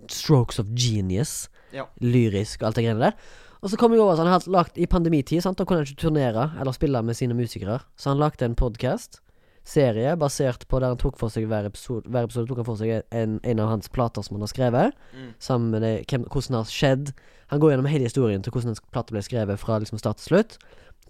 strokes 0.09 0.59
of 0.61 0.71
genius. 0.73 1.49
Ja. 1.75 1.89
Lyrisk 2.01 2.61
og 2.61 2.69
alt 2.71 2.79
det 2.79 2.87
greiene 2.87 3.09
der. 3.09 3.19
Og 3.61 3.71
så 3.71 3.77
kom 3.79 3.91
jeg 3.91 4.01
over 4.01 4.13
at 4.13 4.21
han 4.21 4.29
hadde 4.29 4.53
lagt 4.53 4.77
i 4.77 4.85
pandemitid, 4.85 5.41
sant, 5.41 5.57
da 5.57 5.65
kunne 5.65 5.81
han 5.81 5.87
ikke 5.89 6.03
turnere 6.05 6.51
eller 6.59 6.75
spille 6.75 7.01
med 7.03 7.17
sine 7.17 7.33
musikere. 7.37 7.79
Så 7.97 8.11
han 8.13 8.21
lagde 8.21 8.45
en 8.45 8.55
podkast, 8.55 9.19
serie, 9.67 10.15
basert 10.19 10.63
på 10.71 10.79
der 10.79 10.93
han 10.93 10.99
tok 11.01 11.17
for 11.19 11.33
seg 11.33 11.47
hver 11.49 11.67
episode 11.67 12.07
Hver 12.07 12.27
episode 12.27 12.47
tok 12.49 12.61
han 12.61 12.67
for 12.69 12.79
seg 12.79 13.03
en, 13.15 13.37
en 13.43 13.61
av 13.63 13.71
hans 13.73 13.91
plater 13.91 14.23
som 14.23 14.37
han 14.37 14.45
har 14.45 14.51
skrevet. 14.53 14.99
Mm. 15.11 15.31
Sammen 15.43 15.73
med 15.73 15.83
det, 15.83 15.93
hvem, 16.07 16.27
hvordan 16.31 16.55
det 16.55 16.61
har 16.61 16.73
skjedd. 16.73 17.11
Han 17.51 17.63
går 17.63 17.73
gjennom 17.73 17.89
hele 17.91 18.07
historien 18.07 18.43
til 18.43 18.55
hvordan 18.55 18.73
en 18.73 18.83
plate 18.95 19.15
ble 19.15 19.23
skrevet 19.25 19.61
fra 19.61 19.79
liksom 19.83 19.99
start 20.01 20.21
til 20.21 20.31
slutt. 20.31 20.57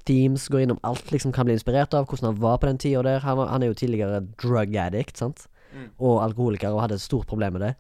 Themes 0.07 0.47
går 0.49 0.63
innom 0.63 0.81
alt 0.87 1.11
liksom 1.11 1.33
kan 1.35 1.47
bli 1.47 1.57
inspirert 1.57 1.93
av, 1.97 2.07
hvordan 2.07 2.31
han 2.31 2.41
var 2.41 2.59
på 2.61 2.69
den 2.69 2.81
tida 2.81 3.03
der. 3.05 3.21
Han, 3.25 3.37
var, 3.41 3.53
han 3.53 3.63
er 3.63 3.71
jo 3.73 3.77
tidligere 3.77 4.23
drug 4.41 4.75
addict, 4.79 5.19
sant. 5.19 5.47
Mm. 5.75 5.89
Og 5.99 6.21
alkoholiker, 6.23 6.73
og 6.73 6.85
hadde 6.85 6.97
et 6.97 7.03
stort 7.03 7.27
problem 7.29 7.57
med 7.57 7.65
det. 7.67 7.73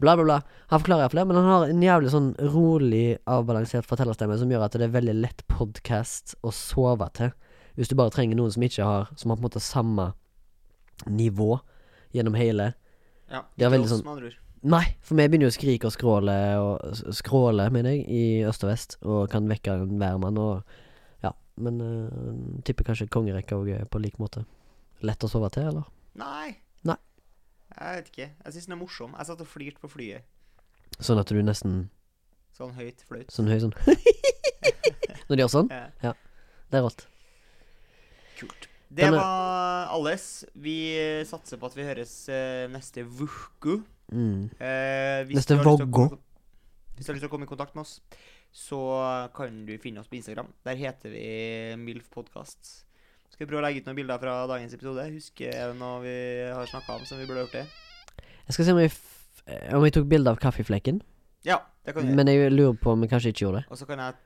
Bla, 0.00 0.12
bla, 0.16 0.24
bla. 0.24 0.38
Han 0.72 0.82
forklarer 0.82 1.06
iallfall 1.06 1.22
det, 1.22 1.26
men 1.30 1.38
han 1.38 1.50
har 1.50 1.70
en 1.72 1.84
jævlig 1.84 2.12
sånn 2.12 2.30
rolig, 2.52 3.04
avbalansert 3.32 3.86
fortellerstemme 3.88 4.36
som 4.40 4.50
gjør 4.52 4.66
at 4.66 4.76
det 4.76 4.88
er 4.88 4.96
veldig 4.96 5.14
lett 5.22 5.44
podkast 5.52 6.34
å 6.44 6.52
sove 6.52 7.08
til. 7.16 7.32
Hvis 7.76 7.90
du 7.92 7.96
bare 7.98 8.12
trenger 8.14 8.38
noen 8.38 8.52
som 8.54 8.64
ikke 8.64 8.84
har 8.84 9.10
Som 9.20 9.30
har 9.30 9.36
på 9.36 9.44
en 9.44 9.48
måte 9.50 9.60
samme 9.60 10.14
nivå 11.06 11.58
gjennom 12.16 12.34
hele. 12.38 12.70
Ja, 13.28 13.42
Det 13.56 13.66
er 13.66 13.72
veldig 13.74 13.88
sånn-. 13.90 14.32
Nei, 14.66 14.96
for 15.04 15.18
vi 15.18 15.26
begynner 15.28 15.50
jo 15.50 15.52
å 15.52 15.54
skrike 15.54 15.86
og 15.90 15.92
skråle 15.92 16.36
og 16.58 17.12
skråle, 17.14 17.68
mener 17.70 17.92
jeg, 17.92 18.06
i 18.08 18.22
øst 18.48 18.64
og 18.64 18.70
vest, 18.70 18.96
og 19.04 19.28
kan 19.30 19.46
vekke 19.50 19.74
enhver 19.84 20.16
mann, 20.22 20.38
og 20.40 20.64
ja. 21.22 21.34
Men 21.60 21.82
uh, 21.84 22.62
tipper 22.64 22.88
kanskje 22.88 23.10
kongerekka 23.12 23.58
òg 23.60 23.68
på 23.92 24.00
lik 24.00 24.16
måte. 24.22 24.46
Lett 25.04 25.22
å 25.22 25.30
sove 25.30 25.50
til, 25.52 25.68
eller? 25.68 25.84
Nei. 26.16 26.56
Nei. 26.88 26.96
Jeg 27.76 28.00
vet 28.00 28.10
ikke. 28.14 28.30
Jeg 28.46 28.56
syns 28.56 28.70
den 28.70 28.78
er 28.78 28.80
morsom. 28.80 29.12
Jeg 29.18 29.28
satt 29.28 29.44
og 29.44 29.50
flirte 29.52 29.82
på 29.84 29.92
flyet. 29.92 30.24
Sånn 30.96 31.20
at 31.20 31.28
du 31.28 31.42
nesten 31.44 31.90
Sånn 32.56 32.72
høyt 32.72 33.02
flaut. 33.04 33.28
Sånn 33.28 33.50
høy 33.52 33.58
sånn 33.60 33.74
Når 35.28 35.34
de 35.34 35.42
gjør 35.42 35.50
sånn? 35.52 35.68
Ja. 36.00 36.14
Det 36.72 36.78
er 36.78 36.86
rått. 36.86 37.04
Det 38.96 39.10
var 39.12 39.90
alles. 39.92 40.44
Vi 40.56 40.76
eh, 40.96 41.24
satser 41.28 41.60
på 41.60 41.68
at 41.68 41.76
vi 41.76 41.84
høres 41.86 42.14
eh, 42.32 42.64
neste 42.72 43.04
uke. 43.04 43.80
Mm. 44.12 44.48
Eh, 44.58 45.26
Neste 45.34 45.58
voggo. 45.60 46.08
Hvis 46.96 47.04
du 47.04 47.10
har 47.12 47.18
lyst 47.18 47.26
til 47.26 47.28
å 47.28 47.32
komme 47.34 47.44
i 47.44 47.50
kontakt 47.50 47.74
med 47.76 47.84
oss, 47.84 47.98
så 48.56 48.78
kan 49.36 49.64
du 49.68 49.74
finne 49.82 50.00
oss 50.00 50.08
på 50.08 50.16
Instagram. 50.16 50.48
Der 50.64 50.78
heter 50.80 51.12
vi 51.12 51.24
MILF 51.76 52.08
Podcast. 52.14 52.86
Skal 53.28 53.44
vi 53.44 53.50
prøve 53.50 53.60
å 53.60 53.66
legge 53.66 53.82
ut 53.82 53.90
noen 53.90 53.98
bilder 53.98 54.22
fra 54.22 54.36
dagens 54.48 54.72
episode? 54.78 55.04
Husk 55.12 55.42
jeg 55.44 55.74
noe 55.76 55.98
vi 56.06 56.16
har 56.48 56.70
snakka 56.70 56.96
om 56.96 57.04
som 57.04 57.20
vi 57.20 57.26
burde 57.28 57.42
gjort 57.44 57.58
det? 57.58 57.66
Jeg 58.46 58.56
skal 58.56 58.68
se 58.68 58.76
om 58.76 58.80
jeg, 58.80 58.94
f 58.94 59.42
om 59.76 59.84
vi 59.84 59.92
tok 59.92 60.06
bilde 60.08 60.32
av 60.32 60.40
kaffeflekken. 60.40 61.02
Ja, 61.44 61.60
det 61.84 61.92
kan 61.94 62.06
vi. 62.06 62.14
Men 62.16 62.30
jeg 62.32 62.54
lurer 62.54 62.78
på 62.80 62.94
om 62.94 63.04
jeg 63.04 63.12
kanskje 63.12 63.34
ikke 63.34 63.44
gjorde 63.44 63.60
det. 63.60 63.68
Og 63.74 63.82
så 63.82 63.90
kan 63.90 64.00
jeg 64.06 64.16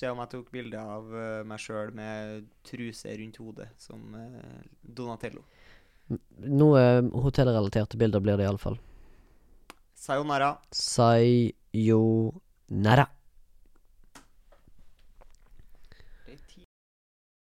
se 0.00 0.10
om 0.10 0.20
jeg 0.22 0.32
tok 0.32 0.48
bilde 0.54 0.80
av 0.80 1.04
eh, 1.12 1.42
meg 1.46 1.60
sjøl 1.60 1.90
med 1.96 2.46
truse 2.66 3.12
rundt 3.20 3.38
hodet, 3.42 3.68
som 3.80 4.14
eh, 4.16 4.62
Donatello. 4.80 5.42
Noe 6.50 6.82
hotellrelaterte 7.22 7.96
bilder 8.00 8.20
blir 8.24 8.36
det 8.40 8.46
iallfall. 8.48 8.78
Sayonara. 10.00 10.50
Sayonara. 10.74 11.60